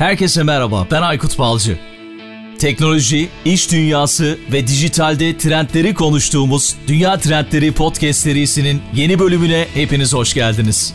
Herkese 0.00 0.42
merhaba, 0.42 0.86
ben 0.90 1.02
Aykut 1.02 1.38
Balcı. 1.38 1.78
Teknoloji, 2.58 3.28
iş 3.44 3.72
dünyası 3.72 4.38
ve 4.52 4.66
dijitalde 4.66 5.38
trendleri 5.38 5.94
konuştuğumuz 5.94 6.76
Dünya 6.86 7.18
Trendleri 7.18 7.72
Podcast 7.72 8.20
serisinin 8.20 8.82
yeni 8.94 9.18
bölümüne 9.18 9.66
hepiniz 9.74 10.14
hoş 10.14 10.34
geldiniz. 10.34 10.94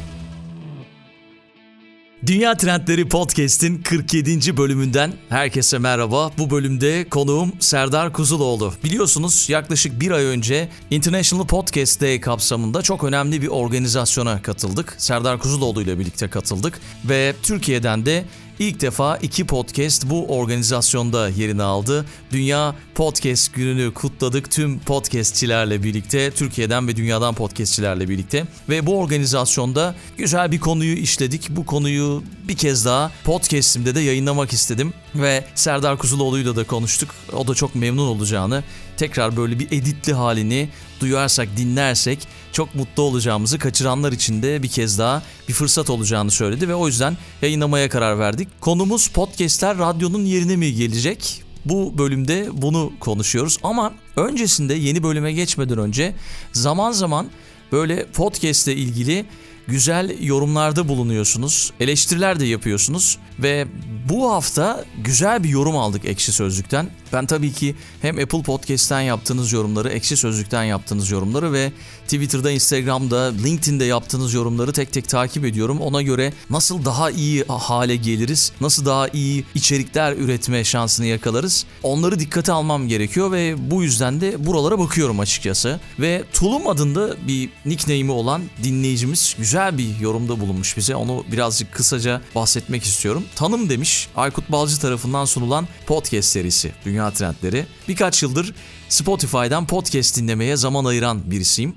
Dünya 2.28 2.58
Trendleri 2.58 3.08
Podcast'in 3.08 3.82
47. 3.82 4.58
bölümünden 4.58 5.14
herkese 5.30 5.78
merhaba. 5.80 6.32
Bu 6.38 6.50
bölümde 6.50 7.10
konuğum 7.10 7.52
Serdar 7.60 8.14
Kuzuloğlu. 8.14 8.74
Biliyorsunuz 8.84 9.50
yaklaşık 9.50 10.00
bir 10.00 10.12
ay 10.12 10.26
önce 10.26 10.70
International 10.92 11.48
Podcast 11.48 12.02
Day 12.02 12.22
kapsamında 12.22 12.82
çok 12.82 13.04
önemli 13.04 13.42
bir 13.42 13.48
organizasyona 13.48 14.42
katıldık. 14.42 14.96
Serdar 14.98 15.40
Kuzuloğlu 15.40 15.82
ile 15.82 16.00
birlikte 16.00 16.28
katıldık 16.28 16.80
ve 17.10 17.34
Türkiye'den 17.44 18.06
de 18.06 18.26
İlk 18.60 18.82
defa 18.82 19.18
iki 19.18 19.48
podcast 19.48 20.10
bu 20.10 20.38
organizasyonda 20.38 21.30
yerini 21.30 21.64
aldı. 21.64 22.06
Dünya 22.32 22.76
Podcast 22.96 23.54
Günü'nü 23.54 23.94
kutladık 23.94 24.52
tüm 24.52 24.80
podcastçilerle 24.80 25.84
birlikte, 25.84 26.32
Türkiye'den 26.32 26.88
ve 26.88 26.96
dünyadan 26.96 27.36
podcastçilerle 27.36 28.10
birlikte. 28.10 28.46
Ve 28.70 28.86
bu 28.86 29.00
organizasyonda 29.00 29.96
güzel 30.18 30.52
bir 30.52 30.60
konuyu 30.60 30.96
işledik. 30.96 31.50
Bu 31.50 31.66
konuyu 31.66 32.24
bir 32.48 32.56
kez 32.56 32.86
daha 32.86 33.12
podcastimde 33.24 33.96
de 33.96 34.00
yayınlamak 34.00 34.54
istedim. 34.54 34.94
Ve 35.16 35.46
Serdar 35.56 35.98
Kuzuloğlu'yla 35.98 36.56
da 36.56 36.64
konuştuk. 36.64 37.10
O 37.34 37.48
da 37.48 37.56
çok 37.56 37.76
memnun 37.76 38.08
olacağını, 38.08 38.64
tekrar 38.98 39.38
böyle 39.38 39.60
bir 39.60 39.68
editli 39.68 40.14
halini 40.14 40.70
duyarsak, 41.00 41.58
dinlersek 41.58 42.28
çok 42.56 42.76
mutlu 42.76 43.04
olacağımızı 43.04 43.60
kaçıranlar 43.60 44.12
için 44.12 44.42
de 44.42 44.64
bir 44.64 44.68
kez 44.68 45.00
daha 45.00 45.24
bir 45.48 45.54
fırsat 45.54 45.90
olacağını 45.90 46.32
söyledi 46.32 46.70
ve 46.70 46.76
o 46.76 46.88
yüzden 46.88 47.18
yayınlamaya 47.42 47.90
karar 47.90 48.20
verdik. 48.20 48.48
Konumuz 48.62 49.08
podcastler 49.08 49.78
radyonun 49.78 50.26
yerine 50.26 50.56
mi 50.56 50.76
gelecek? 50.76 51.44
Bu 51.66 51.98
bölümde 51.98 52.48
bunu 52.52 52.92
konuşuyoruz 53.00 53.58
ama 53.64 53.94
öncesinde 54.16 54.74
yeni 54.74 55.04
bölüme 55.04 55.34
geçmeden 55.34 55.78
önce 55.78 56.16
zaman 56.54 56.92
zaman 56.92 57.28
böyle 57.72 58.06
podcast 58.06 58.68
ile 58.68 58.76
ilgili 58.76 59.26
güzel 59.68 60.16
yorumlarda 60.22 60.88
bulunuyorsunuz, 60.88 61.74
eleştiriler 61.80 62.40
de 62.40 62.46
yapıyorsunuz 62.46 63.18
ve 63.40 63.68
bu 64.10 64.32
hafta 64.32 64.86
güzel 65.04 65.44
bir 65.44 65.50
yorum 65.50 65.78
aldık 65.78 66.06
Ekşi 66.06 66.32
Sözlük'ten. 66.32 66.90
Ben 67.14 67.26
tabii 67.26 67.52
ki 67.54 67.76
hem 68.02 68.20
Apple 68.20 68.42
Podcast'ten 68.42 69.02
yaptığınız 69.02 69.52
yorumları, 69.52 69.90
Ekşi 69.90 70.18
Sözlük'ten 70.18 70.64
yaptığınız 70.64 71.12
yorumları 71.12 71.54
ve 71.54 71.72
Twitter'da, 72.04 72.52
Instagram'da, 72.52 73.34
LinkedIn'de 73.44 73.86
yaptığınız 73.86 74.34
yorumları 74.34 74.74
tek 74.74 74.92
tek 74.94 75.10
takip 75.10 75.46
ediyorum. 75.46 75.82
Ona 75.82 76.02
göre 76.02 76.34
nasıl 76.50 76.86
daha 76.86 77.12
iyi 77.12 77.44
hale 77.48 77.96
geliriz, 77.96 78.52
nasıl 78.62 78.86
daha 78.86 79.08
iyi 79.08 79.46
içerikler 79.56 80.14
üretme 80.14 80.64
şansını 80.64 81.06
yakalarız. 81.06 81.66
Onları 81.84 82.20
dikkate 82.20 82.52
almam 82.52 82.88
gerekiyor 82.88 83.32
ve 83.32 83.72
bu 83.72 83.84
yüzden 83.84 84.22
de 84.22 84.46
buralara 84.46 84.80
bakıyorum 84.80 85.20
açıkçası. 85.20 85.80
Ve 86.00 86.24
Tulum 86.34 86.68
adında 86.68 87.28
bir 87.28 87.50
nickname'i 87.66 88.12
olan 88.12 88.42
dinleyicimiz 88.64 89.36
güzel 89.38 89.78
bir 89.78 90.00
yorumda 90.00 90.40
bulunmuş 90.40 90.78
bize. 90.78 90.96
Onu 90.96 91.24
birazcık 91.32 91.74
kısaca 91.74 92.22
bahsetmek 92.36 92.84
istiyorum. 92.84 93.24
Tanım 93.36 93.70
demiş 93.70 94.08
Aykut 94.16 94.52
Balcı 94.52 94.80
tarafından 94.80 95.26
sunulan 95.26 95.68
podcast 95.88 96.30
serisi 96.30 96.72
Dünya 96.86 96.95
Trendleri. 97.14 97.66
Birkaç 97.88 98.24
yıldır 98.24 98.54
Spotify'dan 98.90 99.68
podcast 99.68 100.18
dinlemeye 100.18 100.58
zaman 100.58 100.86
ayıran 100.86 101.32
birisiyim. 101.32 101.76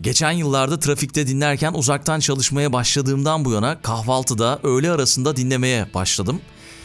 Geçen 0.00 0.30
yıllarda 0.30 0.78
trafikte 0.78 1.26
dinlerken 1.26 1.72
uzaktan 1.72 2.20
çalışmaya 2.20 2.72
başladığımdan 2.72 3.44
bu 3.44 3.52
yana 3.52 3.82
kahvaltıda, 3.82 4.58
öğle 4.62 4.90
arasında 4.90 5.36
dinlemeye 5.36 5.94
başladım. 5.94 6.40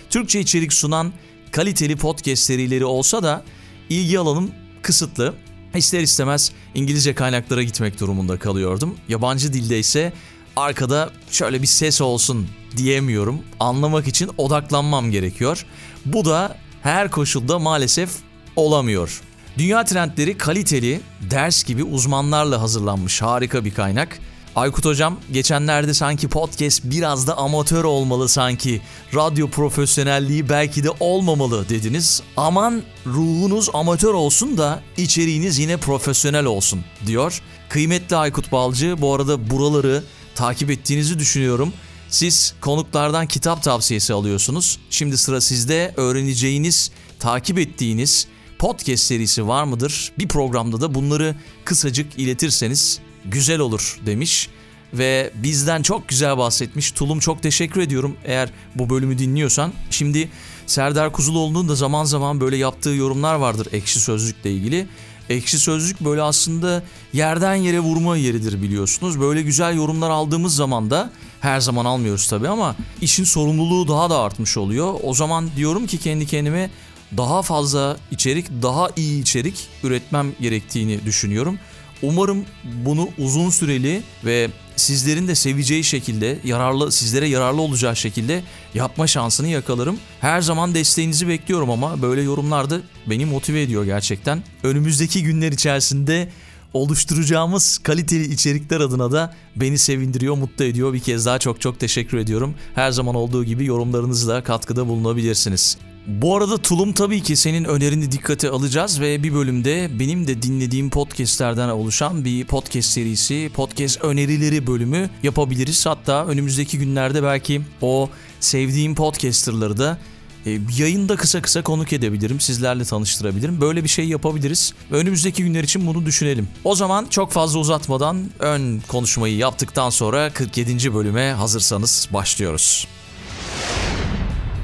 Türkçe 0.09 0.39
içerik 0.39 0.73
sunan 0.73 1.13
kaliteli 1.51 1.95
podcast 1.95 2.43
serileri 2.43 2.85
olsa 2.85 3.23
da 3.23 3.43
ilgi 3.89 4.19
alanım 4.19 4.51
kısıtlı. 4.81 5.33
İster 5.75 6.01
istemez 6.01 6.51
İngilizce 6.75 7.15
kaynaklara 7.15 7.63
gitmek 7.63 7.99
durumunda 7.99 8.39
kalıyordum. 8.39 8.95
Yabancı 9.09 9.53
dilde 9.53 9.79
ise 9.79 10.13
arkada 10.55 11.09
şöyle 11.31 11.61
bir 11.61 11.67
ses 11.67 12.01
olsun 12.01 12.47
diyemiyorum. 12.77 13.41
Anlamak 13.59 14.07
için 14.07 14.29
odaklanmam 14.37 15.11
gerekiyor. 15.11 15.65
Bu 16.05 16.25
da 16.25 16.57
her 16.83 17.11
koşulda 17.11 17.59
maalesef 17.59 18.09
olamıyor. 18.55 19.21
Dünya 19.57 19.85
trendleri 19.85 20.37
kaliteli, 20.37 21.01
ders 21.31 21.63
gibi 21.63 21.83
uzmanlarla 21.83 22.61
hazırlanmış 22.61 23.21
harika 23.21 23.65
bir 23.65 23.73
kaynak. 23.73 24.19
Aykut 24.55 24.85
hocam 24.85 25.19
geçenlerde 25.31 25.93
sanki 25.93 26.27
podcast 26.27 26.81
biraz 26.83 27.27
da 27.27 27.37
amatör 27.37 27.83
olmalı 27.83 28.29
sanki. 28.29 28.81
Radyo 29.15 29.49
profesyonelliği 29.49 30.49
belki 30.49 30.83
de 30.83 30.89
olmamalı 30.99 31.69
dediniz. 31.69 32.21
Aman 32.37 32.83
ruhunuz 33.05 33.69
amatör 33.73 34.13
olsun 34.13 34.57
da 34.57 34.81
içeriğiniz 34.97 35.59
yine 35.59 35.77
profesyonel 35.77 36.45
olsun 36.45 36.79
diyor. 37.05 37.41
Kıymetli 37.69 38.15
Aykut 38.15 38.51
Balcı 38.51 39.01
bu 39.01 39.13
arada 39.13 39.49
buraları 39.49 40.03
takip 40.35 40.71
ettiğinizi 40.71 41.19
düşünüyorum. 41.19 41.73
Siz 42.13 42.53
konuklardan 42.61 43.27
kitap 43.27 43.63
tavsiyesi 43.63 44.13
alıyorsunuz. 44.13 44.79
Şimdi 44.89 45.17
sıra 45.17 45.41
sizde 45.41 45.93
öğreneceğiniz, 45.97 46.91
takip 47.19 47.59
ettiğiniz 47.59 48.27
podcast 48.59 49.03
serisi 49.03 49.47
var 49.47 49.63
mıdır? 49.63 50.11
Bir 50.19 50.27
programda 50.27 50.81
da 50.81 50.95
bunları 50.95 51.35
kısacık 51.65 52.19
iletirseniz 52.19 52.99
güzel 53.25 53.59
olur 53.59 53.99
demiş 54.05 54.49
ve 54.93 55.31
bizden 55.35 55.81
çok 55.81 56.07
güzel 56.07 56.37
bahsetmiş. 56.37 56.91
Tulum 56.91 57.19
çok 57.19 57.43
teşekkür 57.43 57.81
ediyorum 57.81 58.15
eğer 58.25 58.49
bu 58.75 58.89
bölümü 58.89 59.17
dinliyorsan. 59.17 59.73
Şimdi 59.89 60.29
Serdar 60.67 61.11
Kuzuloğlu'nun 61.11 61.69
da 61.69 61.75
zaman 61.75 62.03
zaman 62.03 62.41
böyle 62.41 62.57
yaptığı 62.57 62.89
yorumlar 62.89 63.35
vardır 63.35 63.67
Ekşi 63.71 63.99
Sözlük'le 63.99 64.45
ilgili. 64.45 64.87
Ekşi 65.29 65.59
Sözlük 65.59 66.01
böyle 66.01 66.21
aslında 66.21 66.83
yerden 67.13 67.55
yere 67.55 67.79
vurma 67.79 68.17
yeridir 68.17 68.61
biliyorsunuz. 68.61 69.19
Böyle 69.19 69.41
güzel 69.41 69.75
yorumlar 69.75 70.09
aldığımız 70.09 70.55
zaman 70.55 70.89
da 70.89 71.11
her 71.43 71.59
zaman 71.59 71.85
almıyoruz 71.85 72.27
tabii 72.27 72.47
ama 72.47 72.75
işin 73.01 73.23
sorumluluğu 73.23 73.87
daha 73.87 74.09
da 74.09 74.19
artmış 74.19 74.57
oluyor. 74.57 74.93
O 75.03 75.13
zaman 75.13 75.49
diyorum 75.55 75.87
ki 75.87 75.97
kendi 75.97 76.25
kendime 76.25 76.69
daha 77.17 77.41
fazla 77.41 77.97
içerik, 78.11 78.45
daha 78.61 78.89
iyi 78.95 79.21
içerik 79.21 79.67
üretmem 79.83 80.31
gerektiğini 80.41 81.05
düşünüyorum. 81.05 81.59
Umarım 82.01 82.45
bunu 82.63 83.09
uzun 83.17 83.49
süreli 83.49 84.03
ve 84.25 84.49
sizlerin 84.75 85.27
de 85.27 85.35
seveceği 85.35 85.83
şekilde, 85.83 86.39
yararlı 86.43 86.91
sizlere 86.91 87.27
yararlı 87.27 87.61
olacağı 87.61 87.95
şekilde 87.95 88.43
yapma 88.73 89.07
şansını 89.07 89.47
yakalarım. 89.47 89.99
Her 90.21 90.41
zaman 90.41 90.75
desteğinizi 90.75 91.27
bekliyorum 91.27 91.69
ama 91.69 92.01
böyle 92.01 92.21
yorumlarda 92.21 92.79
beni 93.07 93.25
motive 93.25 93.61
ediyor 93.61 93.85
gerçekten. 93.85 94.43
Önümüzdeki 94.63 95.23
günler 95.23 95.51
içerisinde 95.51 96.29
oluşturacağımız 96.73 97.77
kaliteli 97.77 98.33
içerikler 98.33 98.79
adına 98.79 99.11
da 99.11 99.33
beni 99.55 99.77
sevindiriyor, 99.77 100.35
mutlu 100.35 100.65
ediyor. 100.65 100.93
Bir 100.93 100.99
kez 100.99 101.25
daha 101.25 101.39
çok 101.39 101.61
çok 101.61 101.79
teşekkür 101.79 102.17
ediyorum. 102.17 102.55
Her 102.75 102.91
zaman 102.91 103.15
olduğu 103.15 103.43
gibi 103.43 103.65
yorumlarınızla 103.65 104.43
katkıda 104.43 104.87
bulunabilirsiniz. 104.87 105.77
Bu 106.07 106.37
arada 106.37 106.57
Tulum 106.57 106.93
tabii 106.93 107.21
ki 107.21 107.35
senin 107.35 107.63
önerini 107.63 108.11
dikkate 108.11 108.49
alacağız 108.49 109.01
ve 109.01 109.23
bir 109.23 109.33
bölümde 109.33 109.99
benim 109.99 110.27
de 110.27 110.41
dinlediğim 110.41 110.89
podcastlerden 110.89 111.69
oluşan 111.69 112.25
bir 112.25 112.45
podcast 112.45 112.89
serisi, 112.89 113.51
podcast 113.53 114.03
önerileri 114.03 114.67
bölümü 114.67 115.09
yapabiliriz. 115.23 115.85
Hatta 115.85 116.25
önümüzdeki 116.25 116.79
günlerde 116.79 117.23
belki 117.23 117.61
o 117.81 118.09
sevdiğim 118.39 118.95
podcasterları 118.95 119.77
da 119.77 119.97
e, 120.45 120.59
yayında 120.77 121.15
kısa 121.15 121.41
kısa 121.41 121.61
konuk 121.61 121.93
edebilirim, 121.93 122.39
sizlerle 122.39 122.85
tanıştırabilirim. 122.85 123.61
Böyle 123.61 123.83
bir 123.83 123.89
şey 123.89 124.05
yapabiliriz. 124.07 124.73
Önümüzdeki 124.91 125.43
günler 125.43 125.63
için 125.63 125.87
bunu 125.87 126.05
düşünelim. 126.05 126.47
O 126.63 126.75
zaman 126.75 127.05
çok 127.09 127.31
fazla 127.31 127.59
uzatmadan 127.59 128.29
ön 128.39 128.81
konuşmayı 128.87 129.35
yaptıktan 129.35 129.89
sonra 129.89 130.33
47. 130.33 130.93
bölüme 130.93 131.31
hazırsanız 131.31 132.09
başlıyoruz. 132.13 132.87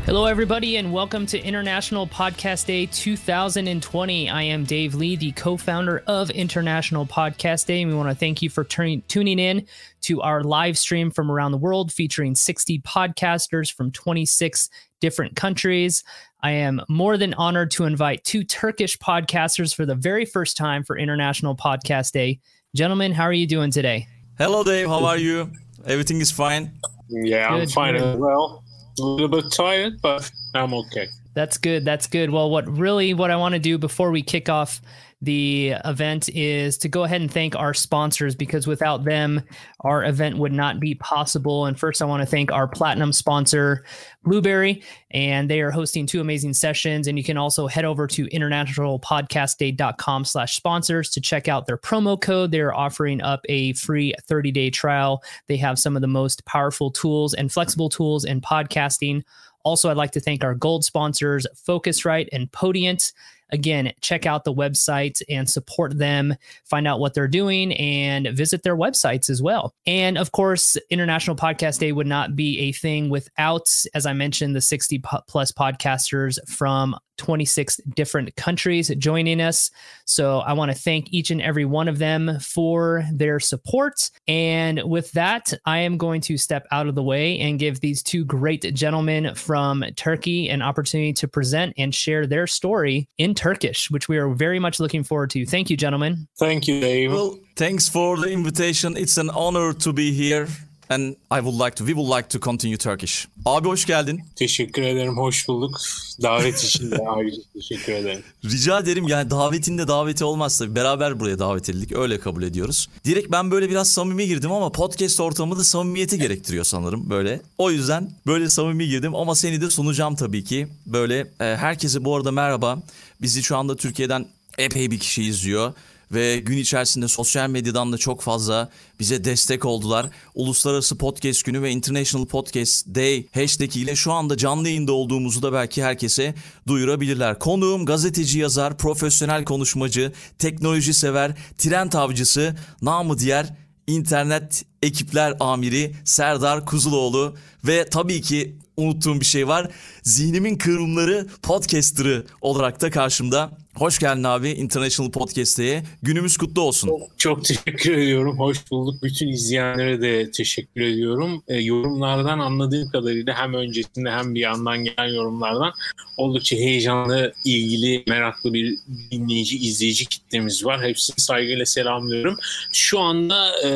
Hello, 0.09 0.25
everybody, 0.25 0.77
and 0.77 0.91
welcome 0.91 1.27
to 1.27 1.39
International 1.39 2.07
Podcast 2.07 2.65
Day 2.65 2.87
2020. 2.87 4.27
I 4.27 4.41
am 4.41 4.63
Dave 4.63 4.95
Lee, 4.95 5.15
the 5.15 5.31
co 5.33 5.55
founder 5.55 6.01
of 6.07 6.31
International 6.31 7.05
Podcast 7.05 7.67
Day, 7.67 7.83
and 7.83 7.91
we 7.91 7.95
want 7.95 8.09
to 8.09 8.15
thank 8.15 8.41
you 8.41 8.49
for 8.49 8.63
turning, 8.63 9.03
tuning 9.07 9.37
in 9.37 9.67
to 10.01 10.19
our 10.23 10.43
live 10.43 10.79
stream 10.79 11.11
from 11.11 11.29
around 11.29 11.51
the 11.51 11.59
world 11.59 11.91
featuring 11.91 12.33
60 12.33 12.79
podcasters 12.79 13.71
from 13.71 13.91
26 13.91 14.71
different 14.99 15.35
countries. 15.35 16.03
I 16.41 16.53
am 16.53 16.81
more 16.89 17.15
than 17.15 17.35
honored 17.35 17.69
to 17.73 17.83
invite 17.83 18.23
two 18.23 18.43
Turkish 18.43 18.97
podcasters 18.97 19.75
for 19.75 19.85
the 19.85 19.93
very 19.93 20.25
first 20.25 20.57
time 20.57 20.83
for 20.83 20.97
International 20.97 21.55
Podcast 21.55 22.13
Day. 22.13 22.39
Gentlemen, 22.75 23.11
how 23.11 23.25
are 23.25 23.31
you 23.31 23.45
doing 23.45 23.69
today? 23.69 24.07
Hello, 24.39 24.63
Dave. 24.63 24.87
How 24.87 25.05
are 25.05 25.17
you? 25.17 25.51
Everything 25.85 26.19
is 26.19 26.31
fine? 26.31 26.71
Yeah, 27.09 27.53
I'm 27.53 27.67
fine 27.67 27.95
as 27.95 28.17
well 28.17 28.63
a 28.99 29.05
little 29.05 29.27
bit 29.27 29.51
tired, 29.51 30.01
but 30.01 30.29
I'm 30.53 30.73
okay. 30.73 31.07
That's 31.33 31.57
good. 31.57 31.85
That's 31.85 32.07
good. 32.07 32.29
Well, 32.31 32.49
what 32.49 32.67
really 32.67 33.13
what 33.13 33.31
I 33.31 33.35
want 33.35 33.53
to 33.53 33.59
do 33.59 33.77
before 33.77 34.11
we 34.11 34.21
kick 34.21 34.49
off 34.49 34.81
the 35.21 35.75
event 35.83 36.29
is 36.29 36.77
to 36.77 36.87
go 36.87 37.03
ahead 37.03 37.19
and 37.19 37.31
thank 37.31 37.53
our 37.55 37.73
sponsors 37.73 38.35
because 38.35 38.67
without 38.67 39.03
them, 39.03 39.41
our 39.81 40.05
event 40.05 40.37
would 40.37 40.53
not 40.53 40.79
be 40.79 40.95
possible. 40.95 41.65
And 41.65 41.77
first, 41.77 42.01
I 42.01 42.05
want 42.05 42.21
to 42.21 42.25
thank 42.25 42.53
our 42.53 42.69
platinum 42.69 43.11
sponsor, 43.11 43.83
Blueberry, 44.23 44.81
and 45.11 45.49
they 45.49 45.59
are 45.59 45.71
hosting 45.71 46.05
two 46.05 46.21
amazing 46.21 46.53
sessions. 46.53 47.05
And 47.05 47.17
you 47.17 47.23
can 47.23 47.35
also 47.35 47.67
head 47.67 47.83
over 47.83 48.07
to 48.07 48.27
internationalpodcastday.com 48.27 50.23
slash 50.23 50.55
sponsors 50.55 51.09
to 51.11 51.19
check 51.19 51.49
out 51.49 51.65
their 51.65 51.77
promo 51.77 52.19
code. 52.19 52.51
They're 52.51 52.73
offering 52.73 53.21
up 53.21 53.41
a 53.49 53.73
free 53.73 54.13
30 54.23 54.51
day 54.51 54.69
trial. 54.69 55.21
They 55.47 55.57
have 55.57 55.79
some 55.79 55.97
of 55.97 56.01
the 56.01 56.07
most 56.07 56.45
powerful 56.45 56.91
tools 56.91 57.33
and 57.33 57.51
flexible 57.51 57.89
tools 57.89 58.23
in 58.23 58.39
podcasting. 58.39 59.23
Also, 59.63 59.89
I'd 59.89 59.97
like 59.97 60.11
to 60.11 60.21
thank 60.21 60.45
our 60.45 60.55
gold 60.55 60.85
sponsors, 60.85 61.45
Focusrite 61.67 62.29
and 62.31 62.49
Podient. 62.51 63.11
Again, 63.51 63.93
check 64.01 64.25
out 64.25 64.43
the 64.43 64.53
websites 64.53 65.21
and 65.29 65.49
support 65.49 65.97
them, 65.97 66.35
find 66.65 66.87
out 66.87 66.99
what 66.99 67.13
they're 67.13 67.27
doing, 67.27 67.73
and 67.73 68.27
visit 68.29 68.63
their 68.63 68.77
websites 68.77 69.29
as 69.29 69.41
well. 69.41 69.73
And 69.85 70.17
of 70.17 70.31
course, 70.31 70.77
International 70.89 71.35
Podcast 71.35 71.79
Day 71.79 71.91
would 71.91 72.07
not 72.07 72.35
be 72.35 72.59
a 72.59 72.71
thing 72.71 73.09
without, 73.09 73.67
as 73.93 74.05
I 74.05 74.13
mentioned, 74.13 74.55
the 74.55 74.61
60 74.61 75.01
plus 75.27 75.51
podcasters 75.51 76.37
from 76.47 76.95
26 77.19 77.81
different 77.95 78.35
countries 78.35 78.89
joining 78.97 79.41
us. 79.41 79.69
So 80.05 80.39
I 80.39 80.53
want 80.53 80.71
to 80.71 80.77
thank 80.77 81.11
each 81.11 81.29
and 81.29 81.41
every 81.41 81.65
one 81.65 81.87
of 81.87 81.99
them 81.99 82.39
for 82.39 83.03
their 83.13 83.39
support. 83.39 84.09
And 84.27 84.81
with 84.85 85.11
that, 85.11 85.53
I 85.65 85.79
am 85.79 85.97
going 85.97 86.21
to 86.21 86.37
step 86.37 86.65
out 86.71 86.87
of 86.87 86.95
the 86.95 87.03
way 87.03 87.37
and 87.39 87.59
give 87.59 87.81
these 87.81 88.01
two 88.01 88.25
great 88.25 88.73
gentlemen 88.73 89.35
from 89.35 89.83
Turkey 89.95 90.49
an 90.49 90.61
opportunity 90.61 91.13
to 91.13 91.27
present 91.27 91.73
and 91.77 91.93
share 91.93 92.25
their 92.25 92.47
story 92.47 93.07
in 93.17 93.35
Turkish, 93.39 93.89
which 93.89 94.09
we 94.09 94.17
are 94.17 94.27
very 94.27 94.59
much 94.59 94.81
looking 94.81 95.01
forward 95.01 95.29
to. 95.29 95.45
Thank 95.45 95.69
you, 95.69 95.77
gentlemen. 95.77 96.27
Thank 96.37 96.67
you, 96.67 96.81
Dave. 96.81 97.13
Well, 97.13 97.39
thanks 97.55 97.87
for 97.87 98.17
the 98.17 98.29
invitation. 98.29 98.97
It's 98.97 99.17
an 99.17 99.29
honor 99.29 99.71
to 99.71 99.93
be 99.93 100.11
here. 100.11 100.49
And 100.89 101.15
I 101.31 101.39
would 101.41 101.59
like 101.65 101.75
to, 101.75 101.85
we 101.85 101.93
would 101.93 102.17
like 102.17 102.29
to 102.29 102.39
continue 102.39 102.77
Turkish. 102.77 103.27
Abi 103.45 103.67
hoş 103.67 103.85
geldin. 103.85 104.21
Teşekkür 104.35 104.81
ederim, 104.81 105.17
hoş 105.17 105.47
bulduk. 105.47 105.77
Davet 106.21 106.63
için 106.63 106.91
de 106.91 106.97
ayrıca 107.07 107.41
teşekkür 107.53 107.93
ederim. 107.93 108.23
Rica 108.45 108.79
ederim 108.79 109.07
yani 109.07 109.29
davetinde 109.29 109.87
daveti 109.87 110.23
olmazsa 110.23 110.75
beraber 110.75 111.19
buraya 111.19 111.39
davet 111.39 111.69
edildik. 111.69 111.97
Öyle 111.97 112.19
kabul 112.19 112.43
ediyoruz. 112.43 112.89
Direkt 113.05 113.31
ben 113.31 113.51
böyle 113.51 113.69
biraz 113.69 113.89
samimi 113.89 114.27
girdim 114.27 114.51
ama 114.51 114.71
podcast 114.71 115.19
ortamı 115.19 115.57
da 115.59 115.63
samimiyeti 115.63 116.17
gerektiriyor 116.19 116.63
sanırım 116.63 117.09
böyle. 117.09 117.41
O 117.57 117.71
yüzden 117.71 118.11
böyle 118.27 118.49
samimi 118.49 118.87
girdim 118.87 119.15
ama 119.15 119.35
seni 119.35 119.61
de 119.61 119.69
sunacağım 119.69 120.15
tabii 120.15 120.43
ki. 120.43 120.67
Böyle 120.85 121.19
e, 121.19 121.43
herkese 121.43 122.05
bu 122.05 122.15
arada 122.15 122.31
merhaba. 122.31 122.79
Bizi 123.21 123.43
şu 123.43 123.57
anda 123.57 123.75
Türkiye'den 123.75 124.25
epey 124.57 124.91
bir 124.91 124.99
kişi 124.99 125.23
izliyor 125.23 125.73
ve 126.11 126.39
gün 126.39 126.57
içerisinde 126.57 127.07
sosyal 127.07 127.49
medyadan 127.49 127.93
da 127.93 127.97
çok 127.97 128.21
fazla 128.21 128.69
bize 128.99 129.23
destek 129.23 129.65
oldular. 129.65 130.09
Uluslararası 130.35 130.97
Podcast 130.97 131.45
Günü 131.45 131.61
ve 131.61 131.71
International 131.71 132.25
Podcast 132.25 132.87
Day 132.87 133.27
hashtag 133.33 133.77
ile 133.77 133.95
şu 133.95 134.11
anda 134.11 134.37
canlı 134.37 134.67
yayında 134.67 134.91
olduğumuzu 134.91 135.41
da 135.41 135.53
belki 135.53 135.83
herkese 135.83 136.35
duyurabilirler. 136.67 137.39
Konuğum 137.39 137.85
gazeteci 137.85 138.39
yazar, 138.39 138.77
profesyonel 138.77 139.45
konuşmacı, 139.45 140.13
teknoloji 140.37 140.93
sever, 140.93 141.35
trend 141.57 141.93
avcısı, 141.93 142.55
namı 142.81 143.19
diğer 143.19 143.53
internet 143.87 144.65
ekipler 144.81 145.33
amiri 145.39 145.95
Serdar 146.05 146.65
Kuzuloğlu 146.65 147.35
ve 147.67 147.89
tabii 147.89 148.21
ki 148.21 148.55
unuttuğum 148.77 149.19
bir 149.19 149.25
şey 149.25 149.47
var. 149.47 149.71
Zihnimin 150.13 150.57
kıvrımları 150.57 151.27
podcaster'ı 151.43 152.25
olarak 152.41 152.81
da 152.81 152.89
karşımda. 152.91 153.51
Hoş 153.75 153.99
geldin 153.99 154.23
abi 154.23 154.49
International 154.49 155.11
Podcast'e. 155.11 155.83
Günümüz 156.03 156.37
kutlu 156.37 156.61
olsun. 156.61 156.87
Çok, 156.87 157.17
çok 157.17 157.45
teşekkür 157.45 157.97
ediyorum. 157.97 158.39
Hoş 158.39 158.71
bulduk. 158.71 159.03
Bütün 159.03 159.27
izleyenlere 159.27 160.01
de 160.01 160.31
teşekkür 160.31 160.81
ediyorum. 160.81 161.43
E, 161.47 161.55
yorumlardan 161.57 162.39
anladığım 162.39 162.89
kadarıyla 162.89 163.33
hem 163.37 163.53
öncesinde 163.53 164.11
hem 164.11 164.35
bir 164.35 164.39
yandan 164.39 164.83
gelen 164.83 165.13
yorumlardan 165.13 165.71
oldukça 166.17 166.55
heyecanlı, 166.55 167.33
ilgili, 167.45 168.03
meraklı 168.07 168.53
bir 168.53 168.77
dinleyici, 169.11 169.57
izleyici 169.57 170.05
kitlemiz 170.05 170.65
var. 170.65 170.83
Hepsini 170.83 171.19
saygıyla 171.19 171.65
selamlıyorum. 171.65 172.37
Şu 172.73 172.99
anda 172.99 173.47
e, 173.67 173.69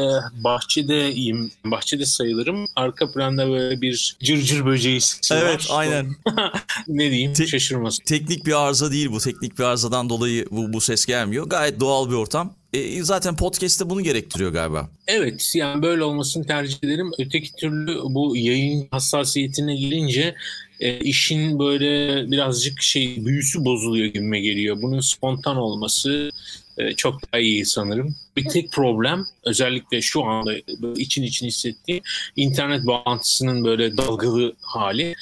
bahçedeyim. 0.44 1.51
Bahçede 1.65 2.06
sayılırım. 2.06 2.65
Arka 2.75 3.12
planda 3.12 3.50
böyle 3.50 3.81
bir 3.81 4.15
cırcır 4.24 4.65
böceği 4.65 5.01
sesi 5.01 5.33
Evet 5.33 5.69
var. 5.69 5.77
aynen. 5.79 6.15
ne 6.87 7.11
diyeyim? 7.11 7.33
Te- 7.33 7.47
Şaşırmasın. 7.47 8.03
Teknik 8.03 8.45
bir 8.45 8.65
arıza 8.65 8.91
değil 8.91 9.11
bu. 9.11 9.19
Teknik 9.19 9.59
bir 9.59 9.63
arızadan 9.63 10.09
dolayı 10.09 10.45
bu, 10.51 10.73
bu 10.73 10.81
ses 10.81 11.05
gelmiyor. 11.05 11.49
Gayet 11.49 11.79
doğal 11.79 12.09
bir 12.09 12.15
ortam. 12.15 12.53
E, 12.73 13.03
zaten 13.03 13.35
podcast'te 13.35 13.89
bunu 13.89 14.01
gerektiriyor 14.01 14.51
galiba. 14.51 14.89
Evet 15.07 15.51
yani 15.55 15.83
böyle 15.83 16.03
olmasını 16.03 16.47
tercih 16.47 16.77
ederim. 16.83 17.11
Öteki 17.19 17.55
türlü 17.55 17.99
bu 18.03 18.37
yayın 18.37 18.87
hassasiyetine 18.91 19.75
gelince 19.75 20.35
e, 20.79 20.99
işin 20.99 21.59
böyle 21.59 22.23
birazcık 22.31 22.81
şey 22.81 23.25
büyüsü 23.25 23.65
bozuluyor 23.65 24.05
gibime 24.05 24.39
geliyor. 24.39 24.77
Bunun 24.81 24.99
spontan 24.99 25.57
olması 25.57 26.31
e, 26.77 26.93
çok 26.95 27.21
daha 27.21 27.41
iyi 27.41 27.65
sanırım. 27.65 28.15
Bir 28.35 28.45
tek 28.49 28.71
problem 28.71 29.25
özellikle 29.43 30.01
şu 30.01 30.23
anda 30.23 30.53
için 30.97 31.23
için 31.23 31.47
hissettiğim 31.47 32.01
internet 32.35 32.87
bağlantısının 32.87 33.65
böyle 33.65 33.97
dalgalı 33.97 34.53
hali 34.61 35.15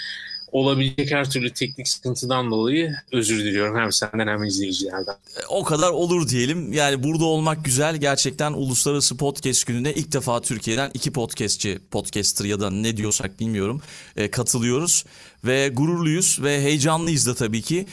olabilecek 0.51 1.11
her 1.11 1.29
türlü 1.29 1.53
teknik 1.53 1.87
sıkıntıdan 1.87 2.51
dolayı 2.51 2.95
özür 3.11 3.39
diliyorum 3.39 3.77
hem 3.77 3.91
senden 3.91 4.27
hem 4.27 4.43
izleyicilerden. 4.43 5.13
E, 5.13 5.45
o 5.49 5.63
kadar 5.63 5.89
olur 5.91 6.29
diyelim. 6.29 6.73
Yani 6.73 7.03
burada 7.03 7.25
olmak 7.25 7.65
güzel. 7.65 7.97
Gerçekten 7.97 8.53
Uluslararası 8.53 9.17
Podcast 9.17 9.67
Günü'ne 9.67 9.93
ilk 9.93 10.11
defa 10.11 10.41
Türkiye'den 10.41 10.91
iki 10.93 11.11
podcastçi, 11.11 11.79
podcaster 11.91 12.45
ya 12.45 12.59
da 12.59 12.69
ne 12.69 12.97
diyorsak 12.97 13.39
bilmiyorum 13.39 13.81
e, 14.15 14.31
katılıyoruz. 14.31 15.05
Ve 15.45 15.69
gururluyuz 15.69 16.39
ve 16.41 16.61
heyecanlıyız 16.61 17.27
da 17.27 17.35
tabii 17.35 17.61
ki. 17.61 17.85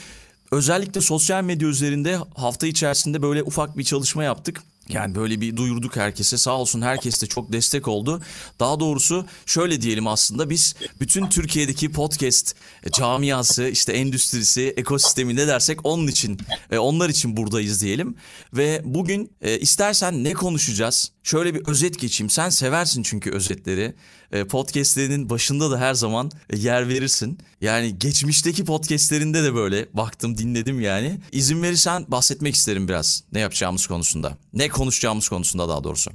Özellikle 0.51 1.01
sosyal 1.01 1.45
medya 1.45 1.69
üzerinde 1.69 2.19
hafta 2.35 2.67
içerisinde 2.67 3.23
böyle 3.23 3.43
ufak 3.43 3.79
bir 3.79 3.85
çalışma 3.85 4.25
yaptık. 4.25 4.63
Yani 4.89 5.15
böyle 5.15 5.41
bir 5.41 5.57
duyurduk 5.57 5.97
herkese 5.97 6.39
sağ 6.39 6.59
olsun 6.59 6.83
herkes 6.83 7.23
de 7.23 7.27
çok 7.27 7.53
destek 7.53 7.89
oldu. 7.89 8.23
Daha 8.61 8.81
doğrusu 8.81 9.27
şöyle 9.47 9.83
diyelim 9.83 10.07
aslında 10.07 10.51
biz 10.51 10.75
bütün 11.01 11.29
Türkiye'deki 11.29 11.93
podcast 11.93 12.55
camiası 12.93 13.69
işte 13.69 13.93
endüstrisi 13.93 14.75
ekosistemi 14.77 15.37
ne 15.37 15.47
dersek 15.47 15.87
onun 15.87 16.07
için 16.07 16.39
e, 16.71 16.79
onlar 16.79 17.09
için 17.09 17.37
buradayız 17.37 17.83
diyelim. 17.83 18.15
Ve 18.53 18.83
bugün 18.85 19.33
e, 19.41 19.59
istersen 19.59 20.25
ne 20.25 20.33
konuşacağız? 20.33 21.13
Şöyle 21.23 21.55
bir 21.55 21.67
özet 21.67 21.99
geçeyim 21.99 22.31
sen 22.31 22.49
seversin 22.49 23.03
çünkü 23.03 23.31
özetleri. 23.31 23.95
E, 24.33 24.45
podcastlerinin 24.45 25.31
başında 25.31 25.71
da 25.71 25.81
her 25.81 25.95
zaman 25.95 26.31
e, 26.51 26.57
yer 26.59 26.89
verirsin. 26.89 27.39
Yani 27.61 27.99
geçmişteki 27.99 28.65
podcastlerinde 28.65 29.45
de 29.45 29.55
böyle 29.55 29.87
baktım 29.93 30.39
dinledim 30.39 30.81
yani. 30.81 31.21
İzin 31.33 31.63
verirsen 31.63 32.05
bahsetmek 32.09 32.55
isterim 32.55 32.89
biraz 32.89 33.25
ne 33.33 33.41
yapacağımız 33.41 33.87
konusunda. 33.87 34.39
Ne 34.53 34.69
konuşacağımız 34.69 35.29
konusunda 35.29 35.69
daha 35.69 35.85
doğrusu. 35.85 36.11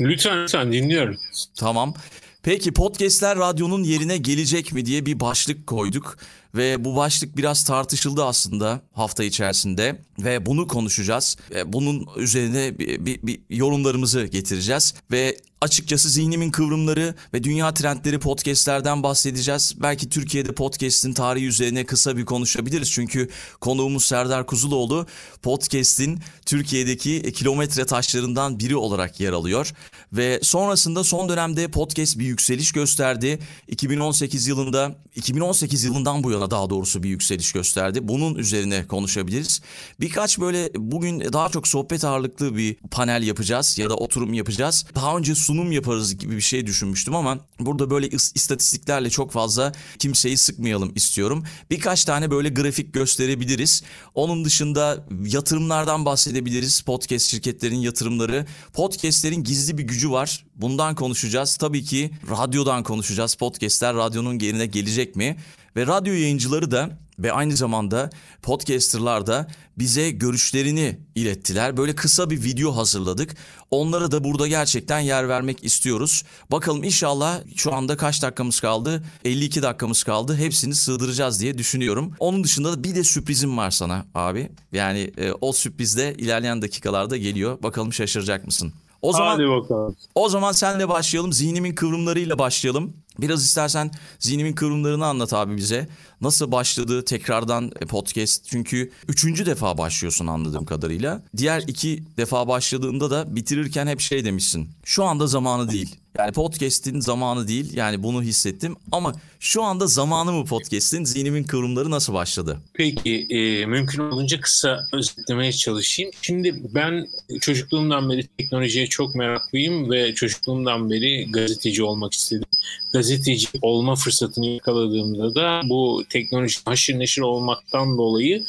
Lütfen 0.00 0.42
lütfen 0.42 0.72
dinliyorum. 0.72 1.16
Tamam. 1.56 1.94
Peki 2.42 2.72
podcastler 2.72 3.38
radyonun 3.38 3.82
yerine 3.82 4.16
gelecek 4.16 4.72
mi 4.72 4.86
diye 4.86 5.06
bir 5.06 5.20
başlık 5.20 5.66
koyduk 5.66 6.18
ve 6.54 6.84
bu 6.84 6.96
başlık 6.96 7.36
biraz 7.36 7.64
tartışıldı 7.64 8.24
aslında 8.24 8.80
hafta 8.92 9.24
içerisinde 9.24 10.02
ve 10.18 10.46
bunu 10.46 10.68
konuşacağız. 10.68 11.36
Bunun 11.66 12.06
üzerine 12.16 12.78
bir, 12.78 13.06
bir, 13.06 13.22
bir 13.22 13.40
yorumlarımızı 13.50 14.24
getireceğiz 14.24 14.94
ve 15.10 15.36
açıkçası 15.60 16.08
zihnimin 16.08 16.50
kıvrımları 16.50 17.14
ve 17.34 17.44
dünya 17.44 17.74
trendleri 17.74 18.18
podcastlerden 18.18 19.02
bahsedeceğiz. 19.02 19.74
Belki 19.76 20.08
Türkiye'de 20.08 20.52
podcast'in 20.52 21.12
tarihi 21.12 21.46
üzerine 21.46 21.86
kısa 21.86 22.16
bir 22.16 22.24
konuşabiliriz. 22.24 22.90
Çünkü 22.90 23.28
konuğumuz 23.60 24.04
Serdar 24.04 24.46
Kuzuloğlu 24.46 25.06
podcast'in 25.42 26.20
Türkiye'deki 26.46 27.32
kilometre 27.32 27.86
taşlarından 27.86 28.60
biri 28.60 28.76
olarak 28.76 29.20
yer 29.20 29.32
alıyor. 29.32 29.72
Ve 30.12 30.40
sonrasında 30.42 31.04
son 31.04 31.28
dönemde 31.28 31.68
podcast 31.68 32.18
bir 32.18 32.26
yükseliş 32.26 32.72
gösterdi. 32.72 33.38
2018 33.68 34.46
yılında 34.46 34.96
2018 35.16 35.84
yılından 35.84 36.24
bu 36.24 36.30
yana 36.30 36.50
daha 36.50 36.70
doğrusu 36.70 37.02
bir 37.02 37.08
yükseliş 37.08 37.52
gösterdi. 37.52 38.08
Bunun 38.08 38.34
üzerine 38.34 38.86
konuşabiliriz. 38.86 39.60
Birkaç 40.00 40.38
böyle 40.38 40.70
bugün 40.76 41.20
daha 41.32 41.48
çok 41.48 41.68
sohbet 41.68 42.04
ağırlıklı 42.04 42.56
bir 42.56 42.76
panel 42.90 43.22
yapacağız 43.22 43.78
ya 43.78 43.90
da 43.90 43.94
oturum 43.94 44.34
yapacağız. 44.34 44.86
Daha 44.94 45.16
önce 45.16 45.34
sunum 45.48 45.72
yaparız 45.72 46.16
gibi 46.16 46.36
bir 46.36 46.40
şey 46.40 46.66
düşünmüştüm 46.66 47.14
ama 47.14 47.38
burada 47.60 47.90
böyle 47.90 48.08
istatistiklerle 48.08 49.10
çok 49.10 49.32
fazla 49.32 49.72
kimseyi 49.98 50.36
sıkmayalım 50.36 50.92
istiyorum. 50.94 51.44
Birkaç 51.70 52.04
tane 52.04 52.30
böyle 52.30 52.48
grafik 52.48 52.94
gösterebiliriz. 52.94 53.82
Onun 54.14 54.44
dışında 54.44 55.04
yatırımlardan 55.24 56.04
bahsedebiliriz. 56.04 56.80
Podcast 56.80 57.30
şirketlerinin 57.30 57.78
yatırımları. 57.78 58.46
Podcastlerin 58.72 59.44
gizli 59.44 59.78
bir 59.78 59.82
gücü 59.82 60.10
var. 60.10 60.44
Bundan 60.56 60.94
konuşacağız. 60.94 61.56
Tabii 61.56 61.84
ki 61.84 62.10
radyodan 62.30 62.82
konuşacağız. 62.82 63.34
Podcastler 63.34 63.96
radyonun 63.96 64.38
yerine 64.38 64.66
gelecek 64.66 65.16
mi? 65.16 65.36
Ve 65.78 65.86
radyo 65.86 66.12
yayıncıları 66.12 66.70
da 66.70 66.90
ve 67.18 67.32
aynı 67.32 67.56
zamanda 67.56 68.10
podcasterlar 68.42 69.26
da 69.26 69.48
bize 69.78 70.10
görüşlerini 70.10 70.98
ilettiler. 71.14 71.76
Böyle 71.76 71.94
kısa 71.94 72.30
bir 72.30 72.44
video 72.44 72.76
hazırladık. 72.76 73.36
Onlara 73.70 74.10
da 74.10 74.24
burada 74.24 74.46
gerçekten 74.48 75.00
yer 75.00 75.28
vermek 75.28 75.64
istiyoruz. 75.64 76.24
Bakalım 76.50 76.84
inşallah 76.84 77.40
şu 77.56 77.74
anda 77.74 77.96
kaç 77.96 78.22
dakikamız 78.22 78.60
kaldı? 78.60 79.02
52 79.24 79.62
dakikamız 79.62 80.02
kaldı. 80.04 80.36
Hepsini 80.36 80.74
sığdıracağız 80.74 81.40
diye 81.40 81.58
düşünüyorum. 81.58 82.14
Onun 82.18 82.44
dışında 82.44 82.72
da 82.72 82.84
bir 82.84 82.94
de 82.94 83.04
sürprizim 83.04 83.56
var 83.56 83.70
sana 83.70 84.06
abi. 84.14 84.52
Yani 84.72 85.10
e, 85.18 85.32
o 85.40 85.52
sürpriz 85.52 85.96
de 85.96 86.14
ilerleyen 86.14 86.62
dakikalarda 86.62 87.16
geliyor. 87.16 87.62
Bakalım 87.62 87.92
şaşıracak 87.92 88.46
mısın? 88.46 88.72
O 89.02 89.12
zaman 89.12 89.26
Hadi 89.26 89.48
bakalım. 89.48 89.96
o 90.14 90.28
zaman 90.28 90.52
senle 90.52 90.88
başlayalım. 90.88 91.32
Zihnimin 91.32 91.74
kıvrımlarıyla 91.74 92.38
başlayalım. 92.38 92.92
Biraz 93.18 93.44
istersen 93.44 93.90
zihnimin 94.18 94.52
kıvrımlarını 94.52 95.06
anlat 95.06 95.32
abi 95.32 95.56
bize. 95.56 95.88
Nasıl 96.20 96.52
başladı 96.52 97.04
tekrardan 97.04 97.72
e, 97.80 97.86
podcast? 97.86 98.44
Çünkü 98.46 98.90
üçüncü 99.08 99.46
defa 99.46 99.78
başlıyorsun 99.78 100.26
anladığım 100.26 100.64
kadarıyla. 100.64 101.22
Diğer 101.36 101.62
iki 101.66 102.02
defa 102.16 102.48
başladığında 102.48 103.10
da 103.10 103.36
bitirirken 103.36 103.86
hep 103.86 104.00
şey 104.00 104.24
demişsin. 104.24 104.68
Şu 104.84 105.04
anda 105.04 105.26
zamanı 105.26 105.70
değil. 105.70 105.96
Yani 106.18 106.32
podcast'in 106.32 107.00
zamanı 107.00 107.48
değil. 107.48 107.76
Yani 107.76 108.02
bunu 108.02 108.22
hissettim. 108.22 108.76
Ama 108.92 109.12
şu 109.40 109.62
anda 109.62 109.86
zamanı 109.86 110.32
mı 110.32 110.44
podcast'in? 110.44 111.04
Zihnimin 111.04 111.44
kıvrımları 111.44 111.90
nasıl 111.90 112.14
başladı? 112.14 112.58
Peki 112.74 113.26
e, 113.30 113.66
mümkün 113.66 114.02
olunca 114.02 114.40
kısa 114.40 114.80
özetlemeye 114.92 115.52
çalışayım. 115.52 116.10
Şimdi 116.22 116.62
ben 116.74 117.08
çocukluğumdan 117.40 118.10
beri 118.10 118.26
teknolojiye 118.38 118.86
çok 118.86 119.14
meraklıyım 119.14 119.90
ve 119.90 120.14
çocukluğumdan 120.14 120.90
beri 120.90 121.30
gazeteci 121.30 121.82
olmak 121.82 122.12
istedim. 122.12 122.44
Gazeteci 122.92 123.48
olma 123.62 123.94
fırsatını 123.94 124.46
yakaladığımda 124.46 125.34
da 125.34 125.60
bu 125.64 126.04
teknoloji 126.08 126.60
haşır 126.64 126.98
neşir 126.98 127.22
olmaktan 127.22 127.98
dolayı 127.98 128.44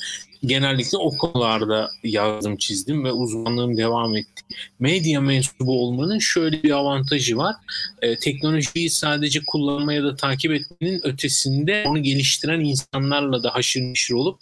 genellikle 0.46 0.98
o 0.98 1.18
konularda 1.18 1.90
yazdım 2.04 2.58
çizdim 2.58 3.04
ve 3.04 3.12
uzmanlığım 3.12 3.78
devam 3.78 4.16
etti. 4.16 4.44
Medya 4.80 5.22
mensubu 5.22 5.82
olmanın 5.82 6.20
şöyle 6.20 6.64
bir 6.64 6.72
avantajı 6.72 7.38
var. 7.38 7.56
E, 8.02 8.20
teknolojiyi 8.20 8.90
sadece 8.90 9.40
kullanma 9.48 9.94
ya 9.94 10.04
da 10.04 10.16
takip 10.16 10.52
etmenin 10.52 11.02
ötesinde 11.04 11.84
onu 11.88 12.04
geliştiren 12.04 12.60
insanlarla 12.60 13.44
da 13.44 13.56
haşır 13.56 13.82
neşir 13.82 14.14
olup 14.14 14.40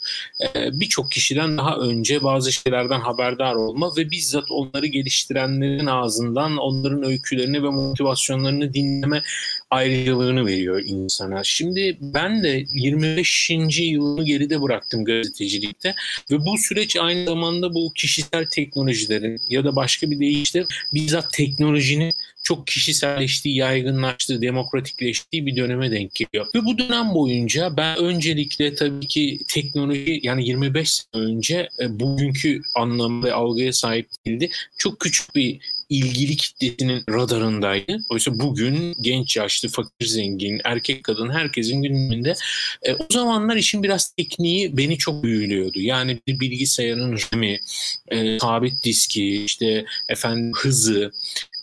e, 0.56 0.80
birçok 0.80 1.12
kişiden 1.12 1.58
daha 1.58 1.76
önce 1.76 2.24
bazı 2.24 2.52
şeylerden 2.52 3.00
haberdar 3.00 3.56
olma 3.56 3.92
ve 3.98 4.12
bizzat 4.12 4.52
onları 4.52 4.86
geliştirenlerin 4.86 5.86
ağzından 5.86 6.58
onların 6.58 7.04
öykülerini 7.04 7.64
ve 7.64 7.70
motivasyonlarını 7.70 8.74
dinleme 8.74 9.24
ayrıcalığını 9.72 10.46
veriyor 10.46 10.84
insana. 10.86 11.44
Şimdi 11.44 11.98
ben 12.02 12.44
de 12.44 12.66
25. 12.74 13.50
yılımı 13.80 14.26
geride 14.26 14.62
bıraktım 14.62 15.06
gazetecilikte 15.06 15.87
ve 16.32 16.46
bu 16.46 16.58
süreç 16.58 16.96
aynı 16.96 17.26
zamanda 17.26 17.74
bu 17.74 17.94
kişisel 17.96 18.46
teknolojilerin 18.52 19.42
ya 19.50 19.64
da 19.64 19.76
başka 19.76 20.12
bir 20.12 20.20
deyişle 20.20 20.66
bizzat 20.94 21.34
teknolojinin 21.34 22.14
çok 22.48 22.68
kişiselleştiği, 22.68 23.56
yaygınlaştığı, 23.56 24.42
demokratikleştiği 24.42 25.46
bir 25.46 25.56
döneme 25.56 25.92
denk 25.92 26.16
geliyor. 26.16 26.48
Ve 26.56 26.66
bu 26.66 26.78
dönem 26.78 27.14
boyunca 27.14 27.78
ben 27.78 27.98
öncelikle 27.98 28.76
tabii 28.76 29.08
ki 29.08 29.40
teknoloji 29.48 30.20
yani 30.24 30.48
25 30.48 30.92
sene 30.92 31.24
önce 31.24 31.70
e, 31.80 32.00
bugünkü 32.00 32.62
anlam 32.76 33.24
ve 33.24 33.34
algıya 33.34 33.74
sahip 33.74 34.10
değildi. 34.26 34.50
Çok 34.78 35.00
küçük 35.00 35.36
bir 35.36 35.60
ilgili 35.90 36.36
kitlesinin 36.38 37.04
radarındaydı. 37.10 37.98
Oysa 38.10 38.40
bugün 38.40 38.96
genç 39.02 39.38
yaşlı, 39.38 39.70
fakir 39.70 40.06
zengin, 40.06 40.62
erkek 40.64 41.04
kadın 41.04 41.30
herkesin 41.30 41.82
gündeminde. 41.82 42.36
E, 42.84 42.94
o 42.94 43.06
zamanlar 43.12 43.56
işin 43.56 43.84
biraz 43.84 44.10
tekniği 44.10 44.78
beni 44.78 44.98
çok 44.98 45.24
büyülüyordu. 45.24 45.80
Yani 45.80 46.20
bir 46.28 46.40
bilgisayarın 46.40 47.18
RAM'i, 47.18 47.60
e, 48.08 48.40
sabit 48.40 48.84
diski, 48.84 49.44
işte 49.44 49.86
efendim 50.10 50.52
hızı 50.56 51.12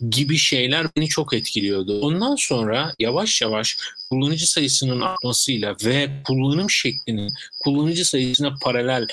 gibi 0.09 0.37
şeyler 0.37 0.87
beni 0.97 1.07
çok 1.07 1.33
etkiliyordu. 1.33 2.01
Ondan 2.01 2.35
sonra 2.35 2.93
yavaş 2.99 3.41
yavaş 3.41 3.77
kullanıcı 4.09 4.51
sayısının 4.51 5.01
artmasıyla 5.01 5.75
ve 5.85 6.09
kullanım 6.23 6.69
şeklinin 6.69 7.33
kullanıcı 7.63 8.05
sayısına 8.05 8.55
paralel 8.61 9.07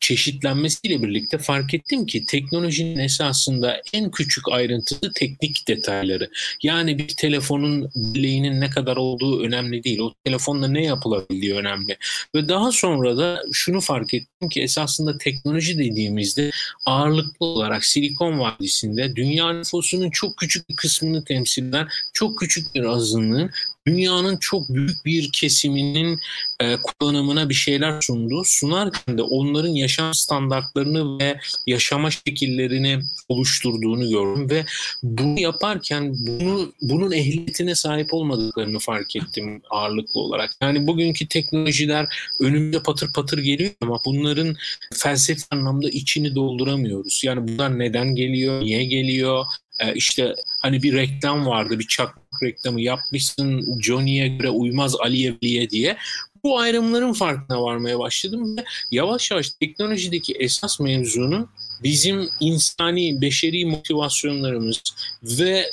çeşitlenmesiyle 0.00 1.02
birlikte 1.02 1.38
fark 1.38 1.74
ettim 1.74 2.06
ki 2.06 2.24
teknolojinin 2.26 2.98
esasında 2.98 3.82
en 3.92 4.10
küçük 4.10 4.48
ayrıntısı 4.52 5.12
teknik 5.14 5.68
detayları. 5.68 6.30
Yani 6.62 6.98
bir 6.98 7.08
telefonun 7.08 7.90
bileğinin 7.94 8.60
ne 8.60 8.70
kadar 8.70 8.96
olduğu 8.96 9.42
önemli 9.42 9.84
değil. 9.84 9.98
O 9.98 10.14
telefonla 10.24 10.68
ne 10.68 10.84
yapılabildiği 10.84 11.54
önemli. 11.54 11.96
Ve 12.34 12.48
daha 12.48 12.72
sonra 12.72 13.16
da 13.16 13.42
şunu 13.52 13.80
fark 13.80 14.14
ettim 14.14 14.48
ki 14.48 14.62
esasında 14.62 15.18
teknoloji 15.18 15.78
dediğimizde 15.78 16.50
ağırlıklı 16.86 17.46
olarak 17.46 17.84
Silikon 17.84 18.38
Vadisi'nde 18.38 19.16
dünya 19.16 19.52
nüfusunun 19.52 20.10
çok 20.10 20.36
küçük 20.36 20.68
bir 20.68 20.76
kısmını 20.76 21.24
temsil 21.24 21.68
eden 21.68 21.88
çok 22.12 22.38
küçük 22.38 22.74
bir 22.74 22.84
azınlığın 22.84 23.50
dünyanın 23.86 24.36
çok 24.36 24.68
büyük 24.68 25.04
bir 25.04 25.32
kesiminin 25.32 26.20
e, 26.60 26.76
kullanımına 26.76 27.48
bir 27.48 27.54
şeyler 27.54 28.00
sundu. 28.00 28.42
Sunarken 28.44 29.18
de 29.18 29.22
onların 29.22 29.68
yaşam 29.68 30.14
standartlarını 30.14 31.18
ve 31.18 31.40
yaşama 31.66 32.10
şekillerini 32.10 32.98
oluşturduğunu 33.28 34.10
gördüm 34.10 34.50
ve 34.50 34.64
bunu 35.02 35.40
yaparken 35.40 36.14
bunu 36.26 36.72
bunun 36.82 37.12
ehliyetine 37.12 37.74
sahip 37.74 38.14
olmadıklarını 38.14 38.78
fark 38.78 39.16
ettim 39.16 39.62
ağırlıklı 39.70 40.20
olarak. 40.20 40.50
Yani 40.62 40.86
bugünkü 40.86 41.28
teknolojiler 41.28 42.06
önümüze 42.40 42.82
patır 42.82 43.12
patır 43.12 43.38
geliyor 43.38 43.70
ama 43.82 44.00
bunların 44.04 44.56
felsefi 44.94 45.42
anlamda 45.50 45.88
içini 45.88 46.34
dolduramıyoruz. 46.34 47.22
Yani 47.24 47.48
bunlar 47.48 47.78
neden 47.78 48.14
geliyor, 48.14 48.60
niye 48.60 48.84
geliyor, 48.84 49.44
e, 49.78 49.94
işte 49.94 50.34
hani 50.62 50.82
bir 50.82 50.92
reklam 50.92 51.46
vardı 51.46 51.78
bir 51.78 51.86
çakmak 51.86 52.42
reklamı 52.42 52.80
yapmışsın 52.80 53.80
Johnny'ye 53.82 54.28
göre 54.28 54.50
uymaz 54.50 54.96
Aliye'ye 54.96 55.70
diye. 55.70 55.96
Bu 56.44 56.58
ayrımların 56.58 57.12
farkına 57.12 57.62
varmaya 57.62 57.98
başladım 57.98 58.56
ve 58.56 58.64
yavaş 58.90 59.30
yavaş 59.30 59.50
teknolojideki 59.50 60.32
esas 60.32 60.80
mevzunun 60.80 61.48
bizim 61.82 62.28
insani, 62.40 63.20
beşeri 63.20 63.66
motivasyonlarımız 63.66 64.82
ve 65.22 65.70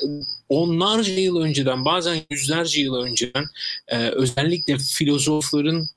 onlarca 0.49 1.13
yıl 1.13 1.37
önceden 1.41 1.85
bazen 1.85 2.17
yüzlerce 2.29 2.81
yıl 2.81 2.95
önceden 2.95 3.45
e, 3.87 3.97
özellikle 3.97 4.77
filozofların 4.77 5.87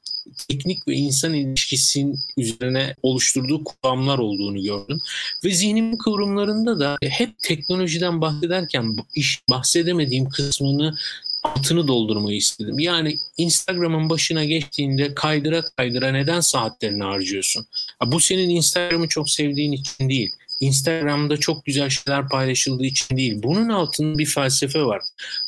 teknik 0.49 0.89
ve 0.89 0.95
insan 0.95 1.35
ilişkisinin 1.35 2.19
üzerine 2.37 2.95
oluşturduğu 3.03 3.65
kuramlar 3.65 4.19
olduğunu 4.19 4.63
gördüm. 4.63 4.99
Ve 5.45 5.51
zihnimin 5.51 5.97
kıvrımlarında 5.97 6.81
da 6.81 6.97
hep 7.03 7.31
teknolojiden 7.43 8.21
bahsederken 8.21 8.97
iş 9.15 9.41
bahsedemediğim 9.51 10.29
kısmını 10.29 10.97
altını 11.43 11.89
doldurmayı 11.89 12.37
istedim. 12.37 12.79
Yani 12.79 13.19
Instagram'ın 13.37 14.11
başına 14.11 14.45
geçtiğinde 14.45 15.15
kaydıra 15.15 15.65
kaydıra 15.77 16.13
neden 16.13 16.41
saatlerini 16.41 17.03
harcıyorsun? 17.03 17.67
Bu 18.07 18.21
senin 18.21 18.51
Instagram'ı 18.51 19.09
çok 19.09 19.31
sevdiğin 19.31 19.73
için 19.73 20.09
değil. 20.09 20.31
Instagram'da 20.61 21.37
çok 21.37 21.65
güzel 21.65 21.91
şeyler 21.91 22.29
paylaşıldığı 22.29 22.85
için 22.85 23.17
değil. 23.17 23.43
Bunun 23.43 23.69
altında 23.69 24.19
bir 24.19 24.27
felsefe 24.27 24.83
var. 24.83 25.03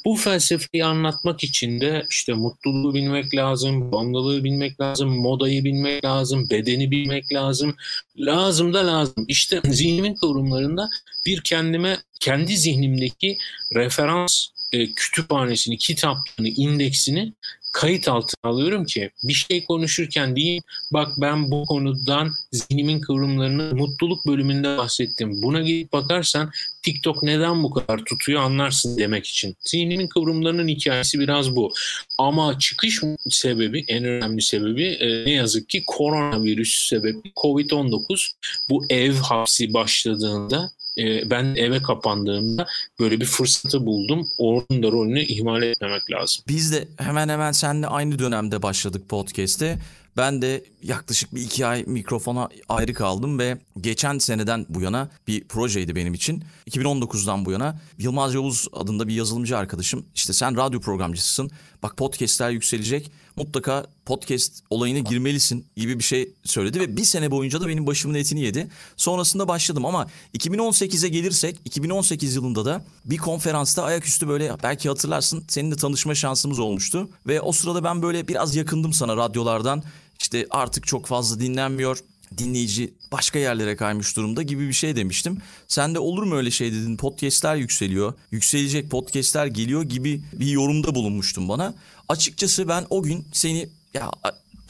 Bu 0.05 0.17
felsefeyi 0.17 0.85
anlatmak 0.85 1.45
için 1.45 1.81
de 1.81 2.07
işte 2.11 2.33
mutluluğu 2.33 2.95
bilmek 2.95 3.35
lazım, 3.35 3.93
bağımlılığı 3.93 4.45
bilmek 4.45 4.81
lazım, 4.81 5.09
modayı 5.09 5.65
bilmek 5.65 6.05
lazım, 6.05 6.51
bedeni 6.51 6.91
bilmek 6.91 7.33
lazım. 7.33 7.77
Lazım 8.19 8.75
da 8.75 8.87
lazım. 8.87 9.25
İşte 9.29 9.61
zihnimin 9.65 10.15
kıvrımlarında 10.15 10.89
bir 11.27 11.41
kendime, 11.41 11.99
kendi 12.21 12.57
zihnimdeki 12.57 13.39
referans 13.75 14.47
e, 14.73 14.93
kütüphanesini, 14.93 15.79
kitaplarını, 15.79 16.49
indeksini 16.49 17.33
kayıt 17.73 18.09
altına 18.09 18.51
alıyorum 18.51 18.85
ki 18.85 19.11
bir 19.23 19.33
şey 19.33 19.65
konuşurken 19.65 20.37
diyeyim 20.37 20.63
bak 20.93 21.09
ben 21.21 21.51
bu 21.51 21.65
konudan 21.65 22.31
zihnimin 22.53 23.01
kıvrımlarını 23.01 23.75
mutluluk 23.75 24.27
bölümünde 24.27 24.79
bahsettim. 24.79 25.43
Buna 25.43 25.63
gidip 25.63 25.93
bakarsan 25.93 26.51
TikTok 26.83 27.23
neden 27.23 27.63
bu 27.63 27.71
kadar 27.71 28.05
tutuyor 28.05 28.43
anlarsın 28.43 28.99
demek 28.99 29.27
için. 29.27 29.57
Zihnimin 29.61 30.07
kıvrımlarının 30.07 30.69
hikayesi 30.69 31.21
biraz 31.21 31.57
bu. 31.57 31.73
Ama 32.19 32.59
çıkış 32.59 33.01
sebebi 33.31 33.85
en 33.89 34.05
önemli 34.05 34.43
sebebi 34.43 34.85
e, 34.85 35.25
ne 35.25 35.33
yazık 35.33 35.69
ki 35.69 35.83
koronavirüs 35.87 36.89
sebebi 36.89 37.33
Covid-19 37.37 38.33
bu 38.71 38.85
ev 38.91 39.15
hapsi 39.15 39.75
başladığında 39.75 40.71
e, 40.99 41.31
ben 41.31 41.45
eve 41.45 41.83
kapandığımda 41.83 42.67
böyle 43.01 43.21
bir 43.21 43.25
fırsatı 43.25 43.87
buldum. 43.87 44.29
Onun 44.39 44.83
da 44.83 44.93
rolünü 44.93 45.21
ihmal 45.21 45.63
etmemek 45.63 46.11
lazım. 46.11 46.45
Biz 46.49 46.73
de 46.73 46.89
hemen 46.97 47.29
hemen 47.29 47.53
seninle 47.53 47.87
aynı 47.87 48.19
dönemde 48.19 48.63
başladık 48.63 49.09
podcast'te. 49.09 49.79
Ben 50.17 50.43
de 50.43 50.65
yaklaşık 50.83 51.35
bir 51.35 51.43
iki 51.43 51.67
ay 51.67 51.85
mikrofona 51.87 52.49
ayrı 52.69 52.95
kaldım 52.95 53.39
ve 53.39 53.59
geçen 53.81 54.19
seneden 54.19 54.67
bu 54.69 54.81
yana 54.81 55.09
bir 55.27 55.45
projeydi 55.45 55.97
benim 55.97 56.15
için. 56.15 56.45
2019'dan 56.71 57.45
bu 57.45 57.53
yana 57.53 57.81
Yılmaz 57.99 58.35
Yavuz 58.35 58.69
adında 58.73 59.09
bir 59.09 59.15
yazılımcı 59.15 59.59
arkadaşım 59.59 60.07
işte 60.15 60.33
sen 60.33 60.57
radyo 60.57 60.81
programcısısın 60.81 61.51
bak 61.83 61.97
podcastler 61.97 62.51
yükselecek 62.51 63.11
mutlaka 63.37 63.87
podcast 64.05 64.63
olayına 64.71 64.99
girmelisin 64.99 65.67
gibi 65.77 65.99
bir 65.99 66.05
şey 66.05 66.29
söyledi 66.45 66.81
ve 66.81 66.97
bir 66.97 67.05
sene 67.05 67.31
boyunca 67.31 67.61
da 67.61 67.69
benim 67.69 67.87
başımın 67.87 68.15
etini 68.15 68.41
yedi. 68.41 68.69
Sonrasında 68.97 69.49
başladım 69.49 69.87
ama 69.87 70.07
2018'e 70.35 71.09
gelirsek 71.09 71.57
2018 71.65 72.35
yılında 72.35 72.65
da 72.65 72.85
bir 73.05 73.17
konferansta 73.17 73.83
ayaküstü 73.85 74.29
böyle 74.29 74.53
belki 74.63 74.89
hatırlarsın 74.89 75.45
seninle 75.49 75.77
tanışma 75.77 76.15
şansımız 76.15 76.59
olmuştu. 76.59 77.09
Ve 77.27 77.41
o 77.41 77.53
sırada 77.53 77.85
ben 77.85 78.03
böyle 78.03 78.29
biraz 78.29 78.57
yakındım 78.57 78.93
sana 78.93 79.17
radyolardan 79.17 79.83
işte 80.21 80.47
artık 80.51 80.87
çok 80.87 81.07
fazla 81.07 81.41
dinlenmiyor 81.41 81.99
dinleyici 82.39 82.95
başka 83.13 83.39
yerlere 83.39 83.77
kaymış 83.77 84.17
durumda 84.17 84.43
gibi 84.43 84.69
bir 84.69 84.73
şey 84.73 84.97
demiştim. 84.97 85.39
Sen 85.69 85.95
de 85.95 85.99
olur 85.99 86.23
mu 86.23 86.37
öyle 86.37 86.51
şey 86.51 86.73
dedin 86.73 86.97
podcastler 86.97 87.57
yükseliyor 87.57 88.15
yükselecek 88.31 88.91
podcastler 88.91 89.47
geliyor 89.47 89.83
gibi 89.83 90.23
bir 90.33 90.47
yorumda 90.47 90.95
bulunmuştun 90.95 91.49
bana. 91.49 91.75
Açıkçası 92.09 92.69
ben 92.69 92.87
o 92.91 93.03
gün 93.03 93.25
seni 93.33 93.69
ya 93.95 94.11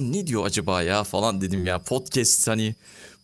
ne 0.01 0.27
diyor 0.27 0.47
acaba 0.47 0.83
ya 0.83 1.05
falan 1.05 1.41
dedim 1.41 1.67
ya 1.67 1.79
podcast 1.79 2.49
hani 2.49 2.75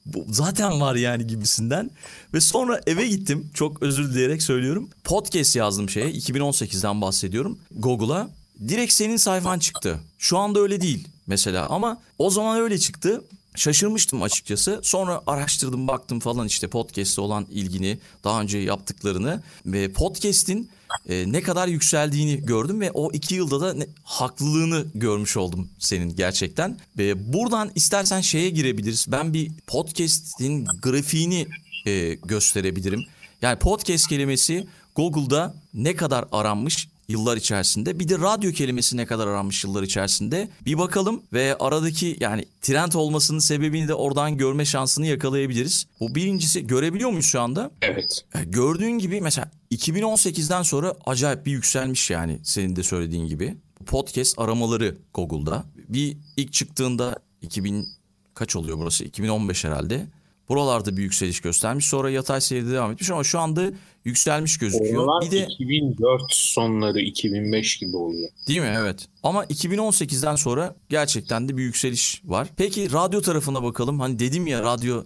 bu 0.06 0.26
zaten 0.30 0.80
var 0.80 0.94
yani 0.94 1.26
gibisinden. 1.26 1.90
Ve 2.34 2.40
sonra 2.40 2.80
eve 2.86 3.06
gittim 3.06 3.50
çok 3.54 3.82
özür 3.82 4.12
dileyerek 4.12 4.42
söylüyorum. 4.42 4.88
Podcast 5.04 5.56
yazdım 5.56 5.90
şeye 5.90 6.10
2018'den 6.10 7.00
bahsediyorum 7.00 7.58
Google'a. 7.70 8.28
Direkt 8.68 8.92
senin 8.92 9.16
sayfan 9.16 9.58
çıktı. 9.58 10.00
Şu 10.18 10.38
anda 10.38 10.60
öyle 10.60 10.80
değil 10.80 11.08
mesela 11.26 11.66
ama 11.68 12.02
o 12.18 12.30
zaman 12.30 12.60
öyle 12.60 12.78
çıktı. 12.78 13.24
Şaşırmıştım 13.56 14.23
açıkçası. 14.23 14.80
Sonra 14.82 15.23
araştırdım 15.26 15.88
baktım 15.88 16.20
falan 16.20 16.46
işte 16.46 16.68
podcast'e 16.68 17.20
olan 17.20 17.46
ilgini, 17.50 17.99
daha 18.25 18.40
önce 18.40 18.58
yaptıklarını 18.58 19.42
ve 19.66 19.92
podcast'in 19.92 20.70
e, 21.08 21.32
ne 21.32 21.42
kadar 21.42 21.68
yükseldiğini 21.68 22.46
gördüm 22.46 22.80
ve 22.80 22.90
o 22.90 23.12
iki 23.12 23.34
yılda 23.34 23.61
da 23.61 23.75
ne, 23.75 23.87
haklılığını 24.04 24.87
görmüş 24.94 25.37
oldum 25.37 25.68
senin 25.78 26.16
gerçekten. 26.16 26.78
Ve 26.99 27.32
buradan 27.32 27.70
istersen 27.75 28.20
şeye 28.20 28.50
girebiliriz. 28.50 29.06
Ben 29.08 29.34
bir 29.34 29.50
podcast'in 29.66 30.64
grafiğini 30.82 31.46
e, 31.87 32.14
gösterebilirim. 32.14 33.04
Yani 33.42 33.58
podcast 33.58 34.08
kelimesi 34.08 34.66
Google'da 34.96 35.54
ne 35.75 35.96
kadar 35.96 36.25
aranmış 36.32 36.88
yıllar 37.08 37.37
içerisinde. 37.37 37.99
Bir 37.99 38.08
de 38.08 38.18
radyo 38.18 38.52
kelimesi 38.52 38.96
ne 38.96 39.06
kadar 39.06 39.26
aranmış 39.26 39.64
yıllar 39.64 39.82
içerisinde. 39.82 40.49
Bir 40.66 40.78
bakalım 40.78 41.23
ve 41.32 41.56
aradaki 41.61 42.16
yani 42.20 42.44
trend 42.62 42.92
olmasının 42.92 43.38
sebebini 43.38 43.88
de 43.88 43.94
oradan 43.94 44.37
görme 44.37 44.64
şansını 44.64 45.06
yakalayabiliriz. 45.06 45.87
Bu 46.00 46.14
birincisi 46.14 46.66
görebiliyor 46.66 47.11
muyuz 47.11 47.26
şu 47.26 47.40
anda? 47.40 47.70
Evet. 47.82 48.25
Gördüğün 48.46 48.99
gibi 48.99 49.20
mesela 49.20 49.50
2018'den 49.73 50.62
sonra 50.62 50.94
acayip 51.06 51.46
bir 51.46 51.52
yükselmiş 51.52 52.11
yani 52.11 52.38
senin 52.42 52.76
de 52.76 52.82
söylediğin 52.82 53.26
gibi. 53.26 53.56
Podcast 53.87 54.38
aramaları 54.38 54.96
Google'da. 55.14 55.64
Bir 55.88 56.16
ilk 56.37 56.52
çıktığında 56.52 57.16
2000 57.42 57.88
kaç 58.34 58.56
oluyor 58.56 58.78
burası? 58.78 59.04
2015 59.04 59.64
herhalde. 59.64 60.06
Buralarda 60.48 60.96
bir 60.96 61.02
yükseliş 61.02 61.40
göstermiş. 61.40 61.86
Sonra 61.86 62.10
yatay 62.10 62.40
seyrede 62.40 62.70
devam 62.70 62.92
etmiş 62.92 63.10
ama 63.10 63.24
şu 63.24 63.38
anda 63.38 63.72
yükselmiş 64.04 64.58
gözüküyor. 64.58 65.04
Oralar 65.04 65.26
bir 65.26 65.30
de 65.30 65.46
2004 65.46 66.22
sonları 66.28 67.00
2005 67.00 67.78
gibi 67.78 67.96
oluyor. 67.96 68.28
Değil 68.48 68.60
mi? 68.60 68.74
Evet. 68.78 69.08
Ama 69.22 69.44
2018'den 69.44 70.36
sonra 70.36 70.74
gerçekten 70.88 71.48
de 71.48 71.56
bir 71.56 71.62
yükseliş 71.62 72.22
var. 72.24 72.48
Peki 72.56 72.92
radyo 72.92 73.20
tarafına 73.20 73.62
bakalım. 73.62 74.00
Hani 74.00 74.18
dedim 74.18 74.46
ya 74.46 74.62
radyo 74.62 75.04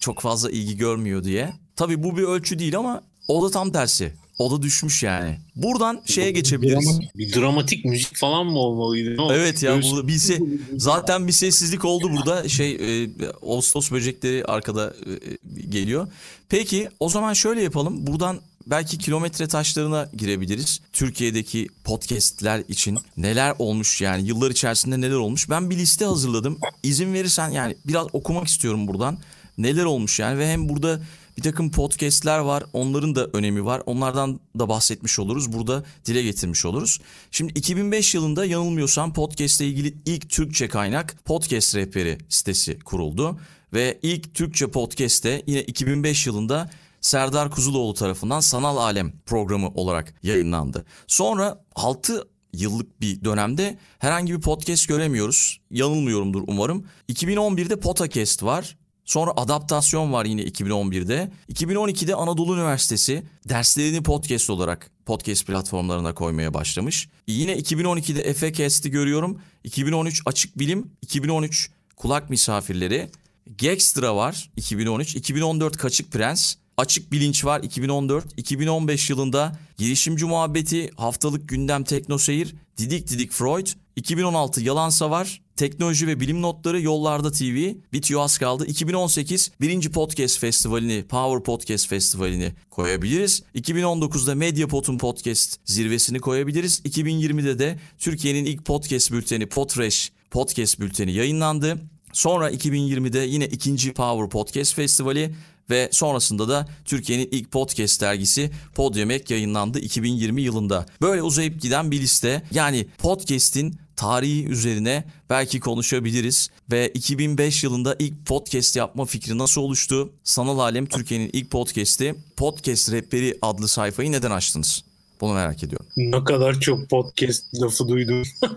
çok 0.00 0.20
fazla 0.20 0.50
ilgi 0.50 0.76
görmüyor 0.76 1.24
diye. 1.24 1.52
Tabii 1.76 2.02
bu 2.02 2.16
bir 2.16 2.22
ölçü 2.22 2.58
değil 2.58 2.78
ama 2.78 3.02
o 3.28 3.42
da 3.46 3.50
tam 3.50 3.72
tersi. 3.72 4.12
O 4.38 4.50
da 4.50 4.62
düşmüş 4.62 5.02
yani. 5.02 5.38
Buradan 5.56 6.02
şeye 6.06 6.30
geçebiliriz. 6.30 7.00
Bir 7.14 7.32
dramatik 7.34 7.84
müzik 7.84 8.16
falan 8.16 8.46
mı 8.46 8.58
olmalıydı? 8.58 9.16
Ne? 9.16 9.34
Evet 9.34 9.62
ya 9.62 9.82
burada 9.82 10.08
bir 10.08 10.12
se- 10.12 10.58
zaten 10.76 11.26
bir 11.26 11.32
sessizlik 11.32 11.84
oldu 11.84 12.10
burada. 12.12 12.48
Şey 12.48 13.02
e, 13.04 13.08
Ağustos 13.46 13.90
böcekleri 13.90 14.44
arkada 14.44 14.94
e, 15.06 15.60
geliyor. 15.70 16.08
Peki 16.48 16.88
o 17.00 17.08
zaman 17.08 17.32
şöyle 17.32 17.62
yapalım. 17.62 18.06
Buradan 18.06 18.40
belki 18.66 18.98
kilometre 18.98 19.48
taşlarına 19.48 20.08
girebiliriz. 20.16 20.80
Türkiye'deki 20.92 21.68
podcast'ler 21.84 22.62
için 22.68 22.98
neler 23.16 23.54
olmuş 23.58 24.00
yani 24.00 24.26
yıllar 24.26 24.50
içerisinde 24.50 25.00
neler 25.00 25.14
olmuş. 25.16 25.50
Ben 25.50 25.70
bir 25.70 25.76
liste 25.76 26.04
hazırladım. 26.04 26.58
İzin 26.82 27.14
verirsen 27.14 27.48
yani 27.50 27.76
biraz 27.84 28.06
okumak 28.12 28.46
istiyorum 28.48 28.88
buradan. 28.88 29.18
Neler 29.58 29.84
olmuş 29.84 30.18
yani 30.20 30.38
ve 30.38 30.48
hem 30.52 30.68
burada 30.68 31.00
bir 31.36 31.42
takım 31.42 31.70
podcastler 31.70 32.38
var. 32.38 32.64
Onların 32.72 33.14
da 33.14 33.26
önemi 33.32 33.64
var. 33.64 33.82
Onlardan 33.86 34.40
da 34.58 34.68
bahsetmiş 34.68 35.18
oluruz. 35.18 35.52
Burada 35.52 35.84
dile 36.06 36.22
getirmiş 36.22 36.64
oluruz. 36.64 37.00
Şimdi 37.30 37.52
2005 37.52 38.14
yılında 38.14 38.44
yanılmıyorsam 38.44 39.12
podcast 39.12 39.60
ile 39.60 39.68
ilgili 39.68 39.94
ilk 40.06 40.30
Türkçe 40.30 40.68
kaynak 40.68 41.24
Podcast 41.24 41.76
Rehberi 41.76 42.18
sitesi 42.28 42.78
kuruldu. 42.78 43.38
Ve 43.72 43.98
ilk 44.02 44.34
Türkçe 44.34 44.66
podcast 44.66 45.24
de 45.24 45.42
yine 45.46 45.62
2005 45.62 46.26
yılında 46.26 46.70
Serdar 47.00 47.50
Kuzuloğlu 47.50 47.94
tarafından 47.94 48.40
Sanal 48.40 48.76
Alem 48.76 49.12
programı 49.26 49.68
olarak 49.68 50.14
yayınlandı. 50.22 50.84
Sonra 51.06 51.64
6 51.74 52.28
yıllık 52.52 53.00
bir 53.00 53.24
dönemde 53.24 53.78
herhangi 53.98 54.34
bir 54.34 54.40
podcast 54.40 54.88
göremiyoruz. 54.88 55.60
Yanılmıyorumdur 55.70 56.42
umarım. 56.46 56.86
2011'de 57.08 57.80
Potacast 57.80 58.42
var. 58.42 58.76
Sonra 59.12 59.32
adaptasyon 59.36 60.12
var 60.12 60.24
yine 60.24 60.42
2011'de. 60.42 61.30
2012'de 61.52 62.14
Anadolu 62.14 62.54
Üniversitesi 62.54 63.22
derslerini 63.48 64.02
podcast 64.02 64.50
olarak 64.50 64.90
podcast 65.06 65.46
platformlarına 65.46 66.14
koymaya 66.14 66.54
başlamış. 66.54 67.08
Yine 67.26 67.58
2012'de 67.58 68.20
Efecast'i 68.22 68.90
görüyorum. 68.90 69.40
2013 69.64 70.22
Açık 70.26 70.58
Bilim, 70.58 70.90
2013 71.02 71.70
Kulak 71.96 72.30
Misafirleri. 72.30 73.10
Gextra 73.58 74.16
var 74.16 74.50
2013, 74.56 75.16
2014 75.16 75.76
Kaçık 75.76 76.12
Prens, 76.12 76.54
Açık 76.76 77.12
Bilinç 77.12 77.44
var 77.44 77.60
2014, 77.60 78.24
2015 78.36 79.10
yılında 79.10 79.58
Girişimci 79.78 80.24
Muhabbeti, 80.24 80.90
Haftalık 80.96 81.48
Gündem 81.48 81.84
Teknoseyir, 81.84 82.54
Didik 82.78 83.08
Didik 83.08 83.32
Freud, 83.32 83.66
2016 83.96 84.60
Yalansa 84.60 85.10
var, 85.10 85.41
Teknoloji 85.62 86.06
ve 86.06 86.20
Bilim 86.20 86.42
Notları 86.42 86.80
Yollarda 86.80 87.32
TV, 87.32 87.74
bitiyor 87.92 88.20
az 88.22 88.38
kaldı. 88.38 88.66
2018 88.66 89.50
birinci 89.60 89.90
Podcast 89.90 90.38
Festivali'ni, 90.38 91.04
Power 91.08 91.42
Podcast 91.42 91.88
Festivali'ni 91.88 92.52
koyabiliriz. 92.70 93.42
2019'da 93.54 94.34
Mediapod'un 94.34 94.98
podcast 94.98 95.60
zirvesini 95.64 96.20
koyabiliriz. 96.20 96.80
2020'de 96.84 97.58
de 97.58 97.78
Türkiye'nin 97.98 98.44
ilk 98.44 98.64
podcast 98.64 99.12
bülteni 99.12 99.46
Podfresh 99.46 100.12
podcast 100.30 100.80
bülteni 100.80 101.12
yayınlandı. 101.12 101.78
Sonra 102.12 102.50
2020'de 102.50 103.18
yine 103.18 103.46
ikinci 103.46 103.92
Power 103.92 104.30
Podcast 104.30 104.74
Festivali 104.74 105.34
ve 105.70 105.88
sonrasında 105.92 106.48
da 106.48 106.68
Türkiye'nin 106.84 107.28
ilk 107.30 107.50
podcast 107.50 108.00
dergisi 108.00 108.50
Podiumek 108.74 109.30
yayınlandı 109.30 109.78
2020 109.78 110.42
yılında. 110.42 110.86
Böyle 111.02 111.22
uzayıp 111.22 111.60
giden 111.60 111.90
bir 111.90 112.00
liste. 112.00 112.42
Yani 112.50 112.86
podcast'in 112.98 113.81
tarihi 113.96 114.46
üzerine 114.46 115.04
belki 115.30 115.60
konuşabiliriz 115.60 116.50
ve 116.70 116.88
2005 116.88 117.64
yılında 117.64 117.96
ilk 117.98 118.26
podcast 118.26 118.76
yapma 118.76 119.04
fikri 119.04 119.38
nasıl 119.38 119.60
oluştu? 119.60 120.12
Sanal 120.24 120.58
Alem 120.58 120.86
Türkiye'nin 120.86 121.30
ilk 121.32 121.50
podcast'i 121.50 122.14
Podcast 122.36 122.92
Rehberi 122.92 123.38
adlı 123.42 123.68
sayfayı 123.68 124.12
neden 124.12 124.30
açtınız? 124.30 124.91
Bunu 125.22 125.34
merak 125.34 125.64
ediyorum. 125.64 125.86
Ne 125.96 126.24
kadar 126.24 126.60
çok 126.60 126.90
podcast 126.90 127.54
lafı 127.62 127.88
duydum. 127.88 128.22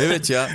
Evet 0.00 0.30
ya. 0.30 0.48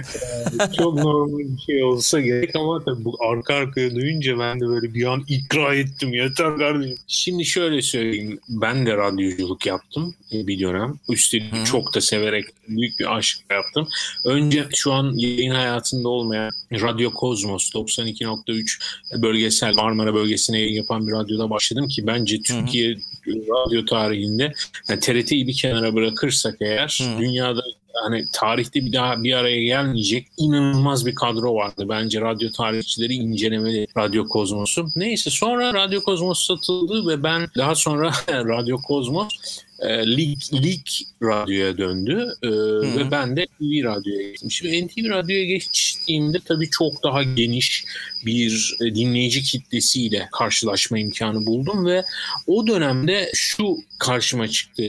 çok 0.77 0.95
normal 0.95 1.39
bir 1.39 1.61
şey 1.61 1.83
olsa 1.83 2.21
gerek 2.21 2.55
ama 2.55 2.83
tabii 2.85 3.05
bu 3.05 3.17
arka 3.29 3.53
arkaya 3.53 3.95
duyunca 3.95 4.39
ben 4.39 4.59
de 4.59 4.67
böyle 4.67 4.93
bir 4.93 5.05
an 5.05 5.23
ikra 5.27 5.75
ettim. 5.75 6.13
Yeter 6.13 6.57
kardeşim. 6.57 6.97
Şimdi 7.07 7.45
şöyle 7.45 7.81
söyleyeyim. 7.81 8.39
Ben 8.49 8.85
de 8.85 8.97
radyoculuk 8.97 9.65
yaptım 9.65 10.15
bir 10.31 10.59
dönem. 10.59 10.99
Üstelik 11.09 11.53
Hı. 11.53 11.65
çok 11.65 11.95
da 11.95 12.01
severek 12.01 12.45
büyük 12.67 12.99
bir 12.99 13.17
aşkla 13.17 13.55
yaptım. 13.55 13.87
Önce 14.25 14.65
şu 14.75 14.93
an 14.93 15.13
yayın 15.17 15.51
hayatında 15.51 16.09
olmayan 16.09 16.51
Radyo 16.71 17.11
Kozmos 17.11 17.71
92.3 17.75 19.21
bölgesel 19.21 19.73
Marmara 19.75 20.13
bölgesine 20.13 20.59
yayın 20.59 20.75
yapan 20.75 21.07
bir 21.07 21.11
radyoda 21.11 21.49
başladım 21.49 21.87
ki 21.87 22.07
bence 22.07 22.41
Türkiye 22.41 22.97
radyo 23.35 23.85
tarihinde 23.85 24.53
yani 24.89 24.99
TRT'yi 24.99 25.47
bir 25.47 25.53
kenara 25.53 25.95
bırakırsak 25.95 26.55
eğer 26.61 26.99
Hı. 27.01 27.19
dünyada 27.19 27.61
hani 28.03 28.25
tarihte 28.33 28.85
bir 28.85 28.93
daha 28.93 29.23
bir 29.23 29.33
araya 29.33 29.63
gelmeyecek 29.63 30.27
inanılmaz 30.37 31.05
bir 31.05 31.15
kadro 31.15 31.55
vardı. 31.55 31.85
Bence 31.89 32.21
radyo 32.21 32.51
tarihçileri 32.51 33.13
incelemeli 33.13 33.87
Radyo 33.97 34.27
Kozmos'u. 34.27 34.87
Neyse 34.95 35.29
sonra 35.29 35.73
Radyo 35.73 36.01
Kozmos 36.01 36.45
satıldı 36.47 37.07
ve 37.07 37.23
ben 37.23 37.47
daha 37.57 37.75
sonra 37.75 38.11
Radyo 38.29 38.77
Kozmos 38.77 39.27
e, 39.79 40.17
Lig, 40.17 40.39
Lig 40.53 40.85
radyoya 41.23 41.77
döndü 41.77 42.27
e, 42.43 42.49
ve 42.97 43.11
ben 43.11 43.35
de 43.37 43.45
TV 43.45 43.83
radyoya 43.83 44.29
geçtim. 44.29 44.51
Şimdi 44.51 44.85
NTV 44.85 45.09
radyoya 45.09 45.45
geçtiğimde 45.45 46.37
tabii 46.45 46.69
çok 46.69 47.03
daha 47.03 47.23
geniş 47.23 47.85
bir 48.25 48.75
e, 48.81 48.95
dinleyici 48.95 49.43
kitlesiyle 49.43 50.29
karşılaşma 50.31 50.99
imkanı 50.99 51.45
buldum 51.45 51.85
ve 51.85 52.03
o 52.47 52.67
dönemde 52.67 53.31
şu 53.33 53.77
karşıma 53.99 54.47
çıktı. 54.47 54.83